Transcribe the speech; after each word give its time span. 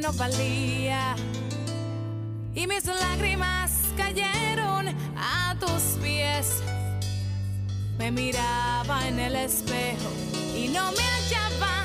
No 0.00 0.12
valía 0.12 1.14
y 2.54 2.66
mis 2.66 2.84
lágrimas 2.84 3.70
cayeron 3.96 4.88
a 5.16 5.56
tus 5.58 5.98
pies. 6.02 6.62
Me 7.98 8.10
miraba 8.10 9.06
en 9.08 9.18
el 9.18 9.36
espejo 9.36 10.10
y 10.54 10.68
no 10.68 10.90
me 10.92 11.02
hallaba. 11.02 11.84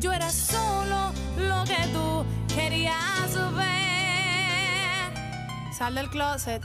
Yo 0.00 0.12
era 0.12 0.30
solo 0.30 1.12
lo 1.36 1.64
que 1.64 1.86
tú 1.92 2.24
querías 2.54 3.34
ver. 3.56 5.12
Sal 5.76 5.94
del 5.96 6.08
closet 6.10 6.62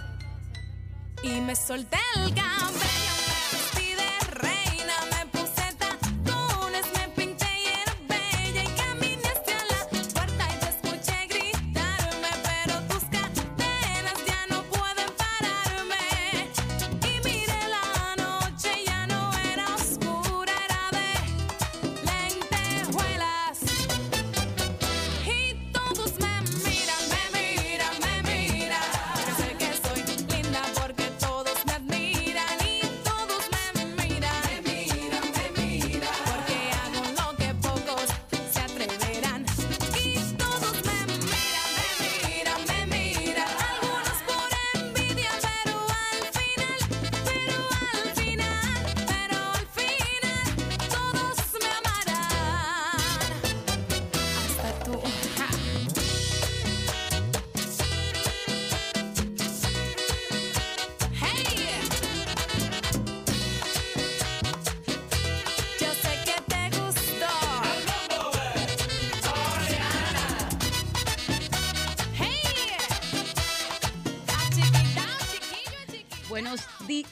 y 1.24 1.42
me 1.42 1.56
solté 1.56 1.98
el 2.18 2.34
cabello. 2.34 3.13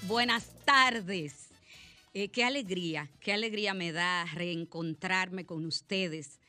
Buenas 0.07 0.51
tardes. 0.63 1.49
Eh, 2.13 2.27
qué 2.29 2.43
alegría, 2.43 3.09
qué 3.19 3.33
alegría 3.33 3.73
me 3.73 3.91
da 3.91 4.25
reencontrarme 4.25 5.45
con 5.45 5.65
ustedes 5.65 6.39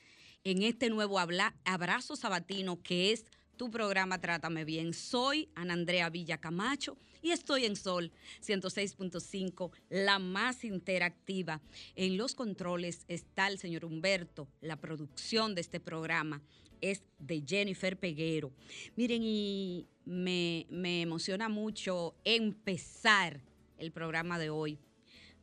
en 0.44 0.62
este 0.62 0.90
nuevo 0.90 1.18
habla- 1.18 1.54
abrazo 1.64 2.14
sabatino 2.16 2.82
que 2.82 3.12
es 3.12 3.24
tu 3.56 3.70
programa 3.70 4.20
Trátame 4.20 4.64
Bien. 4.66 4.92
Soy 4.92 5.48
Ana 5.54 5.72
Andrea 5.72 6.10
Villa 6.10 6.36
Camacho 6.38 6.98
y 7.22 7.30
estoy 7.30 7.64
en 7.64 7.76
Sol 7.76 8.10
106.5, 8.44 9.70
la 9.88 10.18
más 10.18 10.64
interactiva. 10.64 11.60
En 11.94 12.16
los 12.18 12.34
controles 12.34 13.04
está 13.08 13.46
el 13.48 13.58
señor 13.58 13.84
Humberto, 13.84 14.46
la 14.60 14.76
producción 14.76 15.54
de 15.54 15.60
este 15.62 15.80
programa 15.80 16.42
es 16.82 17.02
de 17.18 17.42
Jennifer 17.46 17.98
Peguero. 17.98 18.52
Miren, 18.96 19.22
y 19.24 19.86
me, 20.04 20.66
me 20.68 21.00
emociona 21.00 21.48
mucho 21.48 22.14
empezar 22.24 23.40
el 23.78 23.92
programa 23.92 24.38
de 24.38 24.50
hoy 24.50 24.78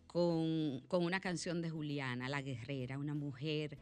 con, 0.05 0.81
con 0.88 1.03
una 1.03 1.19
canción 1.19 1.61
de 1.61 1.72
Juliana, 1.72 2.29
La 2.29 2.41
Guerrera, 2.41 2.99
una 2.99 3.16
mujer 3.16 3.78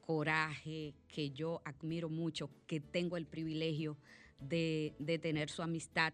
coraje 0.00 0.94
que 1.08 1.30
yo 1.30 1.62
admiro 1.64 2.08
mucho, 2.08 2.50
que 2.66 2.80
tengo 2.80 3.16
el 3.16 3.26
privilegio 3.26 3.96
de, 4.40 4.94
de 4.98 5.18
tener 5.18 5.50
su 5.50 5.62
amistad 5.62 6.12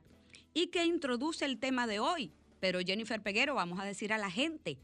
y 0.53 0.67
que 0.67 0.85
introduce 0.85 1.45
el 1.45 1.59
tema 1.59 1.87
de 1.87 1.99
hoy. 1.99 2.31
Pero 2.61 2.81
Jennifer 2.81 3.23
Peguero, 3.23 3.55
vamos 3.55 3.81
a 3.81 3.85
decir 3.85 4.13
a 4.13 4.19
la 4.19 4.31
gente 4.31 4.79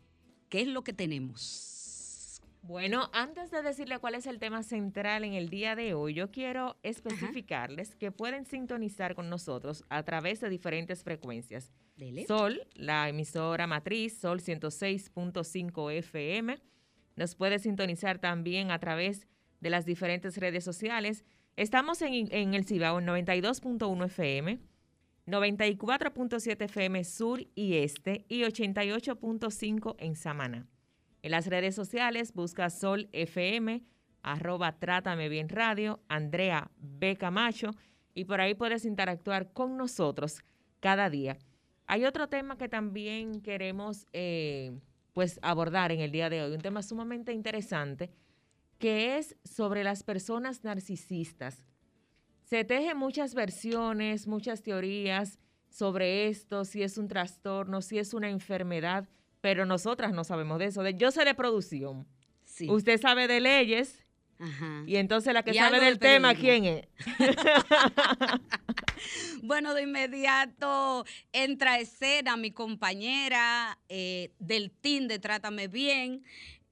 qué 0.48 0.62
es 0.62 0.68
lo 0.68 0.82
que 0.82 0.92
tenemos. 0.92 1.71
Bueno, 2.62 3.10
antes 3.12 3.50
de 3.50 3.60
decirle 3.60 3.98
cuál 3.98 4.14
es 4.14 4.28
el 4.28 4.38
tema 4.38 4.62
central 4.62 5.24
en 5.24 5.32
el 5.34 5.48
día 5.48 5.74
de 5.74 5.94
hoy, 5.94 6.14
yo 6.14 6.30
quiero 6.30 6.76
especificarles 6.84 7.96
que 7.96 8.12
pueden 8.12 8.46
sintonizar 8.46 9.16
con 9.16 9.28
nosotros 9.28 9.84
a 9.88 10.04
través 10.04 10.40
de 10.40 10.48
diferentes 10.48 11.02
frecuencias. 11.02 11.72
Dele. 11.96 12.24
Sol, 12.24 12.64
la 12.74 13.08
emisora 13.08 13.66
matriz, 13.66 14.16
Sol 14.16 14.40
106.5 14.40 15.92
FM. 15.92 16.62
Nos 17.16 17.34
puede 17.34 17.58
sintonizar 17.58 18.20
también 18.20 18.70
a 18.70 18.78
través 18.78 19.26
de 19.60 19.70
las 19.70 19.84
diferentes 19.84 20.36
redes 20.36 20.62
sociales. 20.62 21.24
Estamos 21.56 22.00
en, 22.00 22.32
en 22.32 22.54
el 22.54 22.64
Cibao 22.64 23.00
en 23.00 23.06
92.1 23.06 24.06
FM, 24.06 24.60
94.7 25.26 26.64
FM 26.64 27.04
Sur 27.04 27.44
y 27.56 27.74
Este 27.78 28.24
y 28.28 28.42
88.5 28.42 29.96
en 29.98 30.14
Samaná. 30.14 30.71
En 31.22 31.30
las 31.30 31.46
redes 31.46 31.76
sociales 31.76 32.32
busca 32.34 32.68
Sol 32.68 33.08
FM, 33.12 33.84
arroba 34.22 34.78
Trátame 34.78 35.28
Bien 35.28 35.48
Radio, 35.48 36.00
Andrea 36.08 36.70
B. 36.78 37.16
Camacho, 37.16 37.70
y 38.12 38.24
por 38.24 38.40
ahí 38.40 38.54
puedes 38.54 38.84
interactuar 38.84 39.52
con 39.52 39.76
nosotros 39.76 40.42
cada 40.80 41.10
día. 41.10 41.38
Hay 41.86 42.04
otro 42.04 42.28
tema 42.28 42.58
que 42.58 42.68
también 42.68 43.40
queremos 43.40 44.08
eh, 44.12 44.80
pues 45.12 45.38
abordar 45.42 45.92
en 45.92 46.00
el 46.00 46.10
día 46.10 46.28
de 46.28 46.42
hoy, 46.42 46.52
un 46.52 46.60
tema 46.60 46.82
sumamente 46.82 47.32
interesante, 47.32 48.10
que 48.78 49.16
es 49.16 49.36
sobre 49.44 49.84
las 49.84 50.02
personas 50.02 50.64
narcisistas. 50.64 51.64
Se 52.42 52.64
tejen 52.64 52.96
muchas 52.96 53.34
versiones, 53.34 54.26
muchas 54.26 54.62
teorías 54.62 55.38
sobre 55.68 56.26
esto, 56.26 56.64
si 56.64 56.82
es 56.82 56.98
un 56.98 57.06
trastorno, 57.06 57.80
si 57.80 58.00
es 58.00 58.12
una 58.12 58.28
enfermedad, 58.28 59.08
pero 59.42 59.66
nosotras 59.66 60.12
no 60.14 60.24
sabemos 60.24 60.58
de 60.58 60.66
eso. 60.66 60.82
De- 60.82 60.94
Yo 60.94 61.10
sé 61.10 61.26
de 61.26 61.34
producción. 61.34 62.06
Sí. 62.46 62.70
Usted 62.70 62.98
sabe 63.00 63.28
de 63.28 63.40
leyes 63.40 64.04
Ajá. 64.38 64.84
y 64.86 64.96
entonces 64.96 65.34
la 65.34 65.42
que 65.42 65.52
sabe 65.52 65.80
del 65.80 65.94
de 65.94 65.98
tema. 66.00 66.34
¿quién 66.34 66.64
es? 66.64 66.86
Bueno, 69.42 69.74
de 69.74 69.82
inmediato 69.82 71.04
entra 71.32 71.72
a 71.72 71.78
escena 71.80 72.36
mi 72.36 72.52
compañera 72.52 73.76
eh, 73.88 74.30
del 74.38 74.70
team 74.70 75.08
de 75.08 75.18
Trátame 75.18 75.66
Bien, 75.66 76.22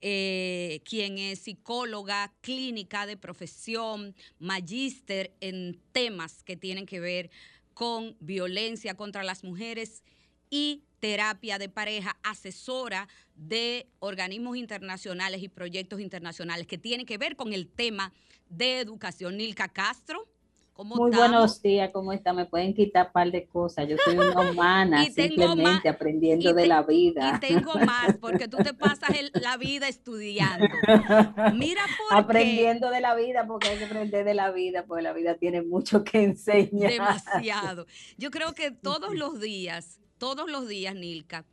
eh, 0.00 0.80
quien 0.84 1.18
es 1.18 1.40
psicóloga 1.40 2.32
clínica 2.40 3.06
de 3.06 3.16
profesión, 3.16 4.14
magíster 4.38 5.32
en 5.40 5.80
temas 5.90 6.44
que 6.44 6.56
tienen 6.56 6.86
que 6.86 7.00
ver 7.00 7.30
con 7.74 8.16
violencia 8.20 8.94
contra 8.94 9.24
las 9.24 9.42
mujeres 9.42 10.04
y 10.50 10.84
terapia 11.00 11.58
de 11.58 11.68
pareja, 11.68 12.16
asesora 12.22 13.08
de 13.34 13.88
organismos 13.98 14.56
internacionales 14.56 15.42
y 15.42 15.48
proyectos 15.48 16.00
internacionales 16.00 16.66
que 16.66 16.78
tienen 16.78 17.06
que 17.06 17.18
ver 17.18 17.36
con 17.36 17.52
el 17.52 17.66
tema 17.68 18.12
de 18.48 18.78
educación. 18.80 19.36
Nilka 19.36 19.68
Castro, 19.68 20.28
¿Cómo 20.72 20.96
Muy 20.96 21.10
estamos? 21.10 21.28
buenos 21.30 21.60
días, 21.62 21.90
¿cómo 21.92 22.10
está? 22.14 22.32
Me 22.32 22.46
pueden 22.46 22.72
quitar 22.72 23.08
un 23.08 23.12
par 23.12 23.30
de 23.30 23.46
cosas. 23.46 23.86
Yo 23.86 23.96
soy 24.02 24.16
una 24.16 24.50
humana, 24.50 25.04
simplemente 25.14 25.62
más- 25.62 25.84
aprendiendo 25.84 26.54
de 26.54 26.66
la 26.66 26.82
vida. 26.82 27.34
Y 27.36 27.40
tengo 27.40 27.74
más, 27.80 28.16
porque 28.18 28.48
tú 28.48 28.56
te 28.56 28.72
pasas 28.72 29.10
el- 29.10 29.30
la 29.42 29.58
vida 29.58 29.88
estudiando. 29.88 30.66
Mira 31.54 31.82
por 32.08 32.16
aprendiendo 32.18 32.88
de 32.88 33.02
la 33.02 33.14
vida, 33.14 33.46
porque 33.46 33.68
hay 33.68 33.76
que 33.78 33.84
aprender 33.84 34.24
de 34.24 34.32
la 34.32 34.52
vida, 34.52 34.86
porque 34.86 35.02
la 35.02 35.12
vida 35.12 35.34
tiene 35.36 35.60
mucho 35.60 36.02
que 36.02 36.22
enseñar. 36.22 36.90
demasiado. 36.90 37.86
Yo 38.16 38.30
creo 38.30 38.54
que 38.54 38.70
todos 38.70 39.14
los 39.14 39.38
días, 39.38 40.00
todos 40.20 40.50
los 40.50 40.68
días, 40.68 40.94
Nilka, 40.94 41.46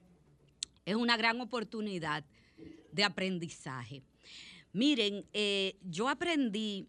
es 0.86 0.96
una 0.96 1.16
gran 1.16 1.40
oportunidad 1.40 2.26
de 2.92 3.04
aprendizaje. 3.06 4.04
Miren, 4.74 5.26
eh, 5.32 5.78
yo 5.90 6.10
aprendí 6.10 6.86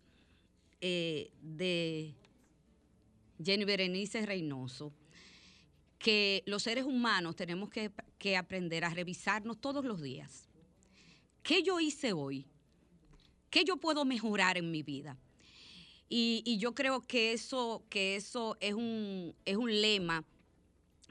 eh, 0.80 1.30
de 1.40 2.16
Jenny 3.42 3.64
Berenice 3.64 4.26
Reynoso 4.26 4.92
que 6.00 6.42
los 6.46 6.64
seres 6.64 6.84
humanos 6.84 7.36
tenemos 7.36 7.70
que, 7.70 7.92
que 8.18 8.36
aprender 8.36 8.84
a 8.84 8.90
revisarnos 8.90 9.60
todos 9.60 9.84
los 9.84 10.02
días. 10.02 10.48
¿Qué 11.44 11.62
yo 11.62 11.78
hice 11.78 12.12
hoy? 12.12 12.44
¿Qué 13.50 13.64
yo 13.64 13.76
puedo 13.76 14.04
mejorar 14.04 14.58
en 14.58 14.72
mi 14.72 14.82
vida? 14.82 15.16
Y, 16.08 16.42
y 16.44 16.58
yo 16.58 16.74
creo 16.74 17.06
que 17.06 17.32
eso, 17.32 17.84
que 17.88 18.16
eso 18.16 18.56
es, 18.58 18.74
un, 18.74 19.32
es 19.44 19.56
un 19.56 19.80
lema 19.80 20.24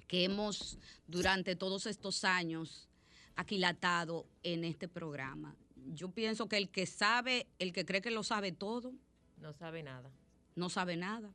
que 0.08 0.24
hemos 0.24 0.78
durante 1.08 1.56
todos 1.56 1.86
estos 1.86 2.24
años 2.24 2.88
aquilatado 3.36 4.26
en 4.44 4.64
este 4.64 4.88
programa. 4.88 5.56
Yo 5.94 6.10
pienso 6.10 6.48
que 6.48 6.58
el 6.58 6.70
que 6.70 6.86
sabe, 6.86 7.48
el 7.60 7.72
que 7.74 7.86
cree 7.86 8.02
que 8.02 8.12
lo 8.12 8.24
sabe 8.24 8.52
todo, 8.52 8.94
No 9.40 9.54
sabe 9.54 9.84
nada. 9.84 10.12
no 10.56 10.70
sabe 10.70 10.96
nada. 10.98 11.32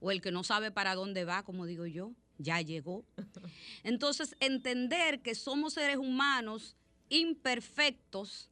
O 0.00 0.10
el 0.10 0.20
que 0.20 0.30
no 0.32 0.42
sabe 0.44 0.70
para 0.70 0.94
dónde 0.94 1.24
va, 1.24 1.42
como 1.44 1.66
digo 1.66 1.86
yo, 1.86 2.12
ya 2.38 2.60
llegó. 2.60 3.04
Entonces, 3.84 4.34
entender 4.40 5.20
que 5.22 5.34
somos 5.34 5.74
seres 5.74 5.96
humanos 5.98 6.76
imperfectos 7.08 8.50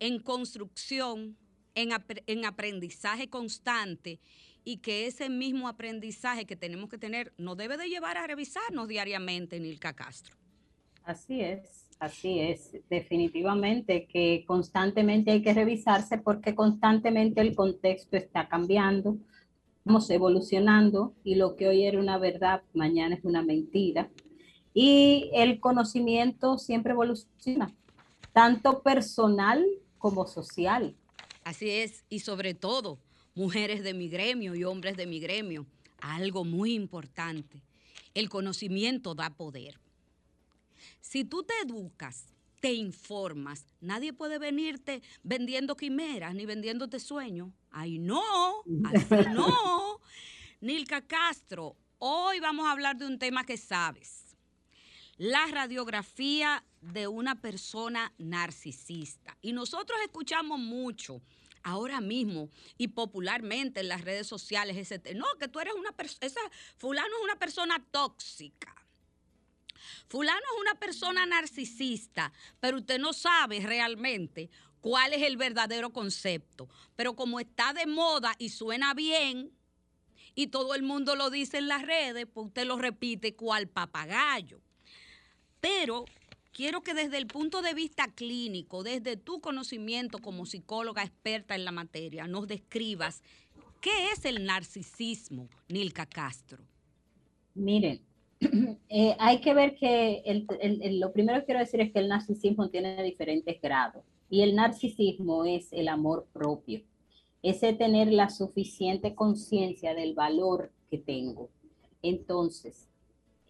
en 0.00 0.18
construcción, 0.20 1.36
en, 1.74 1.90
apre- 1.90 2.24
en 2.26 2.44
aprendizaje 2.44 3.28
constante 3.28 4.18
y 4.64 4.78
que 4.78 5.06
ese 5.06 5.28
mismo 5.28 5.68
aprendizaje 5.68 6.46
que 6.46 6.56
tenemos 6.56 6.88
que 6.88 6.98
tener 6.98 7.32
nos 7.38 7.56
debe 7.56 7.76
de 7.76 7.88
llevar 7.88 8.16
a 8.16 8.26
revisarnos 8.26 8.88
diariamente, 8.88 9.58
Nilka 9.58 9.94
Castro. 9.94 10.36
Así 11.04 11.40
es, 11.40 11.88
así 11.98 12.40
es. 12.40 12.76
Definitivamente 12.88 14.06
que 14.06 14.44
constantemente 14.46 15.30
hay 15.30 15.42
que 15.42 15.54
revisarse 15.54 16.18
porque 16.18 16.54
constantemente 16.54 17.40
el 17.40 17.54
contexto 17.54 18.16
está 18.16 18.48
cambiando, 18.48 19.16
vamos 19.84 20.10
evolucionando 20.10 21.14
y 21.24 21.36
lo 21.36 21.56
que 21.56 21.68
hoy 21.68 21.84
era 21.84 21.98
una 21.98 22.18
verdad, 22.18 22.62
mañana 22.74 23.16
es 23.16 23.24
una 23.24 23.42
mentira. 23.42 24.10
Y 24.72 25.30
el 25.34 25.58
conocimiento 25.58 26.58
siempre 26.58 26.92
evoluciona, 26.92 27.74
tanto 28.32 28.82
personal 28.82 29.66
como 29.98 30.26
social. 30.26 30.94
Así 31.42 31.70
es, 31.70 32.04
y 32.08 32.20
sobre 32.20 32.54
todo, 32.54 32.98
mujeres 33.40 33.82
de 33.82 33.94
mi 33.94 34.10
gremio 34.10 34.54
y 34.54 34.64
hombres 34.64 34.98
de 34.98 35.06
mi 35.06 35.18
gremio, 35.18 35.66
algo 36.02 36.44
muy 36.44 36.74
importante, 36.74 37.62
el 38.12 38.28
conocimiento 38.28 39.14
da 39.14 39.30
poder. 39.30 39.80
Si 41.00 41.24
tú 41.24 41.42
te 41.42 41.54
educas, 41.64 42.26
te 42.60 42.74
informas, 42.74 43.64
nadie 43.80 44.12
puede 44.12 44.38
venirte 44.38 45.00
vendiendo 45.22 45.74
quimeras 45.74 46.34
ni 46.34 46.44
vendiéndote 46.44 47.00
sueños. 47.00 47.48
Ay, 47.70 47.98
no, 47.98 48.22
así 48.92 49.30
no. 49.32 50.00
Nilka 50.60 51.00
Castro, 51.00 51.76
hoy 51.98 52.40
vamos 52.40 52.66
a 52.66 52.72
hablar 52.72 52.98
de 52.98 53.06
un 53.06 53.18
tema 53.18 53.44
que 53.44 53.56
sabes. 53.56 54.36
La 55.16 55.46
radiografía 55.46 56.62
de 56.82 57.08
una 57.08 57.40
persona 57.40 58.12
narcisista. 58.18 59.34
Y 59.40 59.52
nosotros 59.52 59.98
escuchamos 60.04 60.58
mucho 60.58 61.22
ahora 61.62 62.00
mismo 62.00 62.48
y 62.78 62.88
popularmente 62.88 63.80
en 63.80 63.88
las 63.88 64.02
redes 64.02 64.26
sociales 64.26 64.88
te- 65.02 65.14
no 65.14 65.26
que 65.38 65.48
tú 65.48 65.60
eres 65.60 65.74
una 65.74 65.92
persona 65.92 66.28
fulano 66.76 67.08
es 67.18 67.24
una 67.24 67.38
persona 67.38 67.84
tóxica. 67.90 68.74
Fulano 70.08 70.38
es 70.38 70.60
una 70.60 70.74
persona 70.78 71.26
narcisista 71.26 72.32
pero 72.60 72.78
usted 72.78 72.98
no 72.98 73.12
sabe 73.12 73.60
realmente 73.60 74.50
cuál 74.80 75.12
es 75.12 75.22
el 75.22 75.36
verdadero 75.36 75.92
concepto. 75.92 76.68
Pero 76.96 77.14
como 77.14 77.40
está 77.40 77.72
de 77.72 77.86
moda 77.86 78.34
y 78.38 78.48
suena 78.50 78.94
bien 78.94 79.52
y 80.34 80.46
todo 80.48 80.74
el 80.74 80.82
mundo 80.82 81.16
lo 81.16 81.28
dice 81.30 81.58
en 81.58 81.68
las 81.68 81.82
redes 81.82 82.26
pues 82.32 82.48
usted 82.48 82.64
lo 82.64 82.76
repite 82.78 83.34
cual 83.34 83.68
papagayo. 83.68 84.60
Pero 85.60 86.04
quiero 86.52 86.82
que 86.82 86.94
desde 86.94 87.18
el 87.18 87.26
punto 87.26 87.62
de 87.62 87.74
vista 87.74 88.08
clínico, 88.14 88.82
desde 88.82 89.16
tu 89.16 89.40
conocimiento 89.40 90.18
como 90.18 90.46
psicóloga 90.46 91.02
experta 91.02 91.54
en 91.54 91.64
la 91.64 91.72
materia, 91.72 92.26
nos 92.26 92.46
describas 92.46 93.22
qué 93.80 94.10
es 94.12 94.24
el 94.24 94.44
narcisismo, 94.44 95.48
Nilka 95.68 96.06
Castro. 96.06 96.62
Miren, 97.54 98.00
eh, 98.88 99.16
hay 99.18 99.40
que 99.40 99.54
ver 99.54 99.76
que 99.76 100.22
lo 100.92 101.12
primero 101.12 101.40
que 101.40 101.46
quiero 101.46 101.60
decir 101.60 101.80
es 101.80 101.92
que 101.92 101.98
el 101.98 102.08
narcisismo 102.08 102.70
tiene 102.70 103.02
diferentes 103.02 103.60
grados 103.60 104.04
y 104.28 104.42
el 104.42 104.54
narcisismo 104.54 105.44
es 105.44 105.72
el 105.72 105.88
amor 105.88 106.26
propio, 106.32 106.82
ese 107.42 107.72
tener 107.72 108.12
la 108.12 108.28
suficiente 108.28 109.14
conciencia 109.14 109.94
del 109.94 110.14
valor 110.14 110.72
que 110.90 110.98
tengo. 110.98 111.50
Entonces, 112.02 112.89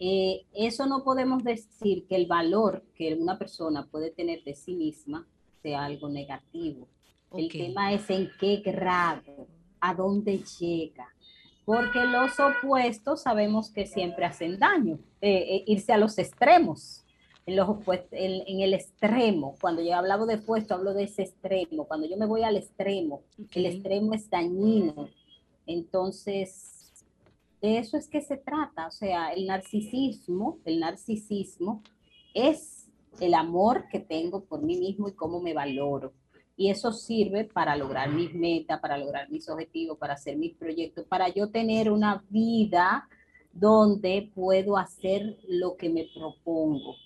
eh, 0.00 0.46
eso 0.54 0.86
no 0.86 1.04
podemos 1.04 1.44
decir 1.44 2.06
que 2.08 2.16
el 2.16 2.26
valor 2.26 2.82
que 2.96 3.14
una 3.14 3.38
persona 3.38 3.86
puede 3.86 4.10
tener 4.10 4.42
de 4.42 4.54
sí 4.54 4.74
misma 4.74 5.28
sea 5.62 5.84
algo 5.84 6.08
negativo. 6.08 6.88
El 7.32 7.48
tema 7.50 7.92
es 7.92 8.10
en 8.10 8.28
qué 8.40 8.56
grado, 8.56 9.46
a 9.80 9.94
dónde 9.94 10.42
llega, 10.58 11.06
porque 11.64 12.00
los 12.04 12.32
opuestos 12.40 13.22
sabemos 13.22 13.70
que 13.70 13.86
siempre 13.86 14.24
hacen 14.24 14.58
daño, 14.58 14.98
eh, 15.20 15.56
eh, 15.56 15.64
irse 15.66 15.92
a 15.92 15.98
los 15.98 16.18
extremos. 16.18 17.04
En, 17.46 17.56
los 17.56 17.68
opuest- 17.68 18.08
en, 18.12 18.42
en 18.46 18.60
el 18.60 18.74
extremo, 18.74 19.56
cuando 19.60 19.82
yo 19.82 19.94
hablaba 19.94 20.24
de 20.26 20.36
opuesto, 20.36 20.74
hablo 20.74 20.92
de 20.92 21.04
ese 21.04 21.22
extremo. 21.22 21.84
Cuando 21.86 22.06
yo 22.06 22.16
me 22.16 22.26
voy 22.26 22.42
al 22.42 22.56
extremo, 22.56 23.22
el 23.54 23.66
extremo 23.66 24.14
es 24.14 24.28
dañino. 24.30 25.08
Entonces, 25.66 26.79
de 27.60 27.78
eso 27.78 27.96
es 27.96 28.08
que 28.08 28.20
se 28.20 28.36
trata. 28.36 28.86
O 28.86 28.90
sea, 28.90 29.32
el 29.32 29.46
narcisismo, 29.46 30.58
el 30.64 30.80
narcisismo 30.80 31.82
es 32.34 32.88
el 33.20 33.34
amor 33.34 33.86
que 33.90 34.00
tengo 34.00 34.44
por 34.44 34.62
mí 34.62 34.78
mismo 34.78 35.08
y 35.08 35.12
cómo 35.12 35.40
me 35.40 35.54
valoro. 35.54 36.12
Y 36.56 36.70
eso 36.70 36.92
sirve 36.92 37.44
para 37.44 37.76
lograr 37.76 38.12
mis 38.12 38.34
metas, 38.34 38.80
para 38.80 38.98
lograr 38.98 39.30
mis 39.30 39.48
objetivos, 39.48 39.98
para 39.98 40.14
hacer 40.14 40.36
mis 40.36 40.54
proyectos, 40.56 41.06
para 41.06 41.28
yo 41.28 41.50
tener 41.50 41.90
una 41.90 42.24
vida 42.28 43.08
donde 43.52 44.30
puedo 44.34 44.76
hacer 44.76 45.38
lo 45.48 45.76
que 45.76 45.88
me 45.88 46.08
propongo. 46.14 46.96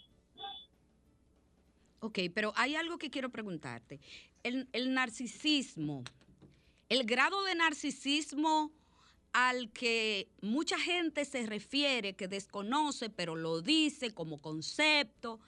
Ok, 2.00 2.18
pero 2.34 2.52
hay 2.56 2.74
algo 2.74 2.98
que 2.98 3.10
quiero 3.10 3.30
preguntarte. 3.30 4.00
El, 4.42 4.68
el 4.72 4.92
narcisismo, 4.92 6.04
el 6.88 7.04
grado 7.04 7.44
de 7.44 7.54
narcisismo 7.54 8.72
al 9.34 9.70
que 9.72 10.28
mucha 10.40 10.78
gente 10.78 11.24
se 11.26 11.44
refiere, 11.46 12.14
que 12.14 12.28
desconoce, 12.28 13.10
pero 13.10 13.36
lo 13.36 13.60
dice 13.62 14.12
como 14.14 14.40
concepto, 14.40 15.40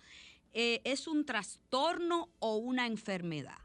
eh, 0.53 0.83
¿es 0.85 1.07
un 1.09 1.25
trastorno 1.25 2.29
o 2.41 2.57
una 2.57 2.87
enfermedad? 2.87 3.59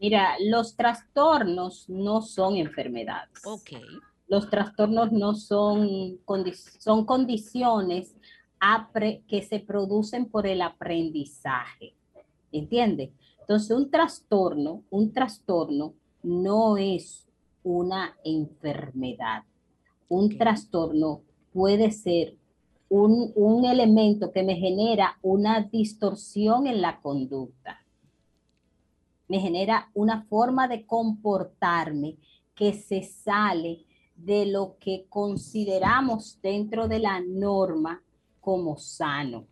Mira, 0.00 0.36
los 0.40 0.76
trastornos 0.76 1.88
no 1.88 2.22
son 2.22 2.56
enfermedades. 2.56 3.40
Ok, 3.44 3.70
Los 4.28 4.48
trastornos 4.50 5.10
no 5.12 5.34
son, 5.34 6.18
condi- 6.24 6.54
son 6.78 7.04
condiciones 7.04 8.14
que 9.26 9.42
se 9.42 9.60
producen 9.60 10.26
por 10.30 10.46
el 10.46 10.62
aprendizaje. 10.62 11.94
¿Entiende? 12.52 13.12
Entonces, 13.40 13.70
un 13.76 13.90
trastorno, 13.90 14.84
un 14.90 15.12
trastorno 15.12 15.94
no 16.22 16.76
es 16.76 17.27
una 17.62 18.16
enfermedad. 18.24 19.44
Un 20.08 20.36
trastorno 20.36 21.22
puede 21.52 21.90
ser 21.90 22.36
un, 22.88 23.32
un 23.34 23.64
elemento 23.64 24.32
que 24.32 24.42
me 24.42 24.56
genera 24.56 25.18
una 25.22 25.60
distorsión 25.60 26.66
en 26.66 26.80
la 26.80 27.00
conducta. 27.00 27.84
Me 29.28 29.40
genera 29.40 29.90
una 29.94 30.22
forma 30.22 30.68
de 30.68 30.86
comportarme 30.86 32.16
que 32.54 32.72
se 32.72 33.02
sale 33.02 33.84
de 34.16 34.46
lo 34.46 34.76
que 34.80 35.06
consideramos 35.08 36.40
dentro 36.42 36.88
de 36.88 36.98
la 36.98 37.20
norma 37.20 38.02
como 38.40 38.76
sano. 38.76 39.46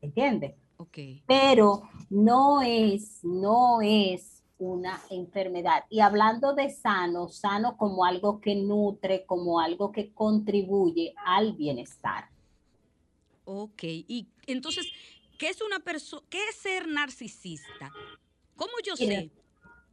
¿Entiendes? 0.00 0.54
ok, 0.76 0.98
Pero 1.26 1.82
no 2.10 2.60
es, 2.62 3.20
no 3.22 3.80
es 3.80 4.43
una 4.58 5.00
enfermedad. 5.10 5.84
Y 5.90 6.00
hablando 6.00 6.54
de 6.54 6.70
sano, 6.70 7.28
sano 7.28 7.76
como 7.76 8.04
algo 8.04 8.40
que 8.40 8.54
nutre, 8.54 9.24
como 9.26 9.60
algo 9.60 9.90
que 9.92 10.12
contribuye 10.12 11.14
al 11.24 11.54
bienestar. 11.54 12.28
Ok, 13.44 13.82
y 13.84 14.28
entonces, 14.46 14.86
¿qué 15.38 15.48
es 15.48 15.60
una 15.60 15.80
persona, 15.80 16.22
qué 16.30 16.38
es 16.48 16.56
ser 16.56 16.86
narcisista? 16.88 17.90
¿Cómo 18.56 18.72
yo 18.84 18.94
Mira, 18.98 19.20
sé 19.20 19.30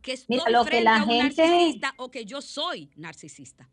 que 0.01 0.13
estoy 0.13 0.37
mira, 0.37 0.49
lo 0.49 0.63
que 0.65 0.81
la 0.81 0.97
a 0.97 1.03
un 1.03 1.09
gente- 1.09 1.47
narcisista 1.47 1.93
o 1.97 2.09
que 2.11 2.25
yo 2.25 2.41
soy 2.41 2.89
narcisista? 2.95 3.67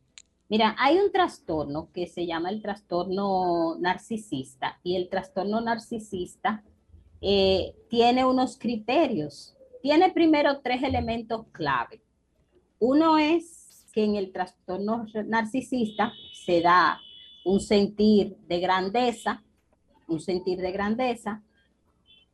Mira, 0.48 0.74
hay 0.78 0.96
un 0.98 1.12
trastorno 1.12 1.90
que 1.92 2.06
se 2.06 2.24
llama 2.26 2.48
el 2.48 2.62
trastorno 2.62 3.76
narcisista 3.78 4.80
y 4.82 4.96
el 4.96 5.10
trastorno 5.10 5.60
narcisista 5.60 6.64
eh, 7.20 7.74
tiene 7.90 8.24
unos 8.24 8.56
criterios. 8.56 9.54
Tiene 9.82 10.10
primero 10.10 10.60
tres 10.60 10.82
elementos 10.82 11.46
clave. 11.52 12.02
Uno 12.78 13.18
es 13.18 13.86
que 13.92 14.04
en 14.04 14.16
el 14.16 14.32
trastorno 14.32 15.06
narcisista 15.26 16.12
se 16.32 16.60
da 16.60 17.00
un 17.44 17.60
sentir 17.60 18.36
de 18.46 18.60
grandeza, 18.60 19.42
un 20.06 20.20
sentir 20.20 20.58
de 20.58 20.72
grandeza, 20.72 21.42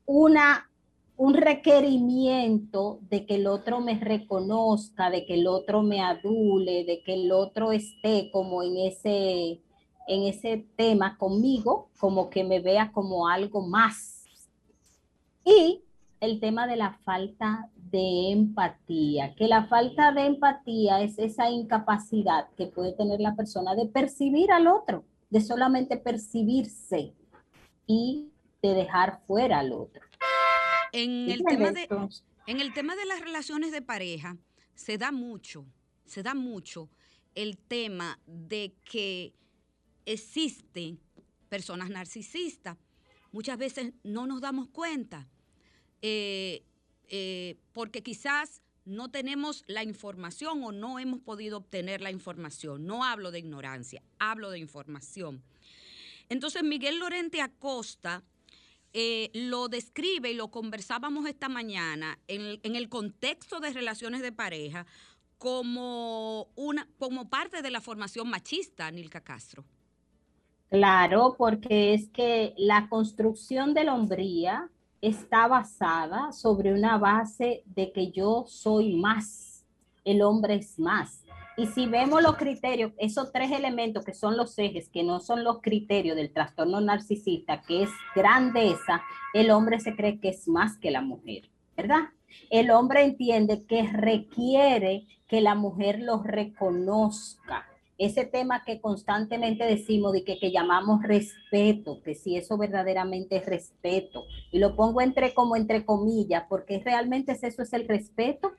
una, 0.06 0.70
un 1.16 1.34
requerimiento 1.34 2.98
de 3.02 3.26
que 3.26 3.36
el 3.36 3.46
otro 3.46 3.80
me 3.80 3.98
reconozca, 3.98 5.10
de 5.10 5.24
que 5.24 5.34
el 5.34 5.46
otro 5.46 5.82
me 5.82 6.00
adule, 6.00 6.84
de 6.84 7.02
que 7.02 7.14
el 7.14 7.32
otro 7.32 7.72
esté 7.72 8.30
como 8.30 8.62
en 8.62 8.76
ese, 8.76 9.60
en 10.06 10.22
ese 10.24 10.66
tema 10.76 11.16
conmigo, 11.18 11.90
como 11.98 12.30
que 12.30 12.44
me 12.44 12.60
vea 12.60 12.90
como 12.92 13.28
algo 13.28 13.62
más. 13.62 14.24
Y 15.44 15.82
el 16.21 16.40
tema 16.40 16.66
de 16.66 16.76
la 16.76 16.99
falta 17.04 17.71
de 17.76 18.33
empatía, 18.33 19.35
que 19.35 19.47
la 19.47 19.66
falta 19.66 20.12
de 20.12 20.26
empatía 20.26 21.02
es 21.02 21.18
esa 21.18 21.50
incapacidad 21.50 22.49
que 22.56 22.66
puede 22.66 22.92
tener 22.92 23.21
la 23.21 23.35
persona 23.35 23.75
de 23.75 23.87
percibir 23.87 24.50
al 24.50 24.66
otro, 24.66 25.04
de 25.30 25.40
solamente 25.40 25.97
percibirse 25.97 27.14
y 27.87 28.30
de 28.62 28.75
dejar 28.75 29.21
fuera 29.26 29.61
al 29.61 29.73
otro. 29.73 30.02
En 30.92 31.30
el 31.30 31.44
tema 31.44 31.73
de, 31.73 31.88
En 32.47 32.61
el 32.61 32.73
tema 32.73 32.97
de 32.97 33.04
las 33.04 33.21
relaciones 33.21 33.73
de 33.73 33.83
pareja, 33.83 34.38
se 34.75 34.99
da 34.99 35.12
mucho, 35.12 35.66
se 36.04 36.23
da 36.23 36.35
mucho 36.35 36.88
el 37.35 37.59
tema 37.59 38.21
de 38.26 38.76
que 38.85 39.35
existen 40.06 41.00
personas 41.49 41.90
narcisistas. 41.90 42.76
Muchas 43.33 43.59
veces 43.59 43.92
no 44.02 44.26
nos 44.26 44.40
damos 44.40 44.68
cuenta, 44.68 45.28
eh, 46.06 46.62
eh, 47.08 47.56
porque 47.73 48.02
quizás 48.02 48.61
no 48.84 49.11
tenemos 49.11 49.64
la 49.68 49.82
información 49.82 50.62
o 50.62 50.70
no 50.70 50.99
hemos 50.99 51.20
podido 51.20 51.56
obtener 51.56 52.02
la 52.02 52.11
información. 52.11 52.84
No 52.84 53.04
hablo 53.04 53.30
de 53.30 53.38
ignorancia, 53.38 54.02
hablo 54.18 54.50
de 54.50 54.58
información. 54.58 55.42
Entonces, 56.28 56.62
Miguel 56.62 56.99
Lorente 56.99 57.40
Acosta 57.40 58.23
eh, 58.92 59.30
lo 59.32 59.68
describe 59.68 60.30
y 60.30 60.34
lo 60.34 60.49
conversábamos 60.49 61.26
esta 61.26 61.49
mañana 61.49 62.18
en 62.28 62.76
el, 62.76 62.88
contexto 62.90 63.58
de 63.58 63.73
relaciones 63.73 64.20
de 64.20 64.30
pareja 64.30 64.84
como, 65.38 66.49
una, 66.54 66.87
como 66.99 67.30
parte 67.30 67.62
de 67.62 67.70
la 67.70 67.80
formación 67.80 68.28
machista, 68.28 68.90
Nilka 68.90 69.23
Castro. 69.23 69.64
Claro, 70.68 71.34
porque 71.38 71.94
es 71.94 72.11
que 72.11 72.52
la 72.58 72.90
construcción 72.90 73.73
de 73.73 73.84
la 73.84 73.94
hombría 73.94 74.70
está 75.06 75.49
basada 75.49 76.32
sobre 76.32 76.73
una 76.73 76.99
base 76.99 77.62
de 77.66 77.92
que 77.92 78.11
yo 78.11 78.44
soy 78.46 78.96
más, 78.96 79.64
el 80.04 80.23
hombre 80.23 80.54
es 80.54 80.78
más. 80.78 81.25
Y 81.56 81.66
si 81.66 81.87
vemos 81.87 82.23
los 82.23 82.37
criterios, 82.37 82.92
esos 82.99 83.30
tres 83.30 83.52
elementos 83.52 84.04
que 84.04 84.14
son 84.14 84.37
los 84.37 84.58
ejes, 84.58 84.88
que 84.88 85.04
no 85.04 85.20
son 85.20 85.44
los 85.44 85.61
criterios 85.61 86.16
del 86.16 86.32
trastorno 86.32 86.80
narcisista, 86.80 87.62
que 87.62 87.84
es 87.84 87.90
grandeza, 88.14 89.02
el 89.34 89.50
hombre 89.50 89.78
se 89.78 89.94
cree 89.94 90.18
que 90.18 90.30
es 90.30 90.49
más 90.49 90.76
que 90.78 90.90
la 90.90 91.00
mujer, 91.00 91.50
¿verdad? 91.76 92.08
El 92.50 92.70
hombre 92.70 93.04
entiende 93.04 93.64
que 93.66 93.84
requiere 93.84 95.06
que 95.28 95.40
la 95.40 95.54
mujer 95.54 96.00
lo 96.00 96.23
reconozca, 96.23 97.66
ese 97.98 98.24
tema 98.24 98.64
que 98.64 98.80
constantemente 98.80 99.64
decimos 99.64 100.12
de 100.12 100.24
que, 100.24 100.38
que 100.38 100.50
llamamos 100.50 101.02
respeto, 101.02 102.02
que 102.02 102.14
si 102.14 102.36
eso 102.36 102.58
verdaderamente 102.58 103.36
es 103.36 103.46
respeto, 103.46 104.24
y 104.50 104.58
lo 104.58 104.74
pongo 104.74 105.00
entre 105.00 105.32
como 105.34 105.56
entre 105.56 105.84
comillas, 105.84 106.44
porque 106.48 106.80
realmente 106.84 107.32
es 107.32 107.44
eso 107.44 107.62
es 107.62 107.72
el 107.72 107.86
respeto, 107.86 108.52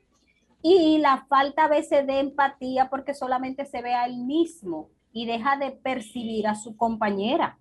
y 0.62 0.98
la 0.98 1.26
falta 1.28 1.66
a 1.66 1.70
veces 1.70 2.08
de 2.08 2.20
empatía 2.20 2.90
porque 2.90 3.14
solamente 3.14 3.66
se 3.66 3.84
ve 3.84 3.94
a 3.94 4.08
él 4.08 4.18
mismo 4.18 4.90
y 5.12 5.28
deja 5.28 5.58
de 5.58 5.70
percibir 5.70 6.48
a 6.48 6.56
su 6.56 6.76
compañera. 6.76 7.60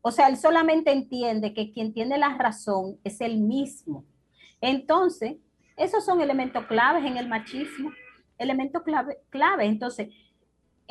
O 0.00 0.10
sea, 0.10 0.28
él 0.28 0.38
solamente 0.38 0.92
entiende 0.92 1.52
que 1.52 1.72
quien 1.72 1.92
tiene 1.92 2.16
la 2.16 2.38
razón 2.38 2.98
es 3.04 3.20
él 3.20 3.38
mismo. 3.38 4.04
Entonces, 4.62 5.36
esos 5.76 6.04
son 6.04 6.22
elementos 6.22 6.64
claves 6.66 7.04
en 7.04 7.18
el 7.18 7.28
machismo, 7.28 7.90
elementos 8.38 8.82
clave, 8.82 9.18
clave. 9.28 9.66
Entonces, 9.66 10.08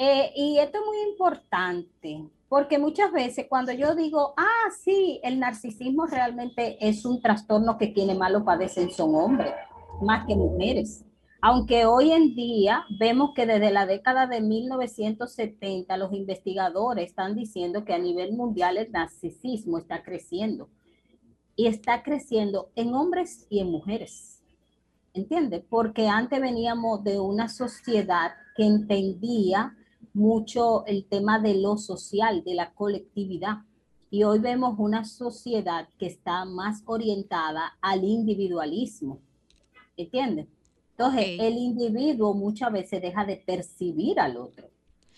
eh, 0.01 0.31
y 0.33 0.57
esto 0.59 0.77
es 0.77 0.85
muy 0.85 1.11
importante, 1.11 2.23
porque 2.47 2.79
muchas 2.79 3.11
veces 3.11 3.47
cuando 3.49 3.73
yo 3.73 3.95
digo, 3.95 4.33
ah, 4.37 4.71
sí, 4.81 5.19
el 5.23 5.41
narcisismo 5.41 6.05
realmente 6.05 6.77
es 6.79 7.03
un 7.03 7.21
trastorno 7.21 7.77
que 7.77 7.91
quienes 7.91 8.17
más 8.17 8.31
lo 8.31 8.45
padecen 8.45 8.91
son 8.91 9.13
hombres, 9.13 9.51
más 10.01 10.25
que 10.25 10.35
mujeres. 10.35 11.03
Aunque 11.41 11.85
hoy 11.85 12.13
en 12.13 12.33
día 12.33 12.85
vemos 12.97 13.31
que 13.35 13.45
desde 13.45 13.71
la 13.71 13.85
década 13.85 14.25
de 14.25 14.39
1970 14.39 15.97
los 15.97 16.13
investigadores 16.13 17.09
están 17.09 17.35
diciendo 17.35 17.83
que 17.83 17.93
a 17.93 17.99
nivel 17.99 18.31
mundial 18.31 18.77
el 18.77 18.89
narcisismo 18.93 19.79
está 19.79 20.01
creciendo 20.01 20.69
y 21.57 21.67
está 21.67 22.03
creciendo 22.03 22.71
en 22.77 22.93
hombres 22.93 23.47
y 23.49 23.59
en 23.59 23.69
mujeres. 23.69 24.41
¿Entiende? 25.13 25.59
Porque 25.59 26.07
antes 26.07 26.39
veníamos 26.39 27.03
de 27.03 27.19
una 27.19 27.49
sociedad 27.49 28.31
que 28.55 28.63
entendía 28.63 29.75
mucho 30.19 30.85
el 30.85 31.05
tema 31.05 31.39
de 31.39 31.55
lo 31.55 31.77
social, 31.77 32.43
de 32.43 32.53
la 32.53 32.73
colectividad. 32.73 33.59
Y 34.11 34.23
hoy 34.23 34.39
vemos 34.39 34.75
una 34.77 35.05
sociedad 35.05 35.87
que 35.97 36.07
está 36.07 36.43
más 36.45 36.83
orientada 36.85 37.77
al 37.81 38.03
individualismo. 38.03 39.19
¿Entiendes? 39.95 40.47
Entonces, 40.91 41.37
el 41.39 41.57
individuo 41.57 42.33
muchas 42.33 42.71
veces 42.71 43.01
deja 43.01 43.23
de 43.25 43.37
percibir 43.37 44.19
al 44.19 44.35
otro. 44.35 44.67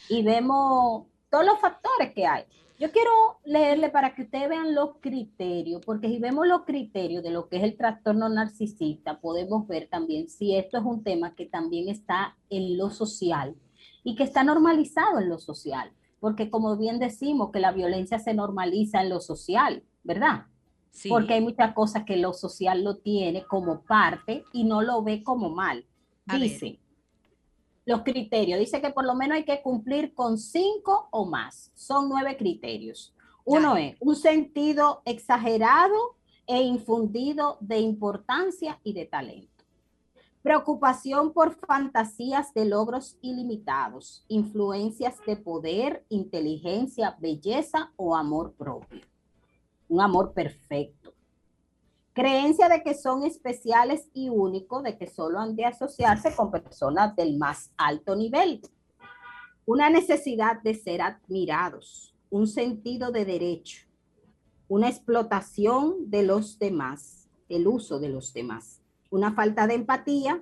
Y 0.08 0.22
vemos 0.22 1.08
todos 1.30 1.46
los 1.46 1.60
factores 1.60 2.14
que 2.14 2.28
hay. 2.28 2.44
Yo 2.80 2.92
quiero 2.92 3.12
leerle 3.44 3.90
para 3.90 4.14
que 4.14 4.24
ustedes 4.24 4.50
vean 4.50 4.76
los 4.76 4.98
criterios, 5.00 5.82
porque 5.86 6.10
si 6.10 6.20
vemos 6.20 6.48
los 6.48 6.64
criterios 6.64 7.24
de 7.24 7.32
lo 7.32 7.48
que 7.48 7.58
es 7.58 7.64
el 7.64 7.78
trastorno 7.78 8.30
narcisista, 8.30 9.20
podemos 9.20 9.68
ver 9.68 9.88
también 9.88 10.30
si 10.30 10.56
esto 10.56 10.78
es 10.78 10.84
un 10.84 11.04
tema 11.04 11.36
que 11.36 11.46
también 11.46 11.90
está 11.90 12.38
en 12.50 12.78
lo 12.78 12.90
social 12.90 13.56
y 14.04 14.16
que 14.16 14.24
está 14.24 14.44
normalizado 14.44 15.20
en 15.20 15.30
lo 15.30 15.38
social, 15.40 15.92
porque 16.20 16.50
como 16.50 16.78
bien 16.78 17.00
decimos 17.00 17.52
que 17.52 17.60
la 17.60 17.72
violencia 17.72 18.20
se 18.20 18.34
normaliza 18.34 19.02
en 19.02 19.10
lo 19.10 19.20
social, 19.20 19.84
¿verdad? 20.04 20.46
Sí. 20.92 21.10
Porque 21.10 21.36
hay 21.36 21.42
muchas 21.42 21.74
cosas 21.74 22.04
que 22.06 22.18
lo 22.18 22.34
social 22.34 22.84
lo 22.84 22.98
tiene 22.98 23.46
como 23.46 23.82
parte 23.82 24.44
y 24.52 24.64
no 24.64 24.82
lo 24.82 25.04
ve 25.04 25.24
como 25.24 25.50
mal. 25.50 25.86
A 26.28 26.34
ver. 26.34 26.44
Dice, 26.44 26.80
los 27.86 28.04
criterios, 28.04 28.60
dice 28.60 28.82
que 28.82 28.92
por 28.92 29.06
lo 29.06 29.16
menos 29.16 29.38
hay 29.38 29.46
que 29.46 29.62
cumplir 29.62 30.14
con 30.14 30.38
cinco 30.38 31.08
o 31.12 31.26
más. 31.26 31.72
Son 31.76 32.10
nueve 32.10 32.38
criterios. 32.38 33.16
Uno 33.44 33.76
es 33.76 33.96
un 34.00 34.16
sentido 34.16 35.02
exagerado 35.06 36.16
e 36.46 36.62
infundido 36.62 37.58
de 37.60 37.80
importancia 37.80 38.80
y 38.84 38.94
de 38.94 39.06
talento. 39.06 39.51
Preocupación 40.44 41.34
por 41.34 41.54
fantasías 41.54 42.52
de 42.56 42.66
logros 42.66 43.16
ilimitados, 43.22 44.26
influencias 44.28 45.18
de 45.28 45.36
poder, 45.36 46.04
inteligencia, 46.10 47.16
belleza 47.20 47.94
o 47.96 48.16
amor 48.16 48.54
propio. 48.54 49.02
Un 49.88 50.02
amor 50.02 50.34
perfecto. 50.34 51.14
Creencia 52.14 52.70
de 52.70 52.82
que 52.82 52.96
son 52.96 53.24
especiales 53.24 54.10
y 54.16 54.30
únicos, 54.30 54.82
de 54.82 54.98
que 54.98 55.06
solo 55.06 55.40
han 55.40 55.56
de 55.56 55.66
asociarse 55.66 56.36
con 56.36 56.50
personas 56.50 57.16
del 57.16 57.38
más 57.38 57.72
alto 57.78 58.16
nivel. 58.16 58.62
Una 59.66 59.92
necesidad 59.92 60.60
de 60.64 60.74
ser 60.74 61.04
admirados, 61.04 62.16
un 62.32 62.48
sentido 62.48 63.12
de 63.12 63.26
derecho, 63.26 63.86
una 64.68 64.90
explotación 64.90 66.10
de 66.10 66.24
los 66.24 66.58
demás, 66.58 67.30
el 67.48 67.68
uso 67.68 68.00
de 68.00 68.10
los 68.10 68.34
demás, 68.34 68.81
una 69.12 69.34
falta 69.34 69.68
de 69.68 69.76
empatía, 69.76 70.42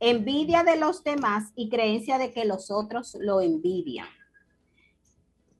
envidia 0.00 0.64
de 0.64 0.76
los 0.76 1.02
demás 1.02 1.52
y 1.54 1.70
creencia 1.70 2.18
de 2.18 2.32
que 2.32 2.44
los 2.44 2.70
otros 2.70 3.16
lo 3.20 3.40
envidian. 3.40 4.06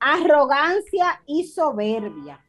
Arrogancia 0.00 1.22
y 1.26 1.44
soberbia 1.44 2.44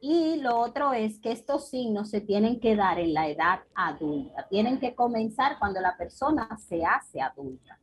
Y 0.00 0.36
lo 0.40 0.58
otro 0.58 0.92
es 0.92 1.18
que 1.18 1.32
estos 1.32 1.68
signos 1.68 2.10
se 2.10 2.20
tienen 2.20 2.60
que 2.60 2.76
dar 2.76 2.98
en 2.98 3.12
la 3.12 3.28
edad 3.28 3.60
adulta. 3.74 4.46
Tienen 4.48 4.78
que 4.78 4.94
comenzar 4.94 5.58
cuando 5.58 5.80
la 5.80 5.96
persona 5.96 6.48
se 6.58 6.84
hace 6.84 7.20
adulta. 7.20 7.78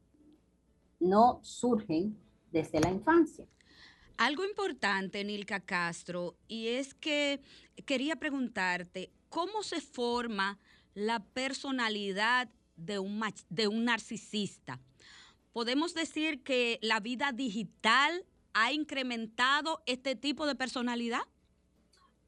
No 0.99 1.39
surgen 1.43 2.17
desde 2.51 2.79
la 2.79 2.89
infancia. 2.89 3.45
Algo 4.17 4.45
importante, 4.45 5.23
Nilka 5.23 5.59
Castro, 5.59 6.35
y 6.47 6.67
es 6.67 6.93
que 6.93 7.41
quería 7.85 8.15
preguntarte, 8.15 9.11
¿cómo 9.27 9.63
se 9.63 9.81
forma 9.81 10.59
la 10.93 11.23
personalidad 11.23 12.49
de 12.75 12.99
un, 12.99 13.21
de 13.49 13.67
un 13.67 13.85
narcisista? 13.85 14.79
¿Podemos 15.51 15.93
decir 15.93 16.43
que 16.43 16.79
la 16.81 16.99
vida 16.99 17.31
digital 17.31 18.25
ha 18.53 18.71
incrementado 18.71 19.83
este 19.85 20.15
tipo 20.15 20.45
de 20.45 20.55
personalidad? 20.55 21.21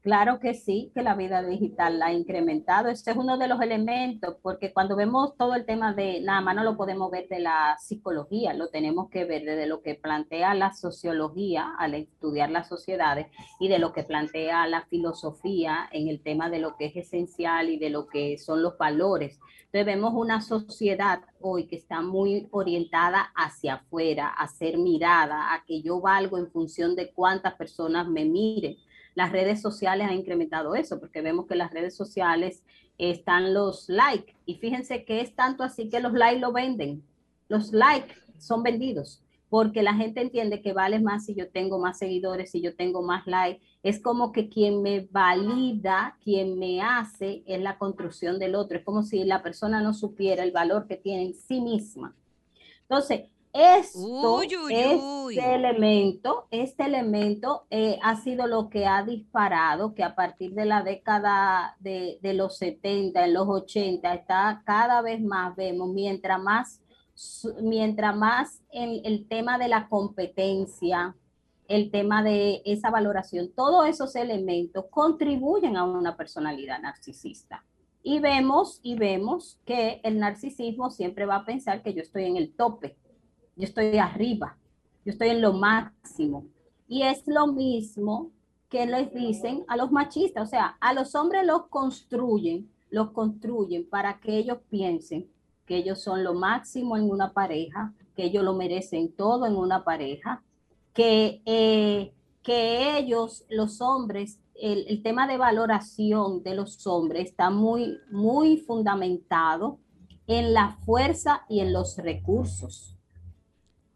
Claro 0.06 0.38
que 0.38 0.54
sí, 0.54 0.92
que 0.94 1.02
la 1.02 1.16
vida 1.16 1.42
digital 1.42 1.98
la 1.98 2.06
ha 2.06 2.12
incrementado. 2.12 2.88
Este 2.90 3.10
es 3.10 3.16
uno 3.16 3.38
de 3.38 3.48
los 3.48 3.60
elementos, 3.60 4.36
porque 4.40 4.72
cuando 4.72 4.94
vemos 4.94 5.36
todo 5.36 5.56
el 5.56 5.66
tema 5.66 5.94
de, 5.94 6.20
nada 6.20 6.40
más 6.42 6.54
no 6.54 6.62
lo 6.62 6.76
podemos 6.76 7.10
ver 7.10 7.26
de 7.26 7.40
la 7.40 7.76
psicología, 7.80 8.54
lo 8.54 8.68
tenemos 8.68 9.10
que 9.10 9.24
ver 9.24 9.42
desde 9.44 9.66
lo 9.66 9.82
que 9.82 9.96
plantea 9.96 10.54
la 10.54 10.72
sociología 10.72 11.74
al 11.76 11.94
estudiar 11.94 12.52
las 12.52 12.68
sociedades 12.68 13.26
y 13.58 13.66
de 13.66 13.80
lo 13.80 13.92
que 13.92 14.04
plantea 14.04 14.68
la 14.68 14.82
filosofía 14.82 15.88
en 15.90 16.06
el 16.06 16.22
tema 16.22 16.50
de 16.50 16.60
lo 16.60 16.76
que 16.76 16.84
es 16.86 16.94
esencial 16.94 17.68
y 17.68 17.76
de 17.76 17.90
lo 17.90 18.06
que 18.06 18.38
son 18.38 18.62
los 18.62 18.78
valores. 18.78 19.40
Entonces 19.64 19.86
vemos 19.86 20.14
una 20.14 20.40
sociedad 20.40 21.22
hoy 21.40 21.66
que 21.66 21.74
está 21.74 22.00
muy 22.00 22.46
orientada 22.52 23.32
hacia 23.34 23.74
afuera, 23.74 24.28
a 24.28 24.46
ser 24.46 24.78
mirada, 24.78 25.52
a 25.52 25.64
que 25.64 25.82
yo 25.82 26.00
valgo 26.00 26.38
en 26.38 26.48
función 26.52 26.94
de 26.94 27.10
cuántas 27.10 27.54
personas 27.54 28.06
me 28.06 28.24
miren 28.24 28.76
las 29.16 29.32
redes 29.32 29.62
sociales 29.62 30.06
han 30.06 30.14
incrementado 30.14 30.74
eso, 30.76 31.00
porque 31.00 31.22
vemos 31.22 31.46
que 31.46 31.56
las 31.56 31.72
redes 31.72 31.96
sociales 31.96 32.62
están 32.98 33.54
los 33.54 33.88
likes. 33.88 34.34
Y 34.44 34.56
fíjense 34.56 35.04
que 35.04 35.22
es 35.22 35.34
tanto 35.34 35.64
así 35.64 35.88
que 35.88 36.00
los 36.00 36.12
likes 36.12 36.38
lo 36.38 36.52
venden. 36.52 37.02
Los 37.48 37.72
likes 37.72 38.14
son 38.38 38.62
vendidos, 38.62 39.22
porque 39.48 39.82
la 39.82 39.94
gente 39.94 40.20
entiende 40.20 40.60
que 40.60 40.74
vale 40.74 41.00
más 41.00 41.24
si 41.24 41.34
yo 41.34 41.48
tengo 41.48 41.78
más 41.78 41.98
seguidores, 41.98 42.50
si 42.50 42.60
yo 42.60 42.76
tengo 42.76 43.02
más 43.02 43.26
likes. 43.26 43.62
Es 43.82 44.00
como 44.00 44.32
que 44.32 44.50
quien 44.50 44.82
me 44.82 45.08
valida, 45.10 46.18
quien 46.22 46.58
me 46.58 46.82
hace, 46.82 47.42
es 47.46 47.60
la 47.62 47.78
construcción 47.78 48.38
del 48.38 48.54
otro. 48.54 48.76
Es 48.76 48.84
como 48.84 49.02
si 49.02 49.24
la 49.24 49.42
persona 49.42 49.80
no 49.80 49.94
supiera 49.94 50.42
el 50.42 50.52
valor 50.52 50.86
que 50.86 50.96
tiene 50.96 51.22
en 51.22 51.34
sí 51.34 51.62
misma. 51.62 52.14
Entonces, 52.82 53.30
esto, 53.56 54.36
Uy, 54.36 54.48
uy, 54.56 54.74
uy. 54.74 55.38
este 55.38 55.54
elemento, 55.54 56.46
este 56.50 56.84
elemento 56.84 57.66
eh, 57.70 57.98
ha 58.02 58.16
sido 58.16 58.46
lo 58.46 58.68
que 58.68 58.86
ha 58.86 59.02
disparado, 59.02 59.94
que 59.94 60.04
a 60.04 60.14
partir 60.14 60.52
de 60.52 60.66
la 60.66 60.82
década 60.82 61.76
de, 61.80 62.18
de 62.22 62.34
los 62.34 62.58
70, 62.58 63.24
en 63.24 63.34
los 63.34 63.48
80, 63.48 64.12
está 64.14 64.62
cada 64.64 65.00
vez 65.00 65.20
más, 65.22 65.56
vemos, 65.56 65.88
mientras 65.88 66.40
más, 66.40 66.82
mientras 67.62 68.14
más 68.14 68.62
el, 68.70 69.00
el 69.04 69.26
tema 69.26 69.58
de 69.58 69.68
la 69.68 69.88
competencia, 69.88 71.16
el 71.68 71.90
tema 71.90 72.22
de 72.22 72.62
esa 72.64 72.90
valoración, 72.90 73.50
todos 73.54 73.88
esos 73.88 74.14
elementos 74.16 74.84
contribuyen 74.90 75.76
a 75.76 75.84
una 75.84 76.16
personalidad 76.16 76.80
narcisista. 76.80 77.64
Y 78.02 78.20
vemos, 78.20 78.78
y 78.84 78.94
vemos 78.94 79.58
que 79.64 80.00
el 80.04 80.20
narcisismo 80.20 80.90
siempre 80.90 81.26
va 81.26 81.36
a 81.36 81.44
pensar 81.44 81.82
que 81.82 81.92
yo 81.92 82.02
estoy 82.02 82.26
en 82.26 82.36
el 82.36 82.54
tope, 82.54 82.96
yo 83.56 83.64
estoy 83.64 83.96
arriba, 83.98 84.56
yo 85.04 85.12
estoy 85.12 85.28
en 85.30 85.40
lo 85.40 85.52
máximo. 85.52 86.46
Y 86.88 87.02
es 87.02 87.26
lo 87.26 87.48
mismo 87.48 88.30
que 88.68 88.86
les 88.86 89.12
dicen 89.12 89.64
a 89.68 89.76
los 89.76 89.90
machistas, 89.90 90.46
o 90.46 90.50
sea, 90.50 90.76
a 90.80 90.92
los 90.92 91.14
hombres 91.14 91.44
los 91.46 91.66
construyen, 91.68 92.70
los 92.90 93.10
construyen 93.10 93.88
para 93.88 94.20
que 94.20 94.36
ellos 94.38 94.58
piensen 94.70 95.28
que 95.66 95.76
ellos 95.76 96.00
son 96.00 96.22
lo 96.22 96.32
máximo 96.32 96.96
en 96.96 97.10
una 97.10 97.32
pareja, 97.32 97.92
que 98.14 98.24
ellos 98.24 98.44
lo 98.44 98.54
merecen 98.54 99.12
todo 99.12 99.46
en 99.46 99.56
una 99.56 99.84
pareja, 99.84 100.42
que, 100.94 101.42
eh, 101.44 102.12
que 102.42 102.96
ellos, 102.98 103.44
los 103.50 103.80
hombres, 103.80 104.38
el, 104.54 104.86
el 104.88 105.02
tema 105.02 105.26
de 105.26 105.36
valoración 105.36 106.42
de 106.42 106.54
los 106.54 106.86
hombres 106.86 107.30
está 107.30 107.50
muy, 107.50 107.98
muy 108.10 108.58
fundamentado 108.58 109.80
en 110.28 110.54
la 110.54 110.78
fuerza 110.84 111.42
y 111.48 111.60
en 111.60 111.72
los 111.72 111.98
recursos. 111.98 112.95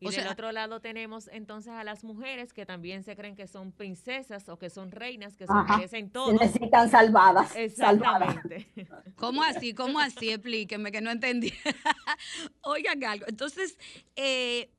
Y 0.02 0.07
O 0.07 0.11
del 0.11 0.23
sea- 0.23 0.33
otro 0.33 0.50
lado 0.50 0.80
tenemos 0.80 1.28
entonces 1.28 1.73
a 1.75 1.85
las 1.85 2.04
mujeres 2.04 2.54
que 2.54 2.64
también 2.64 3.02
se 3.02 3.14
creen 3.16 3.37
que 3.37 3.47
son 3.47 3.71
princesas 3.71 4.49
o 4.49 4.59
que 4.59 4.71
son 4.71 4.90
reinas, 4.90 5.37
que 5.37 5.47
se 5.47 5.52
merecen 5.52 6.07
Se 6.07 6.11
todo. 6.12 6.33
necesitan 6.33 6.90
salvadas. 6.90 7.52
salvadas. 7.76 8.34
Exactamente. 8.34 8.67
¿Cómo 9.17 9.43
así? 9.43 9.75
¿Cómo 9.75 10.00
así? 10.00 10.30
Explíqueme 10.30 10.91
que 10.91 11.02
no 11.02 11.10
entendí. 11.10 11.52
Oigan 12.63 13.04
algo. 13.04 13.26
Entonces, 13.28 13.76
eh, 14.17 14.71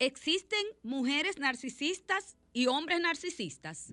¿existen 0.00 0.64
mujeres 0.82 1.38
narcisistas 1.38 2.36
y 2.52 2.66
hombres 2.66 3.00
narcisistas? 3.00 3.92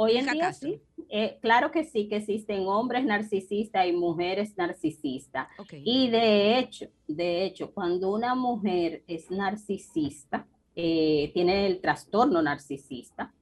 Hoy 0.00 0.16
en 0.16 0.24
Hija 0.26 0.32
día 0.32 0.42
Castro. 0.42 0.70
sí. 0.70 0.80
Eh, 1.08 1.38
claro 1.42 1.72
que 1.72 1.82
sí, 1.82 2.08
que 2.08 2.18
existen 2.18 2.68
hombres 2.68 3.04
narcisistas 3.04 3.84
y 3.84 3.92
mujeres 3.92 4.56
narcisistas. 4.56 5.48
Y 5.72 6.08
de 6.08 6.56
hecho, 6.56 6.86
de 7.08 7.44
hecho, 7.44 7.72
cuando 7.72 8.12
una 8.12 8.36
mujer 8.36 9.02
es 9.08 9.28
narcisista, 9.28 10.46
eh, 10.76 11.32
tiene 11.34 11.66
el 11.66 11.80
trastorno 11.80 12.40
narcisista. 12.40 13.34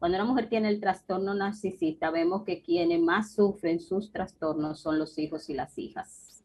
Cuando 0.00 0.18
una 0.18 0.24
mujer 0.24 0.48
tiene 0.48 0.70
el 0.70 0.80
trastorno 0.80 1.32
narcisista, 1.32 2.10
vemos 2.10 2.42
que 2.42 2.60
quienes 2.60 3.00
más 3.00 3.32
sufren 3.34 3.78
sus 3.78 4.10
trastornos 4.10 4.80
son 4.80 4.98
los 4.98 5.16
hijos 5.16 5.48
y 5.48 5.54
las 5.54 5.78
hijas. 5.78 6.42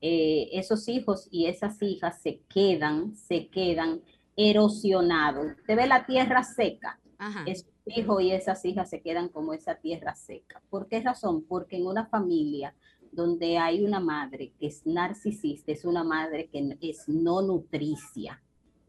Eh, 0.00 0.48
esos 0.54 0.88
hijos 0.88 1.28
y 1.30 1.46
esas 1.46 1.80
hijas 1.82 2.20
se 2.20 2.40
quedan, 2.48 3.14
se 3.14 3.46
quedan 3.46 4.00
erosionados. 4.36 5.52
Usted 5.60 5.76
ve 5.76 5.86
la 5.86 6.04
tierra 6.04 6.42
seca, 6.42 6.98
Ajá. 7.16 7.44
Hijos 7.86 8.22
y 8.22 8.32
esas 8.32 8.64
hijas 8.64 8.88
se 8.88 9.02
quedan 9.02 9.28
como 9.28 9.52
esa 9.52 9.76
tierra 9.76 10.14
seca. 10.14 10.62
¿Por 10.70 10.88
qué 10.88 11.00
razón? 11.00 11.44
Porque 11.46 11.76
en 11.76 11.86
una 11.86 12.06
familia 12.06 12.74
donde 13.12 13.58
hay 13.58 13.84
una 13.84 14.00
madre 14.00 14.52
que 14.58 14.66
es 14.66 14.86
narcisista, 14.86 15.72
es 15.72 15.84
una 15.84 16.02
madre 16.02 16.48
que 16.48 16.76
es 16.80 17.08
no 17.08 17.42
nutricia, 17.42 18.42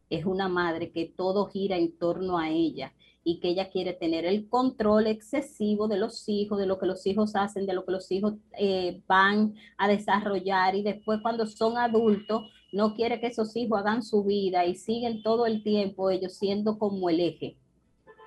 es 0.10 0.26
una 0.26 0.48
madre 0.48 0.92
que 0.92 1.06
todo 1.06 1.46
gira 1.48 1.78
en 1.78 1.98
torno 1.98 2.38
a 2.38 2.50
ella 2.50 2.94
y 3.24 3.40
que 3.40 3.50
ella 3.50 3.70
quiere 3.70 3.94
tener 3.94 4.26
el 4.26 4.48
control 4.50 5.08
excesivo 5.08 5.88
de 5.88 5.98
los 5.98 6.30
hijos, 6.30 6.60
de 6.60 6.68
lo 6.68 6.80
que 6.80 6.86
los 6.86 7.06
hijos 7.08 7.36
hacen, 7.36 7.66
de 7.66 7.74
lo 7.74 7.84
que 7.86 7.92
los 7.92 8.12
hijos 8.12 8.36
eh, 8.58 9.02
van 9.08 9.56
a 9.78 9.88
desarrollar 9.88 10.76
y 10.76 10.84
después 10.84 11.20
cuando 11.22 11.46
son 11.48 11.78
adultos 11.78 12.44
no 12.72 12.94
quiere 12.94 13.20
que 13.20 13.28
esos 13.28 13.56
hijos 13.56 13.80
hagan 13.80 14.04
su 14.04 14.24
vida 14.24 14.66
y 14.66 14.76
siguen 14.76 15.24
todo 15.24 15.46
el 15.48 15.64
tiempo 15.64 16.10
ellos 16.12 16.34
siendo 16.34 16.78
como 16.78 17.10
el 17.10 17.20
eje 17.20 17.58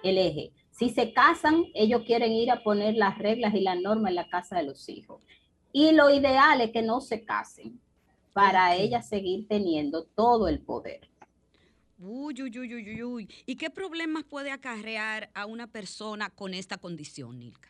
el 0.02 0.18
eje. 0.18 0.52
Si 0.70 0.90
se 0.90 1.12
casan, 1.12 1.64
ellos 1.74 2.02
quieren 2.06 2.32
ir 2.32 2.50
a 2.50 2.62
poner 2.62 2.94
las 2.94 3.18
reglas 3.18 3.54
y 3.54 3.60
las 3.60 3.80
normas 3.80 4.10
en 4.10 4.16
la 4.16 4.28
casa 4.28 4.56
de 4.56 4.62
los 4.64 4.88
hijos. 4.88 5.22
Y 5.72 5.92
lo 5.92 6.10
ideal 6.10 6.60
es 6.60 6.70
que 6.70 6.82
no 6.82 7.00
se 7.00 7.24
casen 7.24 7.80
para 8.32 8.74
Ok. 8.74 8.80
ellas 8.80 9.08
seguir 9.08 9.46
teniendo 9.48 10.04
todo 10.04 10.48
el 10.48 10.60
poder. 10.60 11.08
Uy, 11.98 12.42
uy, 12.42 12.58
uy, 12.58 12.74
uy, 12.74 12.90
uy, 12.90 13.02
uy. 13.02 13.28
¿Y 13.44 13.56
qué 13.56 13.70
problemas 13.70 14.22
puede 14.24 14.52
acarrear 14.52 15.30
a 15.34 15.46
una 15.46 15.66
persona 15.66 16.30
con 16.30 16.54
esta 16.54 16.78
condición, 16.78 17.38
Nilka? 17.40 17.68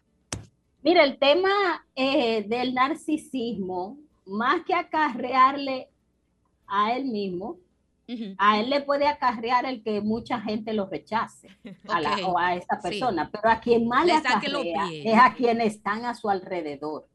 Mira, 0.82 1.02
el 1.04 1.18
tema 1.18 1.86
eh, 1.94 2.42
del 2.46 2.74
narcisismo, 2.74 3.98
más 4.26 4.62
que 4.66 4.74
acarrearle 4.74 5.88
a 6.66 6.94
él 6.94 7.06
mismo, 7.06 7.58
A 8.38 8.58
él 8.60 8.70
le 8.70 8.80
puede 8.80 9.06
acarrear 9.06 9.66
el 9.66 9.82
que 9.82 10.00
mucha 10.00 10.40
gente 10.40 10.72
lo 10.72 10.86
rechace 10.86 11.48
a 11.88 12.00
la- 12.00 12.26
o 12.26 12.38
a 12.38 12.54
esa 12.54 12.76
sí. 12.80 12.88
persona, 12.88 13.30
pero 13.30 13.50
a 13.50 13.60
quien 13.60 13.86
más 13.86 14.06
le, 14.06 14.12
Le 14.12 14.18
acarrea 14.18 14.88
es 15.04 15.14
a 15.20 15.34
quienes 15.34 15.74
están 15.74 16.04
a 16.06 16.14
su 16.14 16.30
alrededor. 16.30 17.06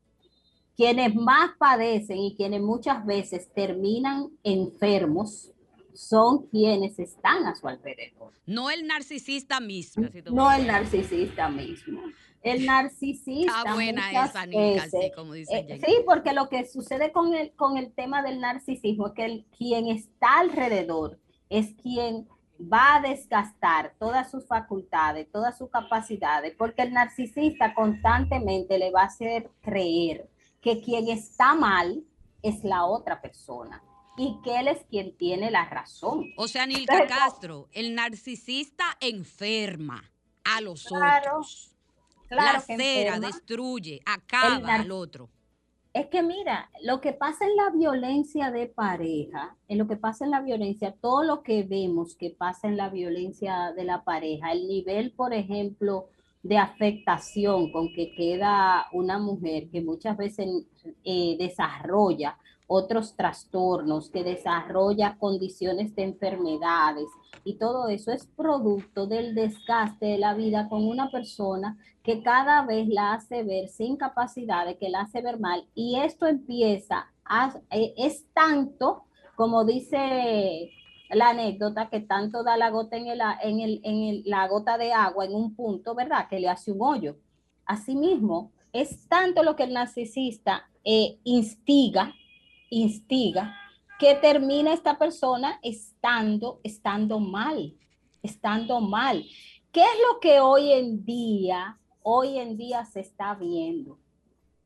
Quienes 0.76 1.14
más 1.16 1.52
padecen 1.58 2.18
y 2.18 2.36
quienes 2.36 2.62
muchas 2.62 3.06
veces 3.06 3.52
terminan 3.54 4.30
enfermos 4.44 5.52
son 5.94 6.48
quienes 6.48 6.98
están 6.98 7.46
a 7.46 7.56
su 7.56 7.68
alrededor, 7.68 8.34
No 8.48 8.72
el 8.72 8.86
narcisista 8.88 9.60
mismo. 9.60 10.08
No 10.32 10.52
el 10.52 10.66
narcisista 10.66 11.50
mismo. 11.50 12.02
El 12.44 12.66
narcisista 12.66 13.58
Está 13.60 13.74
buena 13.74 14.06
muchas 14.08 14.30
esa, 14.32 14.46
veces 14.46 14.94
así 14.96 15.12
como 15.16 15.34
dice 15.34 15.66
eh, 15.70 15.82
sí, 15.86 15.96
porque 16.06 16.34
lo 16.34 16.50
que 16.50 16.66
sucede 16.66 17.12
con 17.12 17.34
el, 17.34 17.54
con 17.56 17.78
el 17.78 17.94
tema 17.94 18.22
del 18.22 18.40
narcisismo 18.42 19.08
es 19.08 19.14
que 19.14 19.26
el- 19.26 19.46
quien 19.58 19.88
está 19.88 20.40
alrededor 20.40 21.20
es 21.50 21.74
quien 21.82 22.28
va 22.62 22.96
a 22.96 23.02
desgastar 23.02 23.96
todas 24.00 24.30
sus 24.30 24.46
facultades, 24.46 25.32
todas 25.32 25.58
sus 25.58 25.70
capacidades, 25.70 26.54
porque 26.58 26.82
el 26.84 26.94
narcisista 26.94 27.74
constantemente 27.74 28.78
le 28.78 28.92
va 28.92 29.02
a 29.02 29.06
hacer 29.06 29.50
creer 29.62 30.30
que 30.62 30.82
quien 30.82 31.08
está 31.10 31.56
mal 31.56 32.04
es 32.42 32.64
la 32.64 32.86
otra 32.86 33.22
persona 33.22 33.82
y 34.18 34.38
que 34.44 34.60
él 34.60 34.68
es 34.68 34.84
quien 34.90 35.16
tiene 35.18 35.50
la 35.50 35.66
razón. 35.66 36.26
O 36.38 36.48
sea, 36.48 36.66
Nilka 36.66 36.94
Entonces, 36.94 37.18
Castro, 37.18 37.68
el 37.74 37.96
narcisista 37.96 38.84
enferma 39.00 40.12
a 40.44 40.62
los 40.62 40.84
Claro. 40.86 41.38
otros. 41.38 41.73
Claro 42.34 42.60
lacera, 42.68 43.20
destruye, 43.20 44.02
acaba 44.06 44.76
al 44.76 44.92
otro. 44.92 45.30
Es 45.94 46.08
que 46.08 46.24
mira, 46.24 46.72
lo 46.82 47.02
que 47.02 47.14
pasa 47.14 47.46
en 47.46 47.56
la 47.56 47.70
violencia 47.70 48.50
de 48.50 48.66
pareja, 48.66 49.56
en 49.68 49.78
lo 49.78 49.88
que 49.88 49.96
pasa 49.96 50.26
en 50.26 50.32
la 50.32 50.42
violencia, 50.42 50.96
todo 51.00 51.24
lo 51.24 51.44
que 51.44 51.62
vemos 51.64 52.16
que 52.16 52.32
pasa 52.32 52.68
en 52.68 52.78
la 52.78 52.90
violencia 52.90 53.74
de 53.76 53.84
la 53.84 54.04
pareja, 54.04 54.52
el 54.52 54.68
nivel, 54.68 55.12
por 55.12 55.34
ejemplo, 55.34 56.10
de 56.42 56.58
afectación 56.58 57.72
con 57.72 57.94
que 57.94 58.12
queda 58.12 58.88
una 58.92 59.20
mujer 59.20 59.70
que 59.70 59.82
muchas 59.82 60.18
veces 60.18 60.50
eh, 61.04 61.36
desarrolla 61.38 62.38
otros 62.74 63.16
trastornos, 63.16 64.10
que 64.10 64.24
desarrolla 64.24 65.18
condiciones 65.20 65.96
de 65.96 66.04
enfermedades 66.04 67.08
y 67.44 67.56
todo 67.56 67.88
eso 67.88 68.12
es 68.12 68.26
producto 68.26 69.06
del 69.06 69.36
desgaste 69.36 70.08
de 70.08 70.18
la 70.18 70.34
vida 70.34 70.70
con 70.70 70.88
una 70.88 71.12
persona 71.12 71.78
que 72.04 72.24
cada 72.24 72.66
vez 72.66 72.88
la 72.88 73.14
hace 73.14 73.44
ver 73.44 73.70
sin 73.70 73.96
capacidades, 73.96 74.78
que 74.78 74.90
la 74.90 75.02
hace 75.02 75.22
ver 75.22 75.40
mal. 75.40 75.66
Y 75.76 76.00
esto 76.00 76.26
empieza, 76.26 77.12
eh, 77.70 77.94
es 77.98 78.26
tanto, 78.34 79.04
como 79.36 79.66
dice 79.66 80.72
la 81.12 81.30
anécdota, 81.30 81.90
que 81.90 82.00
tanto 82.00 82.44
da 82.44 82.58
la 82.58 82.72
gota 82.72 82.98
en, 82.98 83.08
el, 83.08 83.22
en, 83.44 83.60
el, 83.60 83.82
en 83.84 84.24
la 84.26 84.48
gota 84.48 84.78
de 84.78 84.94
agua 84.94 85.26
en 85.26 85.36
un 85.36 85.56
punto, 85.56 85.94
¿verdad? 85.94 86.28
Que 86.28 86.40
le 86.40 86.50
hace 86.50 86.72
un 86.72 86.82
hoyo. 86.82 87.18
Asimismo, 87.66 88.52
es 88.72 89.08
tanto 89.08 89.44
lo 89.44 89.56
que 89.56 89.64
el 89.64 89.74
narcisista 89.74 90.70
eh, 90.84 91.20
instiga, 91.24 92.14
instiga, 92.74 93.56
que 94.00 94.16
termina 94.16 94.74
esta 94.74 94.98
persona 94.98 95.60
estando, 95.62 96.60
estando 96.64 97.20
mal, 97.20 97.76
estando 98.22 98.82
mal. 98.82 99.24
¿Qué 99.72 99.82
es 99.82 100.00
lo 100.08 100.20
que 100.20 100.40
hoy 100.40 100.72
en 100.72 101.06
día, 101.06 101.80
hoy 102.02 102.38
en 102.38 102.58
día 102.58 102.86
se 102.86 103.00
está 103.00 103.36
viendo? 103.36 104.00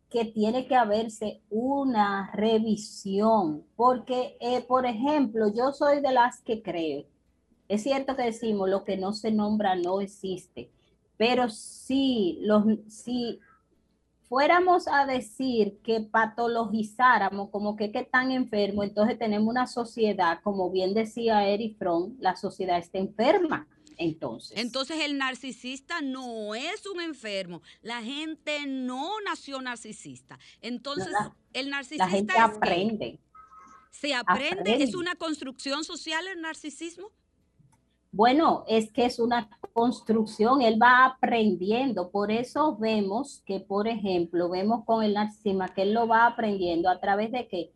Que 0.10 0.26
tiene 0.26 0.67
que 0.67 0.76
haberse 0.76 1.41
una 1.50 2.32
revisión, 2.34 3.65
porque, 3.76 4.38
eh, 4.39 4.62
por 4.62 4.86
ejemplo, 4.86 5.54
yo 5.54 5.74
soy 5.74 6.02
de 6.02 6.13
las 6.13 6.41
que 6.41 6.62
creo, 6.62 7.06
es 7.67 7.84
cierto 7.84 8.15
que 8.15 8.24
decimos 8.24 8.70
lo 8.70 8.86
que 8.86 8.96
no 8.96 9.12
se 9.13 9.32
nombra 9.32 9.76
no 9.76 10.00
existe, 10.00 10.72
pero 11.17 11.50
si, 11.50 12.39
los, 12.41 12.63
si 12.88 13.39
fuéramos 14.29 14.87
a 14.87 15.05
decir 15.05 15.79
que 15.83 16.01
patologizáramos 16.01 17.49
como 17.49 17.75
que 17.75 17.91
que 17.91 18.03
tan 18.03 18.31
enfermo, 18.31 18.83
entonces 18.83 19.17
tenemos 19.17 19.47
una 19.49 19.67
sociedad, 19.67 20.39
como 20.43 20.69
bien 20.71 20.93
decía 20.93 21.47
Eric 21.47 21.77
Fromm, 21.77 22.15
la 22.19 22.35
sociedad 22.35 22.77
está 22.77 22.97
enferma. 22.97 23.67
Entonces, 23.99 24.55
Entonces 24.57 24.97
el 25.03 25.17
narcisista 25.17 26.01
no 26.01 26.53
es 26.53 26.85
un 26.85 27.01
enfermo. 27.01 27.63
La 27.81 28.03
gente 28.03 28.67
no 28.67 29.09
nació 29.25 29.59
narcisista. 29.59 30.37
Entonces 30.61 31.07
la- 31.11 31.35
el 31.53 31.65
la 31.71 31.77
narcisista 31.77 32.07
gente 32.07 32.33
es 32.33 32.35
qué? 32.35 32.41
aprende. 32.41 33.19
se 33.89 34.13
aprende, 34.13 34.83
es 34.83 34.93
una 34.93 35.15
construcción 35.15 35.83
social 35.83 36.27
el 36.27 36.41
narcisismo. 36.41 37.09
Bueno, 38.17 38.63
es 38.67 38.91
que 38.91 39.06
es 39.06 39.19
una 39.19 39.47
construcción, 39.73 40.63
él 40.63 40.82
va 40.82 41.06
aprendiendo, 41.06 42.10
por 42.10 42.32
eso 42.32 42.75
vemos 42.75 43.43
que, 43.45 43.60
por 43.60 43.88
ejemplo, 43.88 44.49
vemos 44.49 44.84
con 44.86 45.03
el 45.03 45.13
narcisismo 45.13 45.65
que 45.75 45.84
él 45.84 45.93
lo 45.93 46.08
va 46.08 46.25
aprendiendo 46.25 46.89
a 46.89 46.99
través 46.99 47.32
de 47.32 47.47
que 47.47 47.71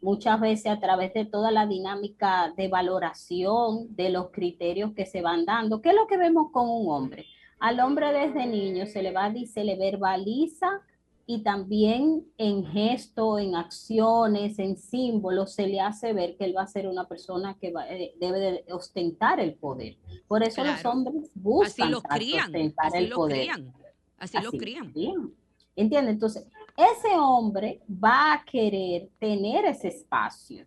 muchas 0.00 0.40
veces 0.40 0.72
a 0.72 0.80
través 0.80 1.12
de 1.12 1.26
toda 1.26 1.50
la 1.50 1.66
dinámica 1.66 2.54
de 2.56 2.68
valoración 2.68 3.94
de 3.94 4.08
los 4.08 4.30
criterios 4.30 4.94
que 4.94 5.04
se 5.04 5.20
van 5.20 5.44
dando. 5.44 5.82
¿Qué 5.82 5.90
es 5.90 5.94
lo 5.94 6.06
que 6.06 6.16
vemos 6.16 6.50
con 6.52 6.70
un 6.70 6.90
hombre? 6.90 7.26
Al 7.58 7.78
hombre 7.80 8.14
desde 8.14 8.46
niño 8.46 8.86
se 8.86 9.02
le 9.02 9.12
va, 9.12 9.30
se 9.44 9.62
le 9.62 9.76
verbaliza 9.76 10.80
y 11.28 11.42
también 11.42 12.24
en 12.38 12.64
gesto, 12.66 13.38
en 13.38 13.56
acciones, 13.56 14.58
en 14.60 14.76
símbolos, 14.76 15.52
se 15.54 15.66
le 15.66 15.80
hace 15.80 16.12
ver 16.12 16.36
que 16.36 16.44
él 16.44 16.56
va 16.56 16.62
a 16.62 16.66
ser 16.68 16.86
una 16.86 17.08
persona 17.08 17.56
que 17.60 17.72
va- 17.72 17.88
eh, 17.90 18.14
debe 18.20 18.38
de 18.38 18.64
ostentar 18.72 19.40
el 19.40 19.54
poder. 19.54 19.96
Por 20.28 20.42
eso 20.44 20.62
los 20.62 20.84
hombres 20.84 21.16
Así 21.24 21.30
buscan 21.34 21.90
los 21.90 22.02
tanto 22.02 22.16
crían, 22.16 22.44
ostentar 22.46 22.86
así 22.86 22.96
el 22.98 23.08
los 23.08 23.16
poder. 23.18 23.38
crían, 23.40 23.74
así 24.18 24.36
Así, 24.36 24.58
crían. 24.58 24.92
bien. 24.92 25.34
¿Entiendes? 25.74 26.14
Entonces, 26.14 26.46
ese 26.76 27.18
hombre 27.18 27.82
va 27.88 28.34
a 28.34 28.44
querer 28.44 29.08
tener 29.18 29.64
ese 29.66 29.88
espacio. 29.88 30.64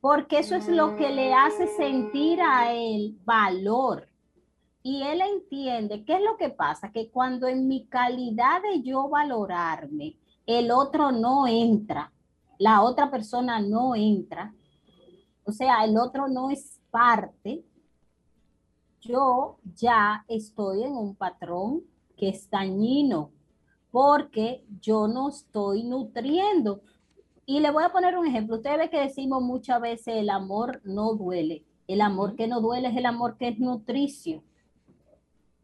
Porque 0.00 0.38
eso 0.38 0.54
es 0.54 0.68
lo 0.68 0.96
que 0.96 1.08
le 1.10 1.34
hace 1.34 1.66
sentir 1.66 2.40
a 2.40 2.72
él 2.72 3.18
valor. 3.24 4.08
Y 4.88 5.02
él 5.02 5.20
entiende, 5.20 6.04
¿qué 6.04 6.14
es 6.14 6.22
lo 6.22 6.36
que 6.36 6.48
pasa? 6.48 6.92
Que 6.92 7.10
cuando 7.10 7.48
en 7.48 7.66
mi 7.66 7.86
calidad 7.86 8.62
de 8.62 8.82
yo 8.82 9.08
valorarme, 9.08 10.16
el 10.46 10.70
otro 10.70 11.10
no 11.10 11.48
entra, 11.48 12.12
la 12.56 12.80
otra 12.82 13.10
persona 13.10 13.58
no 13.58 13.96
entra, 13.96 14.54
o 15.42 15.50
sea, 15.50 15.84
el 15.84 15.98
otro 15.98 16.28
no 16.28 16.50
es 16.50 16.80
parte, 16.92 17.64
yo 19.00 19.56
ya 19.74 20.24
estoy 20.28 20.84
en 20.84 20.92
un 20.92 21.16
patrón 21.16 21.82
que 22.16 22.28
es 22.28 22.48
dañino 22.48 23.32
porque 23.90 24.64
yo 24.80 25.08
no 25.08 25.30
estoy 25.30 25.82
nutriendo. 25.82 26.80
Y 27.44 27.58
le 27.58 27.72
voy 27.72 27.82
a 27.82 27.90
poner 27.90 28.16
un 28.16 28.28
ejemplo. 28.28 28.54
Ustedes 28.54 28.78
ven 28.78 28.90
que 28.90 29.00
decimos 29.00 29.42
muchas 29.42 29.80
veces 29.80 30.14
el 30.14 30.30
amor 30.30 30.80
no 30.84 31.14
duele. 31.14 31.64
El 31.88 32.02
amor 32.02 32.36
que 32.36 32.46
no 32.46 32.60
duele 32.60 32.86
es 32.86 32.96
el 32.96 33.06
amor 33.06 33.36
que 33.36 33.48
es 33.48 33.58
nutricio. 33.58 34.44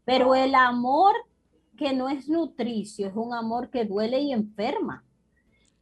Pero 0.05 0.35
el 0.35 0.53
amor 0.55 1.13
que 1.77 1.93
no 1.93 2.09
es 2.09 2.27
nutricio 2.29 3.07
es 3.07 3.15
un 3.15 3.33
amor 3.33 3.69
que 3.69 3.85
duele 3.85 4.19
y 4.21 4.31
enferma. 4.33 5.03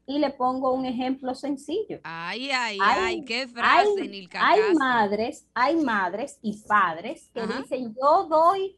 Y 0.06 0.20
le 0.20 0.32
pongo 0.32 0.74
un 0.74 0.86
ejemplo 0.86 1.34
sencillo. 1.36 2.00
Ay, 2.04 2.50
ay, 2.52 2.78
Hay- 2.82 3.00
ay, 3.04 3.26
qué 3.26 3.48
frase, 3.48 4.02
hay, 4.02 4.08
Nilka 4.08 4.46
hay 4.48 4.74
madres, 4.76 5.48
hay 5.54 5.76
madres 5.78 6.38
y 6.42 6.58
padres 6.64 7.30
que 7.34 7.42
Ajá. 7.42 7.60
dicen, 7.62 7.94
yo 7.96 8.26
doy 8.28 8.78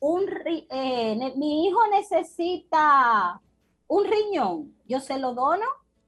un, 0.00 0.24
eh, 0.46 1.32
mi 1.36 1.66
hijo 1.66 1.78
necesita 1.90 3.40
un 3.86 4.04
riñón, 4.04 4.74
yo 4.86 5.00
se 5.00 5.18
lo 5.18 5.34
dono 5.34 5.64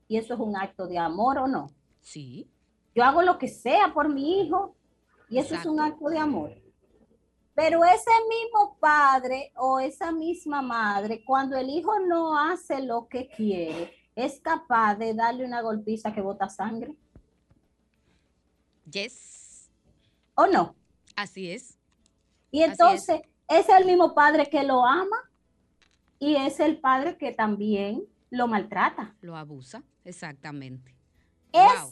y 0.08 0.16
eso 0.16 0.34
es 0.34 0.40
un 0.40 0.56
acto 0.56 0.86
de 0.86 0.98
amor 0.98 1.38
o 1.38 1.46
no. 1.46 1.70
Sí, 2.00 2.48
Yo 2.94 3.04
hago 3.04 3.20
lo 3.20 3.36
que 3.38 3.48
sea 3.48 3.92
por 3.92 4.08
mi 4.08 4.40
hijo 4.40 4.74
y 5.28 5.36
eso 5.38 5.54
es 5.54 5.66
un 5.66 5.80
acto 5.80 6.08
de 6.08 6.18
amor. 6.18 6.50
Pero 7.56 7.82
ese 7.84 8.10
mismo 8.28 8.76
padre 8.78 9.50
o 9.56 9.80
esa 9.80 10.12
misma 10.12 10.60
madre, 10.60 11.24
cuando 11.24 11.56
el 11.56 11.70
hijo 11.70 11.98
no 12.00 12.38
hace 12.38 12.82
lo 12.82 13.08
que 13.08 13.28
quiere, 13.28 13.94
es 14.14 14.40
capaz 14.40 14.96
de 14.96 15.14
darle 15.14 15.46
una 15.46 15.62
golpiza 15.62 16.12
que 16.12 16.20
bota 16.20 16.50
sangre 16.50 16.94
yes, 18.90 19.70
o 20.34 20.46
no. 20.46 20.74
así 21.16 21.50
es. 21.50 21.78
Y 22.50 22.62
Así 22.62 22.72
es. 22.72 22.80
entonces 22.80 23.22
es. 23.48 23.68
el 23.70 23.86
mismo 23.86 24.14
padre 24.14 24.48
que 24.50 24.62
lo 24.62 24.84
ama 24.84 25.16
y 26.18 26.36
es 26.36 26.60
el 26.60 26.78
padre 26.78 27.16
que 27.16 27.32
también 27.32 28.04
lo 28.28 28.48
maltrata. 28.48 29.14
Lo 29.22 29.34
abusa, 29.34 29.82
exactamente. 30.04 30.94
Wow. 31.52 31.90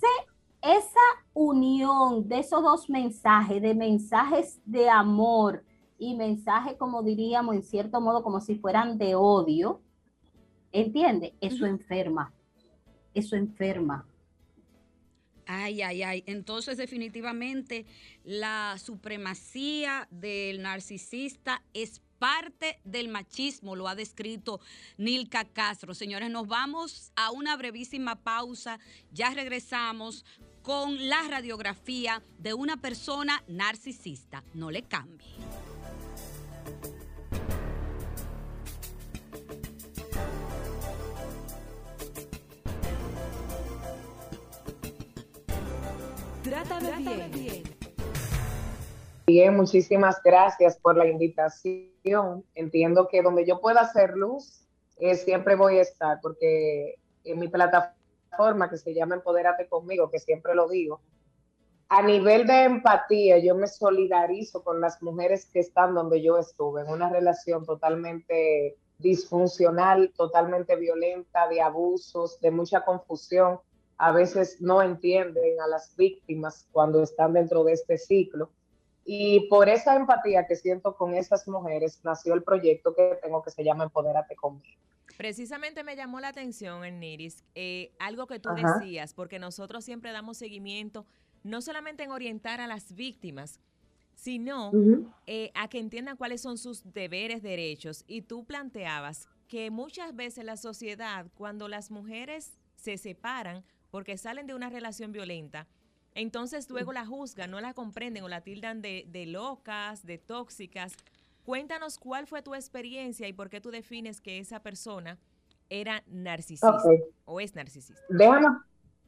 Esa 0.64 1.00
unión 1.34 2.26
de 2.26 2.38
esos 2.38 2.62
dos 2.62 2.88
mensajes, 2.88 3.60
de 3.60 3.74
mensajes 3.74 4.60
de 4.64 4.88
amor 4.88 5.62
y 5.98 6.14
mensajes, 6.14 6.74
como 6.78 7.02
diríamos, 7.02 7.54
en 7.54 7.62
cierto 7.62 8.00
modo, 8.00 8.22
como 8.22 8.40
si 8.40 8.56
fueran 8.56 8.96
de 8.96 9.14
odio, 9.14 9.82
¿entiende? 10.72 11.34
Eso 11.42 11.66
enferma, 11.66 12.32
eso 13.12 13.36
enferma. 13.36 14.06
Ay, 15.46 15.82
ay, 15.82 16.02
ay. 16.02 16.24
Entonces, 16.26 16.78
definitivamente, 16.78 17.84
la 18.24 18.76
supremacía 18.78 20.08
del 20.10 20.62
narcisista 20.62 21.62
es 21.74 22.00
parte 22.18 22.80
del 22.84 23.08
machismo, 23.08 23.76
lo 23.76 23.86
ha 23.86 23.94
descrito 23.94 24.60
Nilka 24.96 25.44
Castro. 25.44 25.92
Señores, 25.92 26.30
nos 26.30 26.46
vamos 26.46 27.12
a 27.16 27.30
una 27.32 27.54
brevísima 27.56 28.16
pausa. 28.16 28.78
Ya 29.12 29.34
regresamos 29.34 30.24
con 30.64 31.10
la 31.10 31.20
radiografía 31.30 32.22
de 32.38 32.54
una 32.54 32.78
persona 32.78 33.44
narcisista. 33.46 34.42
No 34.54 34.70
le 34.70 34.82
cambie. 34.82 35.28
Trátame 46.42 47.28
bien. 47.28 47.62
Bien, 49.26 49.56
muchísimas 49.56 50.22
gracias 50.22 50.78
por 50.78 50.96
la 50.96 51.06
invitación. 51.06 52.44
Entiendo 52.54 53.08
que 53.08 53.20
donde 53.20 53.46
yo 53.46 53.60
pueda 53.60 53.82
hacer 53.82 54.16
luz, 54.16 54.66
eh, 54.96 55.14
siempre 55.14 55.56
voy 55.56 55.78
a 55.78 55.82
estar, 55.82 56.20
porque 56.22 56.94
en 57.24 57.38
mi 57.38 57.48
plataforma 57.48 58.03
que 58.70 58.78
se 58.78 58.94
llama 58.94 59.16
Empodérate 59.16 59.68
conmigo, 59.68 60.10
que 60.10 60.18
siempre 60.18 60.54
lo 60.54 60.68
digo, 60.68 61.00
a 61.88 62.02
nivel 62.02 62.46
de 62.46 62.64
empatía, 62.64 63.38
yo 63.38 63.54
me 63.54 63.66
solidarizo 63.66 64.64
con 64.64 64.80
las 64.80 65.02
mujeres 65.02 65.46
que 65.46 65.60
están 65.60 65.94
donde 65.94 66.22
yo 66.22 66.38
estuve, 66.38 66.82
en 66.82 66.88
una 66.88 67.08
relación 67.08 67.64
totalmente 67.64 68.76
disfuncional, 68.98 70.12
totalmente 70.16 70.76
violenta, 70.76 71.46
de 71.48 71.60
abusos, 71.60 72.40
de 72.40 72.50
mucha 72.50 72.84
confusión. 72.84 73.60
A 73.96 74.12
veces 74.12 74.60
no 74.60 74.82
entienden 74.82 75.60
a 75.60 75.68
las 75.68 75.94
víctimas 75.96 76.66
cuando 76.72 77.02
están 77.02 77.34
dentro 77.34 77.62
de 77.64 77.74
este 77.74 77.98
ciclo. 77.98 78.50
Y 79.04 79.48
por 79.48 79.68
esa 79.68 79.94
empatía 79.94 80.46
que 80.46 80.56
siento 80.56 80.96
con 80.96 81.14
esas 81.14 81.46
mujeres, 81.46 82.00
nació 82.02 82.34
el 82.34 82.42
proyecto 82.42 82.94
que 82.94 83.18
tengo 83.22 83.42
que 83.42 83.50
se 83.50 83.62
llama 83.62 83.84
Empodérate 83.84 84.34
conmigo. 84.34 84.80
Precisamente 85.16 85.84
me 85.84 85.96
llamó 85.96 86.20
la 86.20 86.28
atención, 86.28 86.84
en 86.84 87.00
eh, 87.02 87.92
algo 87.98 88.26
que 88.26 88.40
tú 88.40 88.50
decías, 88.54 89.14
porque 89.14 89.38
nosotros 89.38 89.84
siempre 89.84 90.12
damos 90.12 90.38
seguimiento 90.38 91.06
no 91.44 91.60
solamente 91.60 92.02
en 92.02 92.10
orientar 92.10 92.60
a 92.60 92.66
las 92.66 92.94
víctimas, 92.94 93.60
sino 94.14 94.72
eh, 95.26 95.50
a 95.54 95.68
que 95.68 95.78
entiendan 95.78 96.16
cuáles 96.16 96.40
son 96.40 96.58
sus 96.58 96.82
deberes, 96.92 97.42
derechos. 97.42 98.04
Y 98.06 98.22
tú 98.22 98.44
planteabas 98.44 99.28
que 99.46 99.70
muchas 99.70 100.16
veces 100.16 100.44
la 100.44 100.56
sociedad, 100.56 101.26
cuando 101.34 101.68
las 101.68 101.90
mujeres 101.90 102.58
se 102.76 102.96
separan 102.96 103.64
porque 103.90 104.16
salen 104.16 104.46
de 104.46 104.54
una 104.54 104.70
relación 104.70 105.12
violenta, 105.12 105.68
entonces 106.14 106.70
luego 106.70 106.92
la 106.92 107.04
juzgan, 107.04 107.50
no 107.50 107.60
la 107.60 107.74
comprenden 107.74 108.24
o 108.24 108.28
la 108.28 108.40
tildan 108.40 108.80
de, 108.80 109.24
locas, 109.26 110.06
de 110.06 110.18
tóxicas. 110.18 110.94
Cuéntanos 111.44 111.98
cuál 111.98 112.26
fue 112.26 112.42
tu 112.42 112.54
experiencia 112.54 113.28
y 113.28 113.32
por 113.32 113.50
qué 113.50 113.60
tú 113.60 113.70
defines 113.70 114.20
que 114.20 114.38
esa 114.38 114.60
persona 114.60 115.18
era 115.68 116.02
narcisista 116.06 116.78
o 117.24 117.40
es 117.40 117.54
narcisista. 117.54 118.00
Déjame, 118.08 118.48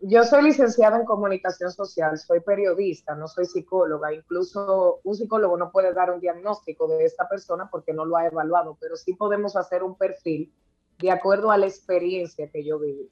yo 0.01 0.23
soy 0.25 0.43
licenciada 0.43 0.99
en 0.99 1.07
comunicación 1.07 1.73
social, 1.73 2.19
soy 2.19 2.41
periodista, 2.41 3.15
no 3.15 3.27
soy 3.29 3.47
psicóloga. 3.47 4.13
Incluso 4.13 5.01
un 5.03 5.15
psicólogo 5.15 5.57
no 5.57 5.71
puede 5.71 5.95
dar 5.95 6.11
un 6.11 6.21
diagnóstico 6.21 6.87
de 6.87 7.05
esta 7.05 7.29
persona 7.29 7.71
porque 7.71 7.95
no 7.95 8.05
lo 8.05 8.17
ha 8.17 8.27
evaluado, 8.27 8.77
pero 8.81 8.97
sí 8.97 9.15
podemos 9.15 9.57
hacer 9.57 9.83
un 9.83 9.97
perfil 9.97 10.53
de 10.99 11.11
acuerdo 11.11 11.51
a 11.51 11.57
la 11.57 11.67
experiencia 11.67 12.51
que 12.51 12.65
yo 12.65 12.79
viví. 12.79 13.11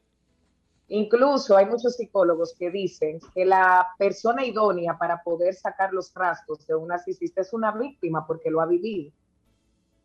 Incluso 0.88 1.56
hay 1.56 1.66
muchos 1.66 1.96
psicólogos 1.96 2.54
que 2.58 2.70
dicen 2.70 3.18
que 3.34 3.44
la 3.44 3.88
persona 3.98 4.44
idónea 4.44 4.98
para 4.98 5.22
poder 5.22 5.54
sacar 5.54 5.92
los 5.92 6.12
rasgos 6.14 6.66
de 6.66 6.74
un 6.74 6.88
narcisista 6.88 7.40
es 7.40 7.52
una 7.52 7.72
víctima 7.72 8.26
porque 8.26 8.50
lo 8.50 8.60
ha 8.60 8.66
vivido. 8.66 9.10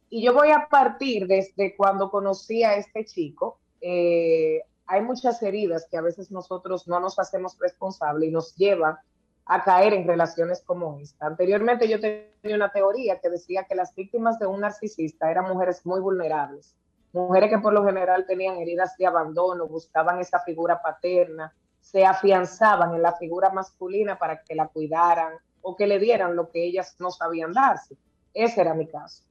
Y 0.10 0.24
yo 0.24 0.34
voy 0.34 0.52
a 0.52 0.68
partir 0.70 1.28
desde 1.28 1.76
cuando 1.76 2.10
conocí 2.10 2.64
a 2.64 2.76
este 2.76 3.06
chico. 3.06 3.60
Eh, 3.82 4.62
hay 4.88 5.02
muchas 5.02 5.42
heridas 5.44 5.86
que 5.90 5.98
a 5.98 6.02
veces 6.02 6.32
nosotros 6.32 6.88
no 6.88 7.00
nos 7.00 7.20
hacemos 7.20 7.58
responsables 7.60 8.30
y 8.30 8.32
nos 8.32 8.56
llevan 8.56 8.98
a 9.46 9.64
caer 9.64 9.94
en 9.94 10.08
relaciones 10.08 10.64
como 10.64 10.98
esta. 11.00 11.26
Anteriormente 11.26 11.88
yo 11.88 12.00
tenía 12.00 12.56
una 12.56 12.72
teoría 12.72 13.20
que 13.20 13.30
decía 13.30 13.66
que 13.68 13.76
las 13.76 13.94
víctimas 13.96 14.40
de 14.40 14.48
un 14.48 14.62
narcisista 14.62 15.30
eran 15.30 15.48
mujeres 15.48 15.86
muy 15.86 16.00
vulnerables, 16.00 16.76
mujeres 17.14 17.50
que 17.50 17.60
por 17.60 17.74
lo 17.74 17.86
general 17.86 18.26
tenían 18.26 18.58
heridas 18.58 18.96
de 18.98 19.06
abandono, 19.06 19.68
buscaban 19.68 20.20
esa 20.20 20.40
figura 20.40 20.82
paterna, 20.82 21.54
se 21.80 22.06
afianzaban 22.06 22.94
en 22.96 23.02
la 23.02 23.14
figura 23.14 23.50
masculina 23.50 24.18
para 24.18 24.44
que 24.44 24.56
la 24.56 24.68
cuidaran 24.68 25.34
o 25.62 25.76
que 25.76 25.88
le 25.88 26.00
dieran 26.00 26.36
lo 26.36 26.50
que 26.50 26.64
ellas 26.64 26.96
no 27.00 27.12
sabían 27.12 27.54
darse. 27.54 27.98
Ese 28.34 28.62
era 28.62 28.74
mi 28.74 28.88
caso. 28.88 29.24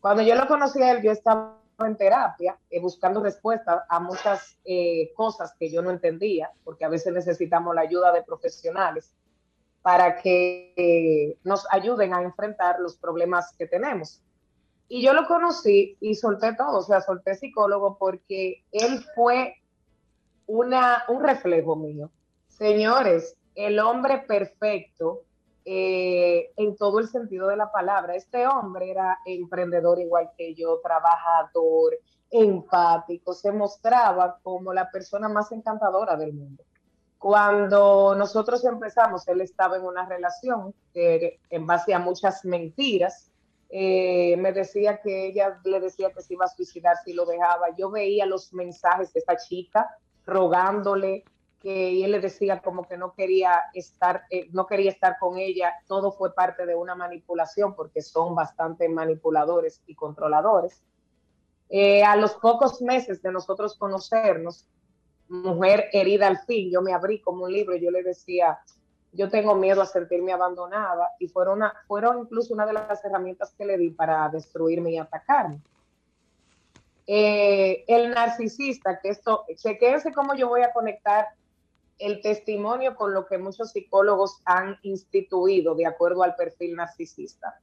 Cuando 0.00 0.22
yo 0.22 0.34
lo 0.34 0.46
conocí 0.46 0.82
a 0.82 0.92
él, 0.92 1.02
yo 1.02 1.10
estaba 1.10 1.58
en 1.80 1.96
terapia 1.96 2.56
eh, 2.70 2.80
buscando 2.80 3.22
respuestas 3.22 3.82
a 3.88 4.00
muchas 4.00 4.56
eh, 4.64 5.12
cosas 5.14 5.54
que 5.58 5.70
yo 5.70 5.82
no 5.82 5.90
entendía, 5.90 6.50
porque 6.64 6.84
a 6.84 6.88
veces 6.88 7.12
necesitamos 7.12 7.74
la 7.74 7.82
ayuda 7.82 8.12
de 8.12 8.22
profesionales 8.22 9.12
para 9.82 10.16
que 10.16 10.72
eh, 10.76 11.38
nos 11.44 11.66
ayuden 11.70 12.14
a 12.14 12.22
enfrentar 12.22 12.80
los 12.80 12.96
problemas 12.96 13.54
que 13.56 13.66
tenemos. 13.66 14.22
Y 14.88 15.02
yo 15.02 15.12
lo 15.12 15.26
conocí 15.26 15.96
y 16.00 16.14
solté 16.14 16.54
todo, 16.54 16.78
o 16.78 16.82
sea, 16.82 17.00
solté 17.00 17.34
psicólogo 17.34 17.96
porque 17.98 18.64
él 18.70 19.04
fue 19.14 19.56
una, 20.46 21.04
un 21.08 21.22
reflejo 21.22 21.76
mío. 21.76 22.10
Señores, 22.48 23.36
el 23.54 23.78
hombre 23.80 24.18
perfecto 24.18 25.22
eh, 25.68 26.52
en 26.56 26.76
todo 26.76 27.00
el 27.00 27.08
sentido 27.08 27.48
de 27.48 27.56
la 27.56 27.72
palabra. 27.72 28.14
Este 28.14 28.46
hombre 28.46 28.88
era 28.88 29.18
emprendedor 29.26 29.98
igual 29.98 30.30
que 30.38 30.54
yo, 30.54 30.78
trabajador, 30.80 31.98
empático, 32.30 33.32
se 33.32 33.50
mostraba 33.50 34.38
como 34.44 34.72
la 34.72 34.88
persona 34.92 35.28
más 35.28 35.50
encantadora 35.50 36.16
del 36.16 36.34
mundo. 36.34 36.62
Cuando 37.18 38.14
nosotros 38.14 38.64
empezamos, 38.64 39.26
él 39.26 39.40
estaba 39.40 39.76
en 39.76 39.82
una 39.82 40.06
relación 40.06 40.72
en 40.94 41.66
base 41.66 41.92
a 41.92 41.98
muchas 41.98 42.44
mentiras, 42.44 43.32
eh, 43.68 44.36
me 44.38 44.52
decía 44.52 45.00
que 45.00 45.26
ella 45.26 45.60
le 45.64 45.80
decía 45.80 46.12
que 46.12 46.22
se 46.22 46.34
iba 46.34 46.44
a 46.44 46.48
suicidar 46.48 46.96
si 47.04 47.12
lo 47.12 47.26
dejaba. 47.26 47.74
Yo 47.76 47.90
veía 47.90 48.26
los 48.26 48.52
mensajes 48.52 49.12
de 49.12 49.20
esta 49.20 49.36
chica 49.36 49.90
rogándole, 50.24 51.24
que 51.60 52.04
él 52.04 52.12
le 52.12 52.20
decía 52.20 52.60
como 52.60 52.86
que 52.86 52.96
no 52.96 53.14
quería 53.14 53.60
estar, 53.74 54.24
eh, 54.30 54.48
no 54.52 54.66
quería 54.66 54.90
estar 54.90 55.18
con 55.18 55.38
ella, 55.38 55.72
todo 55.86 56.12
fue 56.12 56.34
parte 56.34 56.66
de 56.66 56.74
una 56.74 56.94
manipulación 56.94 57.74
porque 57.74 58.02
son 58.02 58.34
bastante 58.34 58.88
manipuladores 58.88 59.82
y 59.86 59.94
controladores. 59.94 60.82
Eh, 61.68 62.04
a 62.04 62.14
los 62.16 62.34
pocos 62.34 62.80
meses 62.82 63.22
de 63.22 63.32
nosotros 63.32 63.76
conocernos, 63.76 64.68
mujer 65.28 65.88
herida 65.92 66.28
al 66.28 66.38
fin, 66.38 66.70
yo 66.70 66.82
me 66.82 66.92
abrí 66.92 67.20
como 67.20 67.44
un 67.44 67.52
libro, 67.52 67.74
yo 67.76 67.90
le 67.90 68.04
decía, 68.04 68.60
yo 69.16 69.30
tengo 69.30 69.54
miedo 69.54 69.82
a 69.82 69.86
sentirme 69.86 70.32
abandonada 70.32 71.10
y 71.18 71.28
fueron, 71.28 71.60
fueron 71.88 72.20
incluso 72.20 72.52
una 72.52 72.66
de 72.66 72.74
las 72.74 73.04
herramientas 73.04 73.54
que 73.56 73.64
le 73.64 73.78
di 73.78 73.90
para 73.90 74.28
destruirme 74.28 74.92
y 74.92 74.98
atacarme. 74.98 75.60
Eh, 77.06 77.84
el 77.86 78.10
narcisista, 78.10 78.98
que 79.00 79.08
esto, 79.08 79.44
chequense 79.56 80.12
cómo 80.12 80.34
yo 80.34 80.48
voy 80.48 80.62
a 80.62 80.72
conectar 80.72 81.26
el 81.98 82.20
testimonio 82.20 82.94
con 82.94 83.14
lo 83.14 83.26
que 83.26 83.38
muchos 83.38 83.72
psicólogos 83.72 84.42
han 84.44 84.76
instituido 84.82 85.74
de 85.74 85.86
acuerdo 85.86 86.22
al 86.22 86.34
perfil 86.34 86.76
narcisista. 86.76 87.58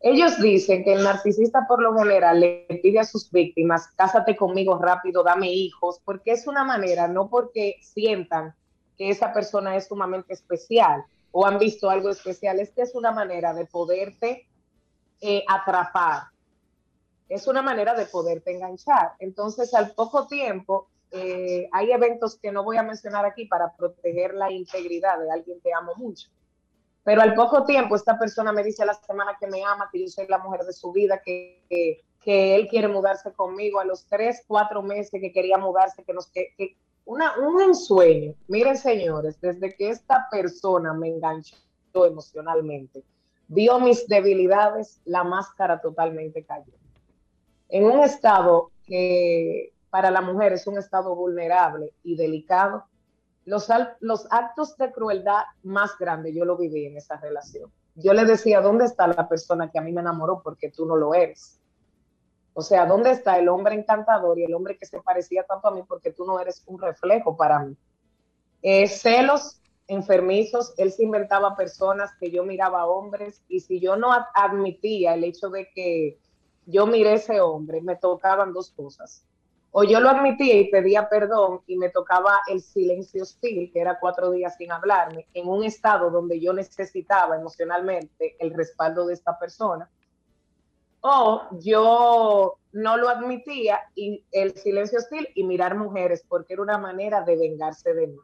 Ellos 0.00 0.40
dicen 0.40 0.82
que 0.82 0.94
el 0.94 1.04
narcisista 1.04 1.66
por 1.68 1.82
lo 1.82 1.94
general 1.94 2.40
le 2.40 2.66
pide 2.82 3.00
a 3.00 3.04
sus 3.04 3.30
víctimas, 3.30 3.88
cásate 3.96 4.34
conmigo 4.34 4.78
rápido, 4.78 5.22
dame 5.22 5.52
hijos, 5.52 6.00
porque 6.04 6.32
es 6.32 6.46
una 6.46 6.64
manera, 6.64 7.06
no 7.06 7.28
porque 7.28 7.76
sientan 7.82 8.54
que 9.00 9.08
esa 9.08 9.32
persona 9.32 9.76
es 9.76 9.86
sumamente 9.86 10.34
especial 10.34 11.02
o 11.32 11.46
han 11.46 11.58
visto 11.58 11.88
algo 11.88 12.10
especial, 12.10 12.60
es 12.60 12.70
que 12.72 12.82
es 12.82 12.94
una 12.94 13.10
manera 13.12 13.54
de 13.54 13.64
poderte 13.64 14.46
eh, 15.22 15.42
atrapar, 15.48 16.24
es 17.26 17.46
una 17.46 17.62
manera 17.62 17.94
de 17.94 18.04
poderte 18.04 18.50
enganchar. 18.54 19.12
Entonces, 19.18 19.72
al 19.72 19.92
poco 19.92 20.26
tiempo, 20.26 20.90
eh, 21.12 21.66
hay 21.72 21.92
eventos 21.92 22.36
que 22.36 22.52
no 22.52 22.62
voy 22.62 22.76
a 22.76 22.82
mencionar 22.82 23.24
aquí 23.24 23.46
para 23.46 23.74
proteger 23.74 24.34
la 24.34 24.52
integridad 24.52 25.18
de 25.18 25.30
alguien 25.30 25.62
que 25.62 25.72
amo 25.72 25.94
mucho. 25.96 26.28
Pero 27.02 27.22
al 27.22 27.32
poco 27.32 27.64
tiempo 27.64 27.96
esta 27.96 28.18
persona 28.18 28.52
me 28.52 28.62
dice 28.62 28.82
a 28.82 28.86
la 28.86 28.92
semana 28.92 29.34
que 29.40 29.46
me 29.46 29.64
ama, 29.64 29.88
que 29.90 30.02
yo 30.02 30.08
soy 30.08 30.26
la 30.26 30.36
mujer 30.36 30.60
de 30.64 30.74
su 30.74 30.92
vida, 30.92 31.22
que, 31.24 31.64
que, 32.20 32.54
él 32.54 32.68
quiere 32.68 32.88
mudarse 32.88 33.32
conmigo 33.32 33.80
a 33.80 33.84
los 33.86 34.04
tres, 34.04 34.44
cuatro 34.46 34.82
meses 34.82 35.10
que 35.10 35.32
quería 35.32 35.56
mudarse, 35.56 36.04
que 36.04 36.12
nos 36.12 36.26
que, 36.26 36.52
una, 37.04 37.38
un 37.38 37.60
ensueño. 37.60 38.34
Miren 38.48 38.76
señores, 38.76 39.40
desde 39.40 39.74
que 39.74 39.90
esta 39.90 40.28
persona 40.30 40.92
me 40.92 41.08
enganchó 41.08 41.56
emocionalmente, 41.94 43.02
vio 43.48 43.80
mis 43.80 44.06
debilidades, 44.06 45.00
la 45.04 45.24
máscara 45.24 45.80
totalmente 45.80 46.44
cayó. 46.44 46.72
En 47.68 47.84
un 47.84 48.00
estado 48.00 48.70
que 48.84 49.72
para 49.90 50.10
la 50.10 50.20
mujer 50.20 50.52
es 50.52 50.66
un 50.66 50.78
estado 50.78 51.14
vulnerable 51.14 51.92
y 52.04 52.16
delicado. 52.16 52.84
Los, 53.44 53.68
los 54.00 54.26
actos 54.30 54.76
de 54.76 54.92
crueldad 54.92 55.42
más 55.62 55.98
grandes 55.98 56.34
yo 56.34 56.44
lo 56.44 56.56
viví 56.56 56.86
en 56.86 56.96
esa 56.96 57.16
relación. 57.16 57.70
Yo 57.96 58.12
le 58.14 58.24
decía, 58.24 58.60
¿dónde 58.60 58.84
está 58.84 59.08
la 59.08 59.28
persona 59.28 59.70
que 59.70 59.78
a 59.78 59.82
mí 59.82 59.92
me 59.92 60.00
enamoró 60.00 60.40
porque 60.42 60.70
tú 60.70 60.86
no 60.86 60.96
lo 60.96 61.12
eres? 61.12 61.59
O 62.52 62.62
sea, 62.62 62.86
¿dónde 62.86 63.10
está 63.10 63.38
el 63.38 63.48
hombre 63.48 63.74
encantador 63.74 64.38
y 64.38 64.44
el 64.44 64.54
hombre 64.54 64.76
que 64.76 64.86
se 64.86 65.00
parecía 65.00 65.44
tanto 65.44 65.68
a 65.68 65.70
mí 65.70 65.82
porque 65.86 66.12
tú 66.12 66.24
no 66.24 66.40
eres 66.40 66.62
un 66.66 66.80
reflejo 66.80 67.36
para 67.36 67.60
mí? 67.60 67.76
Eh, 68.62 68.86
celos 68.88 69.60
enfermizos, 69.86 70.74
él 70.76 70.92
se 70.92 71.04
inventaba 71.04 71.56
personas 71.56 72.10
que 72.18 72.30
yo 72.30 72.44
miraba 72.44 72.82
a 72.82 72.86
hombres 72.86 73.42
y 73.48 73.60
si 73.60 73.80
yo 73.80 73.96
no 73.96 74.10
admitía 74.34 75.14
el 75.14 75.24
hecho 75.24 75.48
de 75.50 75.68
que 75.74 76.18
yo 76.66 76.86
miré 76.86 77.14
ese 77.14 77.40
hombre, 77.40 77.80
me 77.80 77.96
tocaban 77.96 78.52
dos 78.52 78.70
cosas 78.70 79.24
o 79.72 79.84
yo 79.84 80.00
lo 80.00 80.10
admitía 80.10 80.56
y 80.56 80.70
pedía 80.70 81.08
perdón 81.08 81.60
y 81.66 81.76
me 81.76 81.90
tocaba 81.90 82.40
el 82.48 82.60
silencio 82.60 83.22
hostil, 83.22 83.70
que 83.72 83.80
era 83.80 83.98
cuatro 84.00 84.30
días 84.30 84.56
sin 84.56 84.72
hablarme, 84.72 85.26
en 85.32 85.48
un 85.48 85.64
estado 85.64 86.10
donde 86.10 86.40
yo 86.40 86.52
necesitaba 86.52 87.36
emocionalmente 87.36 88.36
el 88.40 88.52
respaldo 88.52 89.06
de 89.06 89.14
esta 89.14 89.38
persona, 89.38 89.88
o 91.00 91.42
yo 91.60 92.58
no 92.72 92.96
lo 92.96 93.08
admitía 93.08 93.80
y 93.94 94.24
el 94.32 94.56
silencio 94.56 94.98
hostil 94.98 95.28
y 95.34 95.44
mirar 95.44 95.76
mujeres 95.76 96.24
porque 96.28 96.54
era 96.54 96.62
una 96.62 96.78
manera 96.78 97.22
de 97.22 97.36
vengarse 97.36 97.94
de 97.94 98.06
mí. 98.08 98.18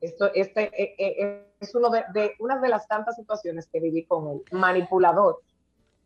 Esto, 0.00 0.30
este 0.34 0.70
eh, 0.82 0.94
eh, 0.98 1.46
es 1.60 1.74
uno 1.74 1.90
de, 1.90 2.04
de, 2.14 2.32
una 2.38 2.58
de 2.58 2.68
las 2.68 2.88
tantas 2.88 3.16
situaciones 3.16 3.68
que 3.70 3.80
viví 3.80 4.04
con 4.04 4.28
él, 4.28 4.42
manipulador. 4.52 5.42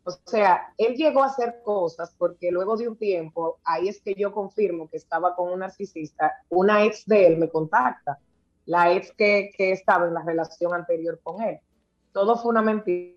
O 0.03 0.11
sea, 0.11 0.73
él 0.77 0.95
llegó 0.95 1.23
a 1.23 1.27
hacer 1.27 1.61
cosas 1.63 2.13
porque 2.17 2.51
luego 2.51 2.77
de 2.77 2.87
un 2.87 2.97
tiempo, 2.97 3.59
ahí 3.63 3.87
es 3.87 4.01
que 4.01 4.13
yo 4.13 4.31
confirmo 4.31 4.89
que 4.89 4.97
estaba 4.97 5.35
con 5.35 5.51
un 5.51 5.59
narcisista, 5.59 6.31
una 6.49 6.83
ex 6.83 7.05
de 7.05 7.27
él 7.27 7.37
me 7.37 7.49
contacta, 7.49 8.19
la 8.65 8.93
ex 8.93 9.11
que, 9.13 9.51
que 9.57 9.71
estaba 9.71 10.07
en 10.07 10.13
la 10.13 10.23
relación 10.23 10.73
anterior 10.73 11.19
con 11.23 11.41
él. 11.41 11.59
Todo 12.11 12.37
fue 12.37 12.51
una 12.51 12.61
mentira, 12.61 13.15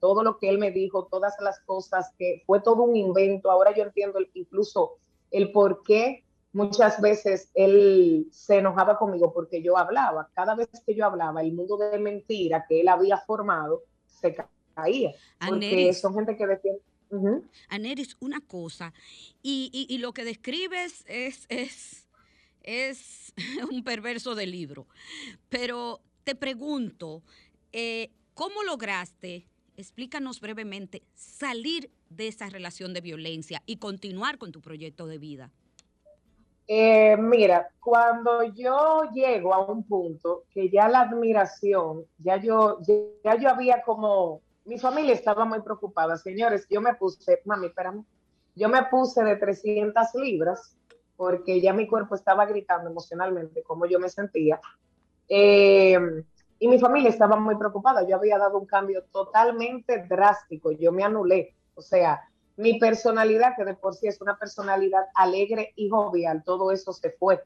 todo 0.00 0.22
lo 0.22 0.38
que 0.38 0.48
él 0.48 0.58
me 0.58 0.70
dijo, 0.70 1.06
todas 1.10 1.34
las 1.40 1.60
cosas 1.60 2.12
que 2.18 2.42
fue 2.46 2.60
todo 2.60 2.82
un 2.82 2.96
invento. 2.96 3.50
Ahora 3.50 3.74
yo 3.74 3.82
entiendo 3.82 4.18
el, 4.18 4.30
incluso 4.34 4.98
el 5.30 5.52
por 5.52 5.82
qué 5.82 6.24
muchas 6.52 7.00
veces 7.00 7.50
él 7.54 8.26
se 8.30 8.58
enojaba 8.58 8.98
conmigo 8.98 9.32
porque 9.32 9.62
yo 9.62 9.76
hablaba. 9.76 10.30
Cada 10.34 10.54
vez 10.54 10.68
que 10.86 10.94
yo 10.94 11.04
hablaba, 11.04 11.42
el 11.42 11.52
mundo 11.52 11.76
de 11.76 11.98
mentira 11.98 12.64
que 12.68 12.80
él 12.80 12.88
había 12.88 13.18
formado 13.18 13.82
se 14.06 14.34
caía. 14.74 15.12
Porque 15.46 15.92
son 15.92 16.14
gente 16.14 16.36
que 16.36 16.46
defiende. 16.46 16.80
Uh 17.10 17.42
Aneris, 17.70 18.18
una 18.20 18.38
cosa, 18.42 18.92
y, 19.42 19.70
y, 19.72 19.94
y, 19.94 19.96
lo 19.96 20.12
que 20.12 20.24
describes 20.24 21.06
es, 21.08 21.46
es, 21.48 22.06
es 22.62 23.32
un 23.70 23.82
perverso 23.82 24.34
del 24.34 24.50
libro, 24.50 24.86
pero 25.48 26.02
te 26.24 26.34
pregunto, 26.34 27.22
eh, 27.72 28.10
¿cómo 28.38 28.62
lograste, 28.62 29.48
explícanos 29.76 30.40
brevemente, 30.40 31.02
salir 31.16 31.90
de 32.08 32.28
esa 32.28 32.48
relación 32.48 32.94
de 32.94 33.00
violencia 33.00 33.64
y 33.66 33.78
continuar 33.78 34.38
con 34.38 34.52
tu 34.52 34.60
proyecto 34.60 35.08
de 35.08 35.18
vida? 35.18 35.50
Eh, 36.68 37.16
mira, 37.16 37.68
cuando 37.80 38.44
yo 38.44 39.10
llego 39.12 39.52
a 39.52 39.66
un 39.66 39.82
punto 39.82 40.44
que 40.52 40.70
ya 40.70 40.88
la 40.88 41.00
admiración, 41.00 42.04
ya 42.18 42.36
yo, 42.36 42.78
ya 43.24 43.36
yo 43.40 43.48
había 43.48 43.82
como, 43.82 44.40
mi 44.66 44.78
familia 44.78 45.14
estaba 45.14 45.44
muy 45.44 45.60
preocupada, 45.60 46.16
señores, 46.16 46.64
yo 46.70 46.80
me 46.80 46.94
puse, 46.94 47.42
mami, 47.44 47.66
espérame, 47.66 48.04
yo 48.54 48.68
me 48.68 48.84
puse 48.84 49.24
de 49.24 49.34
300 49.34 50.14
libras 50.14 50.76
porque 51.16 51.60
ya 51.60 51.72
mi 51.72 51.88
cuerpo 51.88 52.14
estaba 52.14 52.46
gritando 52.46 52.88
emocionalmente 52.88 53.64
como 53.64 53.86
yo 53.86 53.98
me 53.98 54.08
sentía. 54.08 54.60
Eh, 55.28 55.98
y 56.58 56.68
mi 56.68 56.78
familia 56.78 57.10
estaba 57.10 57.36
muy 57.36 57.56
preocupada, 57.56 58.06
yo 58.06 58.16
había 58.16 58.38
dado 58.38 58.58
un 58.58 58.66
cambio 58.66 59.04
totalmente 59.12 60.04
drástico, 60.08 60.72
yo 60.72 60.92
me 60.92 61.04
anulé, 61.04 61.54
o 61.74 61.82
sea, 61.82 62.20
mi 62.56 62.78
personalidad, 62.78 63.54
que 63.56 63.64
de 63.64 63.74
por 63.74 63.94
sí 63.94 64.08
es 64.08 64.20
una 64.20 64.36
personalidad 64.36 65.06
alegre 65.14 65.72
y 65.76 65.88
jovial, 65.88 66.42
todo 66.44 66.72
eso 66.72 66.92
se 66.92 67.12
fue. 67.12 67.40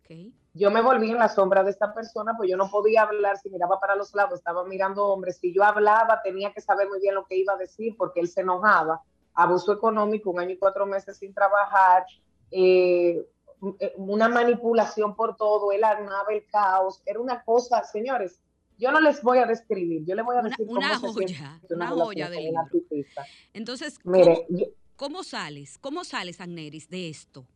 Okay. 0.00 0.34
Yo 0.52 0.72
me 0.72 0.80
volví 0.80 1.12
en 1.12 1.18
la 1.18 1.28
sombra 1.28 1.62
de 1.62 1.70
esta 1.70 1.94
persona, 1.94 2.34
pues 2.36 2.50
yo 2.50 2.56
no 2.56 2.68
podía 2.68 3.02
hablar, 3.02 3.38
si 3.38 3.50
miraba 3.50 3.78
para 3.78 3.94
los 3.94 4.12
lados, 4.14 4.40
estaba 4.40 4.64
mirando 4.64 5.06
hombres, 5.06 5.38
si 5.38 5.54
yo 5.54 5.62
hablaba 5.62 6.20
tenía 6.22 6.52
que 6.52 6.60
saber 6.60 6.88
muy 6.88 6.98
bien 7.00 7.14
lo 7.14 7.24
que 7.26 7.36
iba 7.36 7.52
a 7.52 7.56
decir 7.56 7.94
porque 7.96 8.18
él 8.18 8.28
se 8.28 8.40
enojaba, 8.40 9.00
abuso 9.34 9.72
económico, 9.72 10.30
un 10.30 10.40
año 10.40 10.50
y 10.50 10.58
cuatro 10.58 10.86
meses 10.86 11.18
sin 11.18 11.32
trabajar, 11.32 12.04
eh, 12.50 13.24
una 13.96 14.28
manipulación 14.28 15.14
por 15.14 15.36
todo, 15.36 15.70
él 15.70 15.84
armaba 15.84 16.32
el 16.32 16.44
caos, 16.46 17.02
era 17.06 17.20
una 17.20 17.44
cosa, 17.44 17.84
señores, 17.84 18.40
yo 18.78 18.92
no 18.92 19.00
les 19.00 19.22
voy 19.22 19.38
a 19.38 19.46
describir, 19.46 20.04
yo 20.06 20.14
les 20.14 20.24
voy 20.24 20.36
a 20.36 20.42
decir 20.42 20.66
una, 20.68 20.98
una 20.98 20.98
joya, 20.98 21.60
una, 21.70 21.92
una 21.92 22.04
joya 22.04 22.30
del 22.30 22.44
libro. 22.44 22.62
Entonces, 23.52 23.98
Mire, 24.04 24.46
¿cómo, 24.48 24.66
¿cómo, 24.96 25.24
sales? 25.24 25.78
¿Cómo 25.78 26.04
sales, 26.04 26.40
Agneris, 26.40 26.88
de 26.88 27.08
esto? 27.08 27.46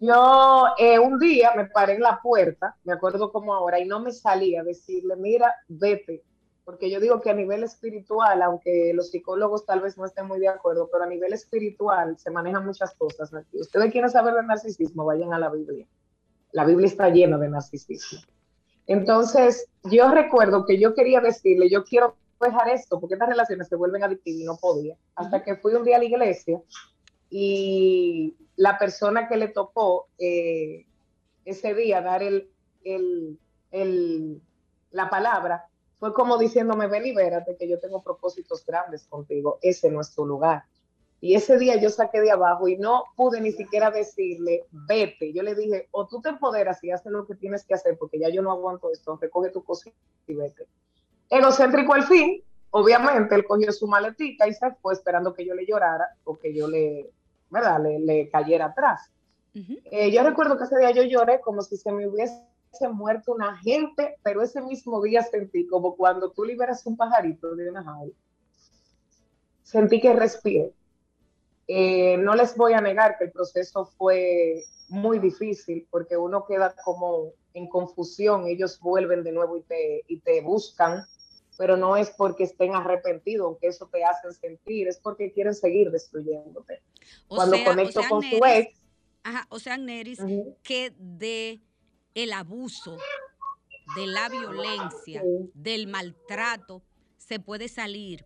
Yo 0.00 0.66
eh, 0.78 0.98
un 0.98 1.18
día 1.18 1.52
me 1.56 1.66
paré 1.66 1.94
en 1.94 2.02
la 2.02 2.20
puerta, 2.20 2.76
me 2.84 2.92
acuerdo 2.92 3.32
como 3.32 3.54
ahora, 3.54 3.80
y 3.80 3.86
no 3.86 4.00
me 4.00 4.12
salía 4.12 4.60
a 4.60 4.64
decirle, 4.64 5.14
mira, 5.16 5.54
vete, 5.68 6.24
porque 6.64 6.90
yo 6.90 6.98
digo 6.98 7.20
que 7.20 7.30
a 7.30 7.34
nivel 7.34 7.62
espiritual, 7.62 8.42
aunque 8.42 8.92
los 8.92 9.10
psicólogos 9.10 9.64
tal 9.64 9.80
vez 9.80 9.96
no 9.96 10.04
estén 10.04 10.26
muy 10.26 10.40
de 10.40 10.48
acuerdo, 10.48 10.88
pero 10.90 11.04
a 11.04 11.06
nivel 11.06 11.32
espiritual 11.32 12.18
se 12.18 12.32
manejan 12.32 12.66
muchas 12.66 12.92
cosas. 12.94 13.30
Ustedes 13.52 13.92
quieren 13.92 14.10
saber 14.10 14.34
de 14.34 14.42
narcisismo, 14.42 15.04
vayan 15.04 15.32
a 15.32 15.38
la 15.38 15.48
Biblia. 15.48 15.86
La 16.50 16.64
Biblia 16.64 16.88
está 16.88 17.08
llena 17.08 17.38
de 17.38 17.48
narcisismo. 17.48 18.18
Entonces, 18.86 19.68
yo 19.84 20.10
recuerdo 20.10 20.64
que 20.64 20.78
yo 20.78 20.94
quería 20.94 21.20
decirle, 21.20 21.68
yo 21.68 21.84
quiero 21.84 22.16
dejar 22.40 22.68
esto, 22.68 23.00
porque 23.00 23.14
estas 23.14 23.28
relaciones 23.28 23.68
se 23.68 23.76
vuelven 23.76 24.04
adictivas 24.04 24.40
y 24.40 24.44
no 24.44 24.56
podía. 24.56 24.96
Hasta 25.14 25.42
que 25.42 25.56
fui 25.56 25.74
un 25.74 25.84
día 25.84 25.96
a 25.96 25.98
la 25.98 26.04
iglesia 26.04 26.60
y 27.30 28.36
la 28.56 28.78
persona 28.78 29.28
que 29.28 29.36
le 29.36 29.48
tocó 29.48 30.08
eh, 30.18 30.86
ese 31.44 31.74
día 31.74 32.00
dar 32.00 32.22
el, 32.22 32.50
el, 32.84 33.38
el, 33.70 34.42
la 34.90 35.10
palabra 35.10 35.68
fue 35.98 36.12
como 36.12 36.38
diciéndome, 36.38 36.86
ven 36.88 37.04
libérate, 37.04 37.56
que 37.56 37.68
yo 37.68 37.80
tengo 37.80 38.02
propósitos 38.02 38.64
grandes 38.64 39.06
contigo, 39.06 39.58
ese 39.62 39.90
no 39.90 40.00
es 40.00 40.14
tu 40.14 40.26
lugar. 40.26 40.64
Y 41.26 41.34
ese 41.34 41.58
día 41.58 41.74
yo 41.74 41.90
saqué 41.90 42.20
de 42.20 42.30
abajo 42.30 42.68
y 42.68 42.76
no 42.76 43.02
pude 43.16 43.40
ni 43.40 43.50
siquiera 43.50 43.90
decirle, 43.90 44.64
vete. 44.70 45.32
Yo 45.32 45.42
le 45.42 45.56
dije, 45.56 45.88
o 45.90 46.06
tú 46.06 46.20
te 46.20 46.28
empoderas 46.28 46.84
y 46.84 46.92
haces 46.92 47.10
lo 47.10 47.26
que 47.26 47.34
tienes 47.34 47.64
que 47.64 47.74
hacer, 47.74 47.98
porque 47.98 48.20
ya 48.20 48.28
yo 48.28 48.42
no 48.42 48.52
aguanto 48.52 48.92
esto, 48.92 49.18
recoge 49.20 49.50
tu 49.50 49.64
cosita 49.64 49.96
y 50.28 50.34
vete. 50.36 50.68
Egocéntrico 51.28 51.94
al 51.94 52.04
fin, 52.04 52.44
obviamente, 52.70 53.34
él 53.34 53.44
cogió 53.44 53.72
su 53.72 53.88
maletita 53.88 54.46
y 54.46 54.54
se 54.54 54.70
fue 54.80 54.94
esperando 54.94 55.34
que 55.34 55.44
yo 55.44 55.54
le 55.54 55.66
llorara 55.66 56.06
o 56.22 56.38
que 56.38 56.54
yo 56.54 56.68
le, 56.68 57.10
¿verdad? 57.50 57.82
Le, 57.82 57.98
le 57.98 58.30
cayera 58.30 58.66
atrás. 58.66 59.10
Uh 59.52 59.58
-huh. 59.58 59.82
eh, 59.90 60.12
yo 60.12 60.22
recuerdo 60.22 60.56
que 60.56 60.62
ese 60.62 60.78
día 60.78 60.92
yo 60.92 61.02
lloré 61.02 61.40
como 61.40 61.60
si 61.60 61.76
se 61.76 61.90
me 61.90 62.06
hubiese 62.06 62.38
muerto 62.92 63.32
una 63.34 63.56
gente, 63.56 64.16
pero 64.22 64.42
ese 64.42 64.60
mismo 64.60 65.02
día 65.02 65.24
sentí 65.24 65.66
como 65.66 65.96
cuando 65.96 66.30
tú 66.30 66.44
liberas 66.44 66.86
un 66.86 66.96
pajarito 66.96 67.56
de 67.56 67.68
una 67.68 67.82
jaula. 67.82 68.14
Sentí 69.64 70.00
que 70.00 70.12
respiré 70.12 70.75
eh, 71.68 72.16
no 72.18 72.34
les 72.34 72.56
voy 72.56 72.72
a 72.74 72.80
negar 72.80 73.18
que 73.18 73.24
el 73.24 73.32
proceso 73.32 73.86
fue 73.98 74.64
muy 74.88 75.18
difícil 75.18 75.86
porque 75.90 76.16
uno 76.16 76.44
queda 76.46 76.74
como 76.84 77.32
en 77.54 77.68
confusión, 77.68 78.46
ellos 78.46 78.78
vuelven 78.80 79.24
de 79.24 79.32
nuevo 79.32 79.56
y 79.56 79.62
te, 79.62 80.04
y 80.06 80.20
te 80.20 80.42
buscan, 80.42 81.04
pero 81.58 81.76
no 81.76 81.96
es 81.96 82.10
porque 82.10 82.44
estén 82.44 82.74
arrepentidos, 82.74 83.46
aunque 83.46 83.68
eso 83.68 83.88
te 83.90 84.04
hacen 84.04 84.32
sentir, 84.32 84.88
es 84.88 84.98
porque 84.98 85.32
quieren 85.32 85.54
seguir 85.54 85.90
destruyéndote. 85.90 86.82
O 87.28 87.36
Cuando 87.36 87.56
sea, 87.56 87.64
conecto 87.64 87.98
o 88.00 88.02
sea, 88.02 88.08
con 88.10 88.20
Neris, 88.20 88.38
su 88.38 88.44
ex, 88.44 88.80
Ajá, 89.24 89.46
o 89.48 89.58
sea, 89.58 89.76
Neris, 89.76 90.20
uh 90.20 90.26
-huh. 90.26 90.56
que 90.62 90.92
de 90.98 91.60
el 92.14 92.32
abuso, 92.32 92.96
de 93.96 94.06
la 94.06 94.28
violencia, 94.28 95.22
Sí. 95.22 95.50
del 95.54 95.86
maltrato, 95.88 96.82
se 97.16 97.40
puede 97.40 97.68
salir, 97.68 98.24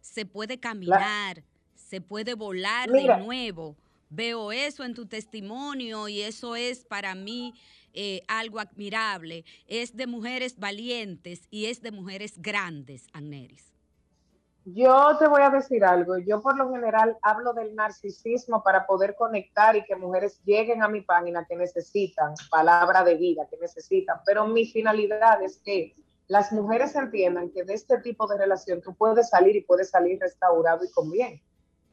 se 0.00 0.24
puede 0.24 0.58
caminar, 0.58 1.42
se 1.86 2.00
puede 2.00 2.34
volar 2.34 2.90
Mira. 2.90 3.16
de 3.16 3.24
nuevo. 3.24 3.76
Veo 4.08 4.52
eso 4.52 4.84
en 4.84 4.94
tu 4.94 5.06
testimonio 5.06 6.08
y 6.08 6.22
eso 6.22 6.56
es 6.56 6.84
para 6.84 7.14
mí 7.14 7.54
eh, 7.92 8.22
algo 8.28 8.60
admirable. 8.60 9.44
Es 9.66 9.96
de 9.96 10.06
mujeres 10.06 10.58
valientes 10.58 11.46
y 11.50 11.66
es 11.66 11.82
de 11.82 11.90
mujeres 11.90 12.34
grandes, 12.36 13.06
Agneris. 13.12 13.72
Yo 14.64 15.16
te 15.18 15.28
voy 15.28 15.42
a 15.42 15.50
decir 15.50 15.84
algo. 15.84 16.18
Yo 16.18 16.42
por 16.42 16.56
lo 16.56 16.72
general 16.72 17.16
hablo 17.22 17.52
del 17.52 17.74
narcisismo 17.76 18.64
para 18.64 18.84
poder 18.84 19.14
conectar 19.14 19.76
y 19.76 19.84
que 19.84 19.94
mujeres 19.94 20.40
lleguen 20.44 20.82
a 20.82 20.88
mi 20.88 21.02
página 21.02 21.44
que 21.44 21.54
necesitan 21.54 22.34
palabra 22.50 23.04
de 23.04 23.14
vida, 23.14 23.46
que 23.48 23.56
necesitan. 23.58 24.18
Pero 24.26 24.46
mi 24.48 24.66
finalidad 24.66 25.40
es 25.42 25.58
que 25.58 25.94
las 26.26 26.50
mujeres 26.50 26.96
entiendan 26.96 27.50
que 27.50 27.62
de 27.62 27.74
este 27.74 27.98
tipo 27.98 28.26
de 28.26 28.38
relación 28.38 28.82
tú 28.82 28.92
puedes 28.94 29.28
salir 29.28 29.54
y 29.54 29.62
puedes 29.62 29.90
salir 29.90 30.18
restaurado 30.18 30.84
y 30.84 30.90
con 30.90 31.12
bien. 31.12 31.40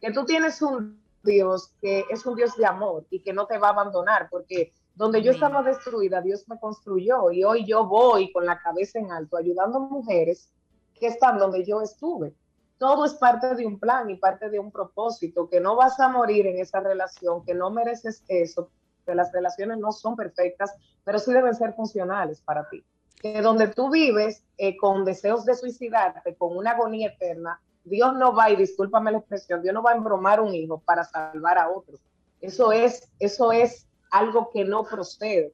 Que 0.03 0.11
tú 0.11 0.25
tienes 0.25 0.61
un 0.61 1.01
Dios 1.23 1.71
que 1.81 2.03
es 2.09 2.25
un 2.25 2.35
Dios 2.35 2.57
de 2.57 2.65
amor 2.65 3.05
y 3.09 3.21
que 3.21 3.31
no 3.31 3.47
te 3.47 3.57
va 3.57 3.69
a 3.69 3.71
abandonar, 3.71 4.27
porque 4.29 4.73
donde 4.95 5.23
yo 5.23 5.31
estaba 5.31 5.63
destruida, 5.63 6.21
Dios 6.21 6.47
me 6.47 6.59
construyó 6.59 7.31
y 7.31 7.43
hoy 7.43 7.65
yo 7.65 7.87
voy 7.87 8.31
con 8.31 8.45
la 8.45 8.59
cabeza 8.61 8.99
en 8.99 9.11
alto 9.11 9.37
ayudando 9.37 9.77
a 9.77 9.87
mujeres 9.87 10.51
que 10.93 11.07
están 11.07 11.39
donde 11.39 11.63
yo 11.63 11.81
estuve 11.81 12.35
todo 12.83 13.05
es 13.05 13.13
parte 13.13 13.55
de 13.55 13.65
un 13.65 13.79
plan 13.79 14.09
y 14.09 14.17
parte 14.17 14.49
de 14.49 14.59
un 14.59 14.69
propósito, 14.69 15.47
que 15.47 15.61
no 15.61 15.77
vas 15.77 16.01
a 16.01 16.09
morir 16.09 16.47
en 16.47 16.59
esa 16.59 16.81
relación, 16.81 17.45
que 17.45 17.53
no 17.53 17.71
mereces 17.71 18.25
eso, 18.27 18.71
que 19.05 19.15
las 19.15 19.31
relaciones 19.31 19.77
no 19.77 19.93
son 19.93 20.17
perfectas, 20.17 20.75
pero 21.05 21.17
sí 21.17 21.31
deben 21.31 21.55
ser 21.55 21.73
funcionales 21.75 22.41
para 22.41 22.67
ti. 22.67 22.83
Que 23.21 23.41
donde 23.41 23.69
tú 23.69 23.89
vives 23.89 24.43
eh, 24.57 24.75
con 24.75 25.05
deseos 25.05 25.45
de 25.45 25.55
suicidarte, 25.55 26.35
con 26.35 26.57
una 26.57 26.71
agonía 26.71 27.07
eterna, 27.07 27.61
Dios 27.83 28.13
no 28.15 28.33
va, 28.33 28.49
y 28.49 28.55
discúlpame 28.55 29.11
la 29.11 29.17
expresión, 29.19 29.61
Dios 29.61 29.73
no 29.73 29.83
va 29.83 29.91
a 29.91 29.95
embromar 29.95 30.39
un 30.39 30.53
hijo 30.53 30.79
para 30.79 31.03
salvar 31.03 31.57
a 31.57 31.69
otro. 31.69 31.97
Eso 32.39 32.71
es, 32.71 33.09
eso 33.19 33.51
es 33.51 33.87
algo 34.11 34.49
que 34.51 34.63
no 34.63 34.83
procede. 34.83 35.53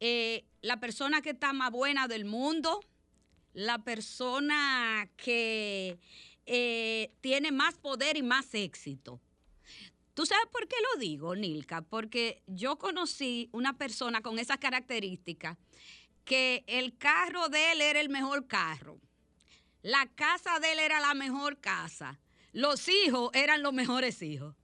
Eh, 0.00 0.44
la 0.60 0.78
persona 0.80 1.22
que 1.22 1.30
está 1.30 1.52
más 1.54 1.70
buena 1.70 2.06
del 2.08 2.24
mundo. 2.26 2.80
La 3.56 3.78
persona 3.78 5.08
que 5.16 5.98
eh, 6.44 7.10
tiene 7.22 7.52
más 7.52 7.78
poder 7.78 8.18
y 8.18 8.22
más 8.22 8.52
éxito. 8.52 9.18
¿Tú 10.12 10.26
sabes 10.26 10.44
por 10.52 10.68
qué 10.68 10.76
lo 10.92 11.00
digo, 11.00 11.34
Nilka? 11.34 11.80
Porque 11.80 12.42
yo 12.46 12.76
conocí 12.76 13.48
una 13.52 13.78
persona 13.78 14.20
con 14.20 14.38
esas 14.38 14.58
características 14.58 15.56
que 16.26 16.64
el 16.66 16.98
carro 16.98 17.48
de 17.48 17.72
él 17.72 17.80
era 17.80 17.98
el 17.98 18.10
mejor 18.10 18.46
carro. 18.46 19.00
La 19.80 20.06
casa 20.14 20.60
de 20.60 20.72
él 20.72 20.78
era 20.78 21.00
la 21.00 21.14
mejor 21.14 21.58
casa. 21.58 22.20
Los 22.52 22.88
hijos 22.88 23.30
eran 23.32 23.62
los 23.62 23.72
mejores 23.72 24.20
hijos. 24.20 24.54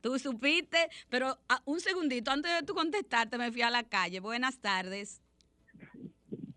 Tú 0.00 0.18
supiste, 0.18 0.90
pero 1.08 1.38
ah, 1.48 1.62
un 1.64 1.78
segundito 1.78 2.32
antes 2.32 2.52
de 2.52 2.66
tú 2.66 2.74
contestarte 2.74 3.38
me 3.38 3.52
fui 3.52 3.62
a 3.62 3.70
la 3.70 3.84
calle. 3.84 4.18
Buenas 4.18 4.58
tardes. 4.58 5.21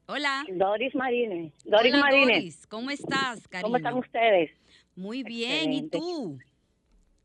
Hola. 0.07 0.45
Doris 0.49 0.93
Marínez. 0.93 1.53
Doris 1.63 1.93
Hola, 1.93 2.03
Marínez. 2.03 2.37
Doris. 2.37 2.67
¿Cómo 2.67 2.91
estás, 2.91 3.47
cariño? 3.47 3.63
¿Cómo 3.63 3.77
están 3.77 3.95
ustedes? 3.95 4.51
Muy 4.95 5.23
bien. 5.23 5.73
¿Y 5.73 5.89
tú? 5.89 6.37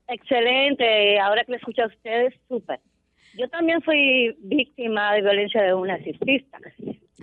Excelente. 0.09 1.18
Ahora 1.20 1.45
que 1.45 1.53
le 1.53 1.59
escucho 1.59 1.83
a 1.83 1.87
ustedes, 1.87 2.35
súper. 2.49 2.81
Yo 3.37 3.49
también 3.49 3.83
fui 3.83 4.35
víctima 4.39 5.12
de 5.14 5.20
violencia 5.20 5.62
de 5.62 5.74
un 5.74 5.89
narcisista. 5.89 6.59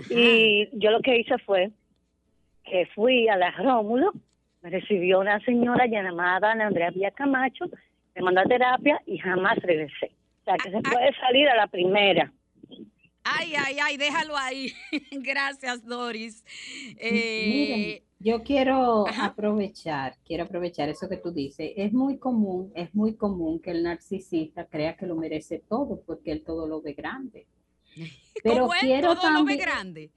Y 0.09 0.69
yo 0.73 0.91
lo 0.91 1.01
que 1.01 1.19
hice 1.19 1.37
fue 1.39 1.71
que 2.63 2.85
fui 2.93 3.27
a 3.27 3.35
la 3.35 3.51
Rómulo, 3.51 4.13
me 4.61 4.69
recibió 4.69 5.19
una 5.19 5.39
señora 5.43 5.85
llamada 5.87 6.51
Ana 6.51 6.67
Andrea 6.67 6.91
Villa 6.91 7.11
Camacho, 7.11 7.65
me 8.15 8.21
mandó 8.21 8.41
a 8.41 8.45
terapia 8.45 9.01
y 9.05 9.17
jamás 9.17 9.57
regresé. 9.57 10.11
O 10.41 10.43
sea, 10.45 10.55
que 10.57 10.71
se 10.71 10.81
puede 10.81 11.13
salir 11.15 11.49
a 11.49 11.55
la 11.55 11.67
primera. 11.67 12.31
Ay, 13.35 13.53
ay, 13.55 13.77
ay, 13.83 13.97
déjalo 13.97 14.37
ahí. 14.37 14.73
Gracias, 15.11 15.85
Doris. 15.85 16.43
Eh, 16.97 17.49
Miren, 17.49 18.03
yo 18.19 18.43
quiero 18.43 19.07
ajá. 19.07 19.25
aprovechar, 19.25 20.17
quiero 20.25 20.45
aprovechar 20.45 20.89
eso 20.89 21.09
que 21.09 21.17
tú 21.17 21.31
dices. 21.31 21.71
Es 21.75 21.93
muy 21.93 22.17
común, 22.17 22.71
es 22.75 22.93
muy 22.95 23.15
común 23.15 23.59
que 23.59 23.71
el 23.71 23.83
narcisista 23.83 24.65
crea 24.65 24.95
que 24.95 25.05
lo 25.05 25.15
merece 25.15 25.59
todo 25.59 26.01
porque 26.05 26.31
él 26.31 26.43
todo 26.43 26.67
lo 26.67 26.81
ve 26.81 26.93
grande. 26.93 27.47
Pero 28.43 28.69
quiero 28.79 29.15
Todo 29.15 29.31
lo 29.31 29.43
ve 29.43 29.57
grande. 29.57 30.11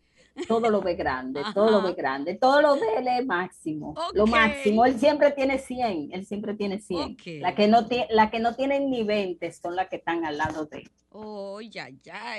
Todo 0.47 0.71
lo 0.71 0.81
ve 0.81 0.95
grande, 0.95 1.43
todo 1.53 1.71
lo 1.71 1.83
ve 1.83 1.93
grande, 1.93 2.35
todo 2.37 2.63
lo 2.63 2.75
ve 2.77 2.87
él 2.99 3.09
es 3.09 3.27
máximo, 3.27 3.95
lo 4.15 4.27
máximo. 4.27 4.87
Él 4.87 4.99
siempre 4.99 5.33
tiene 5.33 5.59
100, 5.59 6.13
él 6.13 6.25
siempre 6.25 6.55
tiene 6.55 6.79
100. 6.79 7.13
Ok. 7.13 7.23
La 7.41 7.55
que 7.55 7.67
no 7.67 7.87
la 8.11 8.31
que 8.31 8.39
no 8.39 8.55
tienen 8.55 8.91
ni 8.91 9.03
20 9.03 9.51
son 9.53 9.75
las 9.75 9.89
que 9.89 9.97
están 9.97 10.25
al 10.25 10.39
lado 10.39 10.67
de 10.67 10.79
él. 10.79 10.91
Oh, 11.11 11.61
ya, 11.61 11.89
ya. 12.03 12.39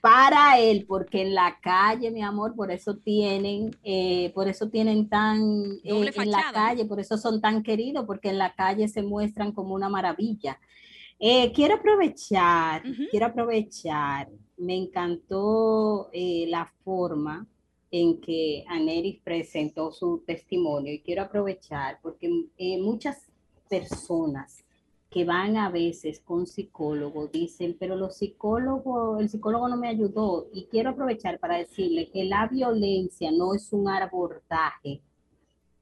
Para 0.00 0.58
él, 0.58 0.84
porque 0.86 1.22
en 1.22 1.34
la 1.34 1.58
calle, 1.60 2.10
mi 2.10 2.22
amor, 2.22 2.54
por 2.54 2.70
eso 2.70 2.96
tienen, 2.96 3.76
eh, 3.82 4.30
por 4.34 4.48
eso 4.48 4.68
tienen 4.68 5.08
tan, 5.08 5.40
eh, 5.82 6.10
en 6.14 6.30
la 6.30 6.52
calle, 6.52 6.84
por 6.84 7.00
eso 7.00 7.18
son 7.18 7.40
tan 7.40 7.62
queridos, 7.62 8.04
porque 8.06 8.30
en 8.30 8.38
la 8.38 8.54
calle 8.54 8.88
se 8.88 9.02
muestran 9.02 9.52
como 9.52 9.74
una 9.74 9.88
maravilla. 9.88 10.58
Eh, 11.18 11.52
quiero 11.52 11.76
aprovechar, 11.76 12.82
quiero 13.10 13.26
aprovechar, 13.26 14.28
me 14.56 14.76
encantó 14.76 16.10
eh, 16.12 16.46
la 16.48 16.72
forma 16.84 17.46
en 17.90 18.20
que 18.20 18.64
Aneris 18.68 19.20
presentó 19.22 19.90
su 19.90 20.22
testimonio 20.24 20.92
y 20.92 21.00
quiero 21.00 21.22
aprovechar 21.22 21.98
porque 22.02 22.28
muchas 22.80 23.16
personas 23.68 24.64
que 25.10 25.24
van 25.24 25.56
a 25.56 25.70
veces 25.70 26.20
con 26.20 26.46
psicólogos 26.46 27.32
dicen, 27.32 27.76
pero 27.78 27.96
los 27.96 28.18
psicólogos, 28.18 29.20
el 29.20 29.30
psicólogo 29.30 29.68
no 29.68 29.76
me 29.76 29.88
ayudó 29.88 30.48
y 30.52 30.66
quiero 30.66 30.90
aprovechar 30.90 31.38
para 31.38 31.56
decirle 31.56 32.10
que 32.10 32.24
la 32.24 32.46
violencia 32.46 33.30
no 33.30 33.54
es 33.54 33.72
un 33.72 33.88
abordaje 33.88 35.00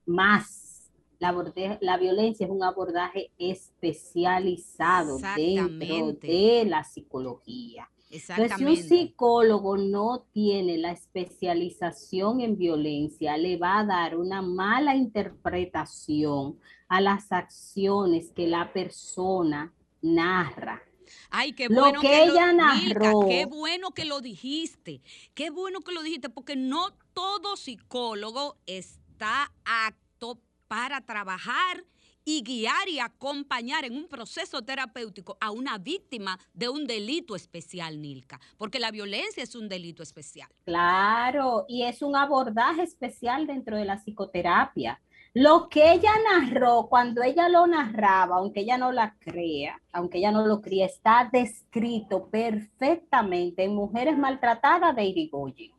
más. 0.05 0.93
La, 1.19 1.33
la 1.81 1.97
violencia 1.97 2.47
es 2.47 2.53
un 2.53 2.63
abordaje 2.63 3.33
especializado 3.39 5.19
dentro 5.35 6.13
de 6.13 6.65
la 6.67 6.85
psicología. 6.85 7.89
Entonces, 8.09 8.53
si 8.57 8.65
un 8.65 8.77
psicólogo 8.77 9.77
no 9.77 10.27
tiene 10.33 10.79
la 10.79 10.93
especialización 10.93 12.41
en 12.41 12.57
violencia, 12.57 13.37
le 13.37 13.57
va 13.57 13.81
a 13.81 13.85
dar 13.87 14.17
una 14.17 14.43
mala 14.43 14.95
interpretación 14.95 16.59
a 16.89 17.01
las 17.01 17.33
acciones 17.33 18.33
que 18.33 18.47
la 18.47 18.73
persona 18.73 19.73
narra. 20.03 20.83
Ay, 21.31 21.53
qué 21.53 21.69
Lo 21.69 21.81
bueno 21.83 22.01
que 22.01 22.27
lo- 22.27 22.33
ella 22.35 22.53
Milka, 22.53 22.99
narró. 22.99 23.21
qué 23.29 23.47
bueno 23.47 23.91
que 23.93 24.05
lo 24.05 24.21
dijiste. 24.21 25.03
Qué 25.35 25.51
bueno 25.51 25.81
que 25.81 25.93
lo 25.93 26.03
dijiste, 26.03 26.29
porque 26.29 26.57
no 26.57 26.91
todo 27.13 27.57
psicólogo 27.57 28.57
está 28.67 29.53
apto 29.65 30.41
para 30.69 31.01
trabajar 31.01 31.85
y 32.25 32.43
guiar 32.43 32.89
y 32.89 32.99
acompañar 32.99 33.85
en 33.85 33.95
un 33.97 34.09
proceso 34.09 34.63
terapéutico 34.63 35.39
a 35.41 35.53
una 35.53 35.79
víctima 35.79 36.41
de 36.53 36.69
un 36.69 36.85
delito 36.89 37.37
especial, 37.37 38.03
Nilka, 38.03 38.41
porque 38.59 38.81
la 38.81 38.91
violencia 38.91 39.45
es 39.45 39.55
un 39.55 39.69
delito 39.69 40.03
especial. 40.03 40.49
Claro, 40.65 41.67
y 41.69 41.85
es 41.85 42.03
un 42.03 42.17
abordaje 42.17 42.83
especial 42.83 43.47
dentro 43.47 43.77
de 43.77 43.85
la 43.85 43.97
psicoterapia. 43.99 45.01
Lo 45.39 45.69
que 45.69 45.93
ella 45.93 46.13
narró, 46.33 46.87
cuando 46.89 47.23
ella 47.23 47.51
lo 47.51 47.67
narraba, 47.67 48.37
aunque 48.37 48.61
ella 48.61 48.79
no 48.79 48.91
la 48.91 49.19
crea, 49.19 49.79
aunque 49.93 50.17
ella 50.17 50.33
no 50.33 50.47
lo 50.47 50.63
crea, 50.63 50.87
está 50.87 51.29
descrito 51.31 52.31
perfectamente 52.31 53.65
en 53.65 53.75
Mujeres 53.75 54.17
Maltratadas 54.17 54.97
de 54.97 55.05
Irigoyen. 55.05 55.73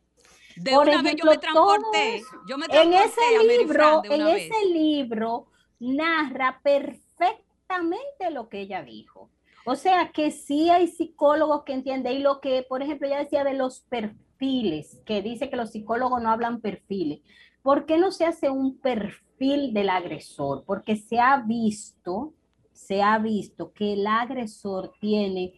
De 0.54 0.70
Por 0.70 0.86
una 0.86 1.02
vez 1.02 1.14
ejemplo, 1.14 1.24
yo 1.24 1.30
me 1.32 1.38
transporté, 1.38 2.22
yo 2.48 2.56
me 2.56 2.66
En 2.66 2.70
transporté 2.70 3.04
ese 3.04 3.20
a 3.20 3.42
Mary 3.42 3.58
libro, 3.58 4.02
en 4.04 4.24
vez. 4.26 4.42
ese 4.44 4.66
libro 4.66 5.46
narra 5.80 6.60
perfectamente 6.62 8.30
lo 8.30 8.48
que 8.48 8.60
ella 8.60 8.84
dijo. 8.84 9.28
O 9.66 9.74
sea 9.74 10.12
que 10.12 10.30
sí 10.30 10.70
hay 10.70 10.86
psicólogos 10.86 11.64
que 11.64 11.72
entienden 11.72 12.12
y 12.12 12.18
lo 12.20 12.40
que, 12.40 12.64
por 12.68 12.80
ejemplo, 12.80 13.08
ella 13.08 13.24
decía 13.24 13.42
de 13.42 13.54
los 13.54 13.80
perfiles, 13.80 15.02
que 15.04 15.20
dice 15.20 15.50
que 15.50 15.56
los 15.56 15.72
psicólogos 15.72 16.22
no 16.22 16.30
hablan 16.30 16.60
perfiles. 16.60 17.22
¿Por 17.60 17.86
qué 17.86 17.98
no 17.98 18.12
se 18.12 18.24
hace 18.24 18.50
un 18.50 18.78
perfil 18.78 19.27
del 19.38 19.88
agresor? 19.88 20.64
Porque 20.66 20.96
se 20.96 21.18
ha 21.18 21.38
visto, 21.38 22.34
se 22.72 23.02
ha 23.02 23.18
visto 23.18 23.72
que 23.72 23.94
el 23.94 24.06
agresor 24.06 24.92
tiene 25.00 25.54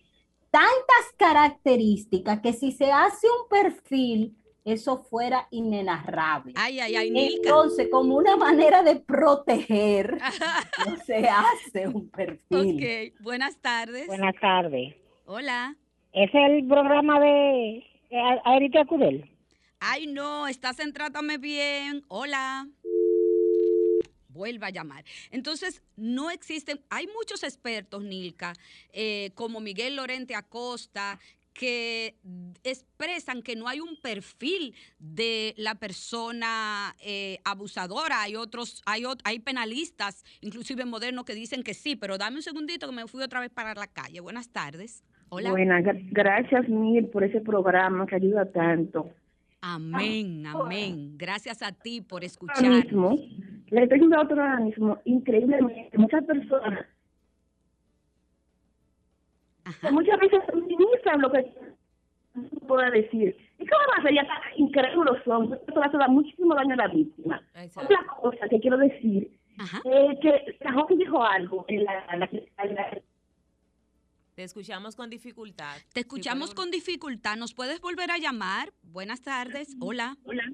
tantas 0.50 1.12
características 1.16 2.40
que 2.40 2.52
si 2.52 2.72
se 2.72 2.90
hace 2.90 3.26
un 3.28 3.48
perfil, 3.48 4.36
eso 4.64 4.98
fuera 4.98 5.46
inenarrable. 5.50 6.52
Ay, 6.56 6.80
ay, 6.80 6.96
ay. 6.96 7.12
Entonces, 7.14 7.88
como 7.90 8.16
una 8.16 8.36
manera 8.36 8.82
de 8.82 8.96
proteger, 8.96 10.18
no 10.86 10.96
se 10.98 11.28
hace 11.28 11.88
un 11.88 12.10
perfil. 12.10 12.76
Ok, 12.76 13.22
buenas 13.22 13.56
tardes. 13.60 14.06
Buenas 14.06 14.34
tardes. 14.40 14.94
Hola. 15.24 15.76
¿Es 16.12 16.30
el 16.34 16.66
programa 16.66 17.20
de 17.20 17.76
eh, 18.10 18.40
Aerita 18.44 18.84
Cudel? 18.84 19.30
Ay, 19.78 20.06
no, 20.06 20.46
estás 20.46 20.78
en 20.80 20.92
Trátame 20.92 21.38
Bien. 21.38 22.02
Hola. 22.08 22.66
Vuelva 24.41 24.68
a 24.68 24.70
llamar. 24.70 25.05
Entonces, 25.30 25.82
no 25.97 26.30
existen, 26.30 26.80
hay 26.88 27.07
muchos 27.18 27.43
expertos, 27.43 28.03
Nilka, 28.03 28.55
eh, 28.91 29.32
como 29.34 29.61
Miguel 29.61 29.97
Lorente 29.97 30.34
Acosta, 30.34 31.18
que 31.53 32.14
expresan 32.64 33.43
que 33.43 33.55
no 33.55 33.68
hay 33.68 33.80
un 33.80 33.97
perfil 34.01 34.74
de 34.99 35.53
la 35.59 35.74
persona 35.74 36.97
eh, 37.01 37.38
abusadora. 37.45 38.22
Hay 38.22 38.34
otros, 38.36 38.80
hay, 38.86 39.03
hay 39.24 39.41
penalistas, 39.41 40.24
inclusive 40.41 40.86
modernos, 40.86 41.26
que 41.26 41.34
dicen 41.34 41.62
que 41.62 41.74
sí, 41.74 41.97
pero 41.97 42.16
dame 42.16 42.36
un 42.36 42.43
segundito 42.43 42.86
que 42.88 42.95
me 42.95 43.07
fui 43.07 43.22
otra 43.22 43.41
vez 43.41 43.51
para 43.51 43.74
la 43.74 43.88
calle. 43.88 44.20
Buenas 44.20 44.49
tardes. 44.49 45.05
Hola. 45.28 45.51
Buenas, 45.51 45.84
gra- 45.84 46.09
gracias 46.11 46.66
mil 46.68 47.09
por 47.09 47.24
ese 47.24 47.41
programa 47.43 48.07
que 48.07 48.16
ayuda 48.16 48.51
tanto. 48.51 49.11
Amén, 49.61 50.47
amén. 50.47 51.18
Gracias 51.18 51.61
a 51.62 51.72
ti 51.72 52.01
por 52.01 52.24
escuchar. 52.24 52.66
mismo, 52.66 53.18
le 53.70 53.86
diciendo 53.86 54.16
a 54.16 54.22
otro 54.22 54.42
organismo, 54.42 54.98
increíblemente, 55.04 55.96
muchas 55.98 56.24
personas, 56.24 56.86
muchas 59.90 60.18
veces 60.18 60.40
minimizan 60.54 61.20
lo 61.20 61.30
que 61.30 61.52
pueda 62.66 62.90
decir. 62.90 63.36
¿Y 63.58 63.66
cómo 63.66 63.82
va 63.90 63.98
a 63.98 64.02
ser? 64.02 64.14
Ya 64.14 64.26
tan 64.26 64.40
incrédulos 64.56 65.18
son. 65.24 65.52
Esto 65.54 65.80
le 65.80 65.86
hace 65.86 65.96
muchísimo 66.08 66.54
daño 66.54 66.74
a 66.74 66.76
la 66.76 66.88
víctima. 66.88 67.42
Otra 67.76 68.06
cosa 68.20 68.48
que 68.48 68.60
quiero 68.60 68.78
decir 68.78 69.30
es 69.84 70.18
que 70.20 70.56
joven 70.72 70.98
dijo 70.98 71.22
algo 71.22 71.64
en 71.68 71.84
la, 71.84 72.04
en 72.12 72.20
la, 72.20 72.28
en 72.64 72.74
la- 72.74 73.02
Te 74.34 74.42
escuchamos 74.44 74.96
con 74.96 75.10
dificultad. 75.10 75.76
Te 75.92 76.00
escuchamos 76.00 76.54
con 76.54 76.70
dificultad. 76.70 77.36
¿Nos 77.36 77.52
puedes 77.54 77.80
volver 77.80 78.10
a 78.10 78.18
llamar? 78.18 78.72
Buenas 78.82 79.20
tardes. 79.22 79.76
Hola. 79.80 80.16
Hola. 80.24 80.44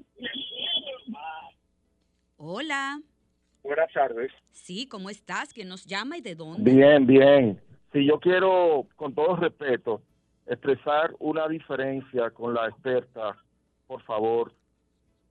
Buenas 3.63 3.91
tardes. 3.93 4.31
Sí, 4.51 4.87
¿cómo 4.87 5.09
estás? 5.09 5.53
¿Quién 5.53 5.69
nos 5.69 5.85
llama 5.85 6.17
y 6.17 6.21
de 6.21 6.35
dónde? 6.35 6.71
Bien, 6.71 7.05
bien. 7.05 7.59
Si 7.91 8.05
yo 8.05 8.19
quiero, 8.19 8.87
con 8.95 9.13
todo 9.13 9.35
respeto, 9.35 10.01
expresar 10.45 11.15
una 11.19 11.47
diferencia 11.47 12.29
con 12.29 12.53
la 12.53 12.67
experta, 12.67 13.35
por 13.87 14.01
favor. 14.03 14.53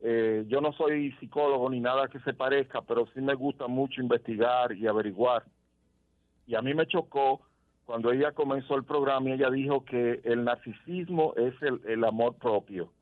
Eh, 0.01 0.45
yo 0.49 0.61
no 0.61 0.73
soy 0.73 1.13
psicólogo 1.21 1.71
ni 1.71 1.81
nada 1.81 2.09
que 2.09 2.21
se 2.21 2.35
parezca, 2.35 2.83
pero 2.83 3.07
sí 3.15 3.21
me 3.21 3.35
gusta 3.35 3.67
mucho 3.67 4.01
investigar 4.01 4.73
y 4.73 4.87
averiguar. 4.87 5.45
Y 6.47 6.55
a 6.55 6.63
mí 6.63 6.75
me 6.75 6.87
chocó 6.87 7.41
cuando 7.85 8.11
ella 8.11 8.33
comenzó 8.33 8.75
el 8.75 8.85
programa 8.85 9.31
y 9.31 9.33
ella 9.33 9.51
dijo 9.51 9.85
que 9.85 10.21
el 10.25 10.45
narcisismo 10.45 11.35
es 11.37 11.55
el, 11.63 11.81
el 11.87 12.05
amor 12.05 12.35
propio. 12.35 12.93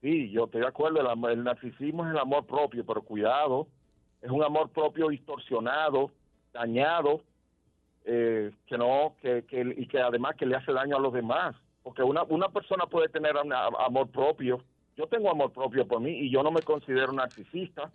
Sí, 0.00 0.30
yo 0.30 0.44
estoy 0.44 0.60
de 0.60 0.66
acuerdo, 0.68 1.00
el, 1.00 1.30
el 1.32 1.44
narcisismo 1.44 2.04
es 2.06 2.12
el 2.12 2.18
amor 2.18 2.46
propio, 2.46 2.84
pero 2.84 3.02
cuidado, 3.02 3.66
es 4.20 4.30
un 4.30 4.42
amor 4.42 4.70
propio 4.70 5.08
distorsionado, 5.08 6.10
dañado, 6.52 7.22
eh, 8.04 8.52
que 8.66 8.78
no, 8.78 9.14
que, 9.20 9.44
que, 9.46 9.74
y 9.76 9.86
que 9.88 10.00
además 10.00 10.36
que 10.36 10.46
le 10.46 10.56
hace 10.56 10.72
daño 10.72 10.96
a 10.96 11.00
los 11.00 11.12
demás. 11.12 11.56
Porque 11.82 12.02
una, 12.02 12.22
una 12.24 12.48
persona 12.48 12.86
puede 12.86 13.08
tener 13.08 13.36
una- 13.36 13.66
amor 13.66 14.08
propio. 14.10 14.62
Yo 14.96 15.06
tengo 15.06 15.30
amor 15.30 15.52
propio 15.52 15.86
por 15.86 16.00
mí 16.00 16.10
y 16.10 16.30
yo 16.30 16.42
no 16.42 16.50
me 16.50 16.62
considero 16.62 17.12
narcisista. 17.12 17.90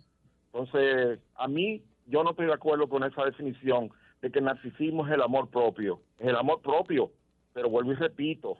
Entonces, 0.52 1.18
a 1.36 1.48
mí, 1.48 1.82
yo 2.06 2.22
no 2.22 2.30
estoy 2.30 2.46
de 2.46 2.52
acuerdo 2.54 2.88
con 2.88 3.04
esa 3.04 3.24
definición 3.24 3.90
de 4.20 4.30
que 4.30 4.38
el 4.38 4.44
narcisismo 4.46 5.06
es 5.06 5.12
el 5.12 5.22
amor 5.22 5.48
propio. 5.50 6.00
Es 6.18 6.28
el 6.28 6.36
amor 6.36 6.60
propio, 6.60 7.10
pero 7.52 7.68
vuelvo 7.70 7.92
y 7.92 7.96
repito, 7.96 8.58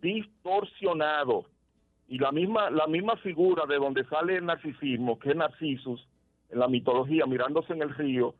distorsionado. 0.00 1.46
Y 2.08 2.18
la 2.18 2.30
misma, 2.32 2.70
la 2.70 2.86
misma 2.86 3.16
figura 3.16 3.66
de 3.66 3.76
donde 3.76 4.04
sale 4.04 4.36
el 4.36 4.46
narcisismo, 4.46 5.18
que 5.18 5.30
es 5.30 5.36
Narcisus, 5.36 6.06
en 6.50 6.60
la 6.60 6.68
mitología, 6.68 7.26
mirándose 7.26 7.72
en 7.72 7.82
el 7.82 7.94
río, 7.94 8.34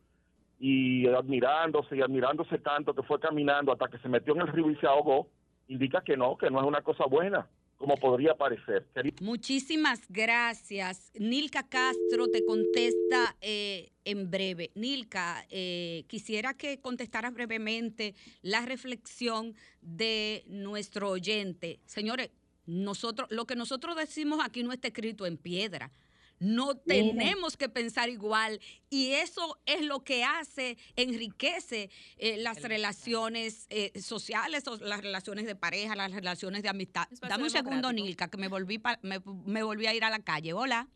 y 0.58 1.06
admirándose 1.08 1.96
y 1.96 2.00
admirándose 2.00 2.58
tanto 2.58 2.94
que 2.94 3.02
fue 3.02 3.20
caminando 3.20 3.72
hasta 3.72 3.88
que 3.88 3.98
se 3.98 4.08
metió 4.08 4.34
en 4.34 4.42
el 4.42 4.48
río 4.48 4.70
y 4.70 4.76
se 4.76 4.86
ahogó, 4.86 5.28
indica 5.68 6.02
que 6.02 6.16
no, 6.16 6.36
que 6.36 6.50
no 6.50 6.60
es 6.60 6.66
una 6.66 6.80
cosa 6.80 7.04
buena, 7.04 7.46
como 7.76 7.96
podría 7.96 8.34
parecer. 8.34 8.86
Muchísimas 9.20 10.00
gracias. 10.08 11.12
Nilka 11.18 11.68
Castro 11.68 12.28
te 12.28 12.44
contesta 12.44 13.36
eh, 13.42 13.90
en 14.04 14.30
breve. 14.30 14.70
Nilka, 14.74 15.44
eh, 15.50 16.04
quisiera 16.08 16.54
que 16.54 16.80
contestaras 16.80 17.34
brevemente 17.34 18.14
la 18.40 18.64
reflexión 18.64 19.54
de 19.82 20.44
nuestro 20.46 21.10
oyente. 21.10 21.80
Señores, 21.84 22.30
nosotros, 22.66 23.28
lo 23.30 23.46
que 23.46 23.56
nosotros 23.56 23.96
decimos 23.96 24.40
aquí 24.44 24.62
no 24.62 24.72
está 24.72 24.88
escrito 24.88 25.26
en 25.26 25.36
piedra. 25.36 25.90
No 26.38 26.72
Mira. 26.84 27.12
tenemos 27.14 27.56
que 27.56 27.70
pensar 27.70 28.10
igual 28.10 28.60
y 28.90 29.12
eso 29.12 29.58
es 29.64 29.80
lo 29.82 30.00
que 30.00 30.22
hace, 30.22 30.76
enriquece 30.94 31.88
eh, 32.18 32.36
las 32.36 32.60
relaciones 32.62 33.66
eh, 33.70 33.98
sociales, 33.98 34.68
o 34.68 34.76
las 34.76 35.00
relaciones 35.00 35.46
de 35.46 35.56
pareja, 35.56 35.96
las 35.96 36.12
relaciones 36.12 36.62
de 36.62 36.68
amistad. 36.68 37.08
Dame 37.26 37.44
un 37.44 37.50
segundo. 37.50 37.90
Nilka, 37.90 38.28
que 38.28 38.36
me 38.36 38.48
volví, 38.48 38.76
pa- 38.78 38.98
me, 39.02 39.18
me 39.46 39.62
volví 39.62 39.86
a 39.86 39.94
ir 39.94 40.04
a 40.04 40.10
la 40.10 40.18
calle. 40.18 40.52
Hola. 40.52 40.88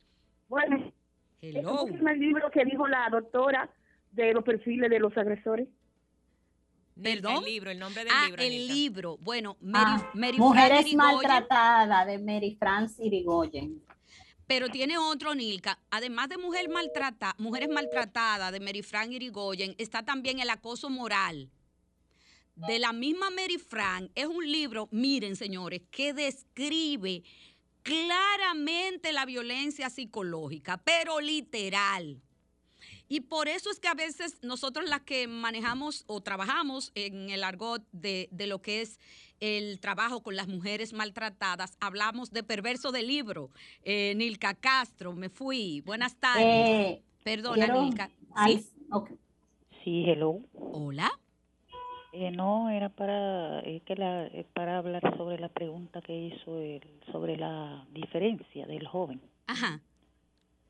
Bueno, 0.48 0.92
Hello. 1.40 1.86
¿es 1.88 1.94
el 1.94 2.18
libro 2.20 2.50
que 2.50 2.62
dijo 2.66 2.86
la 2.86 3.08
doctora 3.10 3.70
de 4.12 4.34
los 4.34 4.44
perfiles 4.44 4.90
de 4.90 4.98
los 4.98 5.16
agresores? 5.16 5.68
Nilka, 7.00 7.34
El 7.38 7.44
libro, 7.44 7.70
el 7.70 7.78
nombre 7.78 8.04
del 8.04 8.12
Ah, 8.14 8.26
libro. 8.26 8.42
el 8.42 8.50
Nilka. 8.50 8.74
libro. 8.74 9.18
Bueno, 9.18 9.56
Mary, 9.60 9.84
Ah, 10.02 10.10
Mary 10.14 10.38
Mujeres 10.38 10.82
Fran 10.82 10.96
maltratadas 10.96 12.06
de 12.06 12.18
Mary 12.18 12.56
France 12.58 13.02
Irigoyen. 13.04 13.82
Pero 14.46 14.68
tiene 14.68 14.98
otro, 14.98 15.34
Nilka. 15.34 15.78
Además 15.90 16.28
de 16.28 16.36
mujer 16.36 16.68
maltrata, 16.68 17.34
Mujeres 17.38 17.68
Maltratadas 17.68 18.50
de 18.52 18.58
Mary 18.58 18.82
Fran 18.82 19.12
Irigoyen, 19.12 19.74
está 19.78 20.04
también 20.04 20.40
El 20.40 20.50
Acoso 20.50 20.90
Moral. 20.90 21.48
De 22.56 22.78
la 22.80 22.92
misma 22.92 23.30
Mary 23.30 23.58
Fran. 23.58 24.10
Es 24.14 24.26
un 24.26 24.50
libro, 24.50 24.88
miren, 24.90 25.36
señores, 25.36 25.82
que 25.90 26.12
describe 26.12 27.22
claramente 27.82 29.12
la 29.12 29.24
violencia 29.24 29.88
psicológica, 29.88 30.76
pero 30.78 31.20
literal. 31.20 32.20
Y 33.12 33.22
por 33.22 33.48
eso 33.48 33.70
es 33.72 33.80
que 33.80 33.88
a 33.88 33.94
veces 33.94 34.38
nosotros 34.40 34.88
las 34.88 35.00
que 35.00 35.26
manejamos 35.26 36.04
o 36.06 36.20
trabajamos 36.20 36.92
en 36.94 37.28
el 37.28 37.42
argot 37.42 37.82
de, 37.90 38.28
de 38.30 38.46
lo 38.46 38.62
que 38.62 38.82
es 38.82 39.00
el 39.40 39.80
trabajo 39.80 40.22
con 40.22 40.36
las 40.36 40.46
mujeres 40.46 40.92
maltratadas, 40.92 41.76
hablamos 41.80 42.30
de 42.30 42.44
perverso 42.44 42.92
de 42.92 43.02
libro. 43.02 43.50
Eh, 43.82 44.14
Nilka 44.14 44.54
Castro, 44.54 45.12
me 45.12 45.28
fui. 45.28 45.80
Buenas 45.80 46.14
tardes. 46.20 46.44
Eh, 46.46 47.02
Perdona, 47.24 47.56
quiero- 47.66 47.82
Nilka. 47.82 48.10
al- 48.36 48.60
¿Sí? 49.82 50.04
hello. 50.06 50.38
Hola. 50.54 51.10
Eh, 52.12 52.30
no, 52.30 52.70
era 52.70 52.90
para 52.90 53.58
eh, 53.60 53.82
que 53.86 53.96
la, 53.96 54.26
eh, 54.28 54.46
para 54.54 54.78
hablar 54.78 55.02
sobre 55.16 55.40
la 55.40 55.48
pregunta 55.48 56.00
que 56.00 56.16
hizo 56.16 56.60
el, 56.60 56.82
sobre 57.10 57.36
la 57.36 57.84
diferencia 57.92 58.66
del 58.66 58.86
joven. 58.86 59.20
Ajá. 59.48 59.80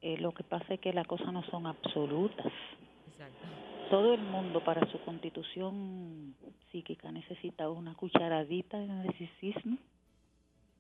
Eh, 0.03 0.17
lo 0.19 0.33
que 0.33 0.45
pasa 0.45 0.75
es 0.75 0.81
que 0.81 0.93
las 0.93 1.07
cosas 1.07 1.33
no 1.33 1.43
son 1.45 1.67
absolutas. 1.67 2.53
Todo 3.91 4.15
el 4.15 4.23
mundo 4.23 4.63
para 4.63 4.89
su 4.91 5.01
constitución 5.01 6.35
psíquica 6.71 7.11
necesita 7.11 7.69
una 7.69 7.95
cucharadita 7.95 8.79
de 8.79 8.87
narcisismo. 8.87 9.79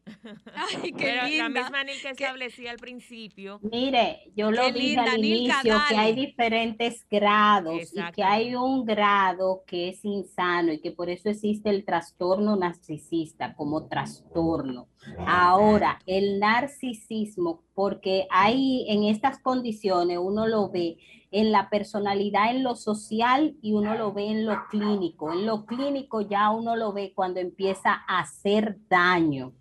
Ay, 0.54 0.92
qué 0.92 1.04
Pero 1.04 1.26
linda. 1.26 1.48
la 1.48 1.48
misma 1.48 1.84
Nilka 1.84 2.10
establecía 2.10 2.70
al 2.70 2.78
principio. 2.78 3.58
Mire, 3.62 4.30
yo 4.34 4.50
lo 4.50 4.62
Qué 4.62 4.72
dije 4.72 4.86
linda, 4.88 5.12
al 5.12 5.20
Nilka, 5.20 5.60
inicio 5.60 5.78
que 5.88 5.96
hay 5.96 6.14
diferentes 6.14 7.06
grados 7.10 7.92
y 7.94 8.12
que 8.12 8.22
hay 8.22 8.54
un 8.54 8.84
grado 8.84 9.62
que 9.66 9.88
es 9.90 10.04
insano 10.04 10.72
y 10.72 10.80
que 10.80 10.92
por 10.92 11.10
eso 11.10 11.28
existe 11.28 11.70
el 11.70 11.84
trastorno 11.84 12.56
narcisista 12.56 13.54
como 13.54 13.86
trastorno. 13.88 14.88
Ahora, 15.26 15.98
el 16.06 16.38
narcisismo, 16.40 17.62
porque 17.74 18.26
hay 18.30 18.86
en 18.88 19.04
estas 19.04 19.38
condiciones 19.38 20.18
uno 20.20 20.46
lo 20.46 20.68
ve 20.70 20.98
en 21.30 21.52
la 21.52 21.70
personalidad, 21.70 22.50
en 22.50 22.62
lo 22.64 22.74
social 22.74 23.56
y 23.62 23.72
uno 23.72 23.94
lo 23.94 24.12
ve 24.12 24.26
en 24.26 24.46
lo 24.46 24.66
clínico. 24.68 25.32
En 25.32 25.46
lo 25.46 25.64
clínico 25.64 26.20
ya 26.22 26.50
uno 26.50 26.76
lo 26.76 26.92
ve 26.92 27.12
cuando 27.14 27.40
empieza 27.40 28.02
a 28.06 28.20
hacer 28.20 28.78
daño 28.88 29.52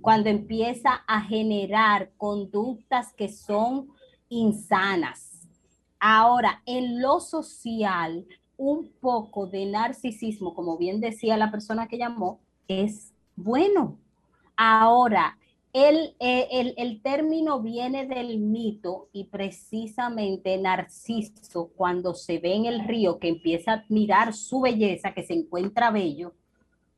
cuando 0.00 0.28
empieza 0.28 1.04
a 1.06 1.22
generar 1.22 2.12
conductas 2.16 3.12
que 3.12 3.28
son 3.28 3.88
insanas. 4.28 5.48
Ahora, 6.00 6.62
en 6.66 7.00
lo 7.00 7.20
social, 7.20 8.26
un 8.56 8.90
poco 9.00 9.46
de 9.46 9.66
narcisismo, 9.66 10.54
como 10.54 10.76
bien 10.76 11.00
decía 11.00 11.36
la 11.36 11.50
persona 11.50 11.88
que 11.88 11.98
llamó, 11.98 12.40
es 12.66 13.12
bueno. 13.36 13.98
Ahora, 14.56 15.38
el, 15.72 16.16
eh, 16.18 16.48
el, 16.50 16.74
el, 16.76 17.02
término 17.02 17.60
viene 17.60 18.06
del 18.06 18.38
mito 18.38 19.08
y 19.12 19.24
precisamente 19.24 20.56
Narciso, 20.58 21.70
cuando 21.76 22.14
se 22.14 22.38
ve 22.38 22.54
en 22.54 22.64
el 22.64 22.84
río, 22.86 23.18
que 23.18 23.28
empieza 23.28 23.72
a 23.72 23.74
admirar 23.76 24.34
su 24.34 24.60
belleza, 24.60 25.14
que 25.14 25.22
se 25.22 25.34
encuentra 25.34 25.90
bello, 25.90 26.34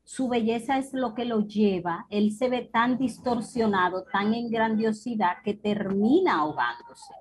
su 0.03 0.27
belleza 0.27 0.77
es 0.77 0.93
lo 0.93 1.13
que 1.13 1.25
lo 1.25 1.47
lleva, 1.47 2.05
él 2.09 2.31
se 2.31 2.49
ve 2.49 2.69
tan 2.71 2.97
distorsionado, 2.97 4.03
tan 4.11 4.33
en 4.33 4.49
grandiosidad, 4.49 5.41
que 5.43 5.53
termina 5.53 6.39
ahogándose. 6.39 7.13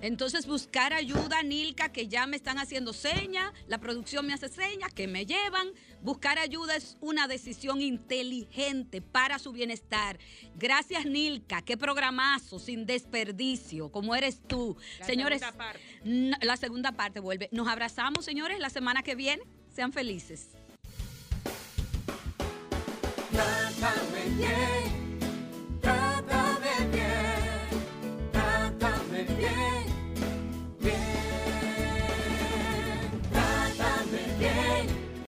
Entonces 0.00 0.46
buscar 0.46 0.92
ayuda, 0.92 1.42
Nilka, 1.42 1.88
que 1.88 2.06
ya 2.06 2.26
me 2.26 2.36
están 2.36 2.58
haciendo 2.58 2.92
señas, 2.92 3.52
la 3.66 3.78
producción 3.78 4.26
me 4.26 4.32
hace 4.32 4.48
señas, 4.48 4.92
que 4.94 5.08
me 5.08 5.26
llevan. 5.26 5.68
Buscar 6.02 6.38
ayuda 6.38 6.76
es 6.76 6.96
una 7.00 7.26
decisión 7.26 7.80
inteligente 7.80 9.02
para 9.02 9.40
su 9.40 9.50
bienestar. 9.50 10.18
Gracias, 10.54 11.04
Nilka. 11.04 11.62
Qué 11.62 11.76
programazo, 11.76 12.60
sin 12.60 12.86
desperdicio, 12.86 13.90
como 13.90 14.14
eres 14.14 14.40
tú. 14.46 14.76
La 15.00 15.06
señores, 15.06 15.40
segunda 15.40 15.58
parte. 15.58 16.46
la 16.46 16.56
segunda 16.56 16.92
parte 16.92 17.18
vuelve. 17.18 17.48
Nos 17.50 17.66
abrazamos, 17.66 18.24
señores, 18.24 18.60
la 18.60 18.70
semana 18.70 19.02
que 19.02 19.16
viene. 19.16 19.42
Sean 19.74 19.92
felices. 19.92 20.50
Yeah. 23.38 24.97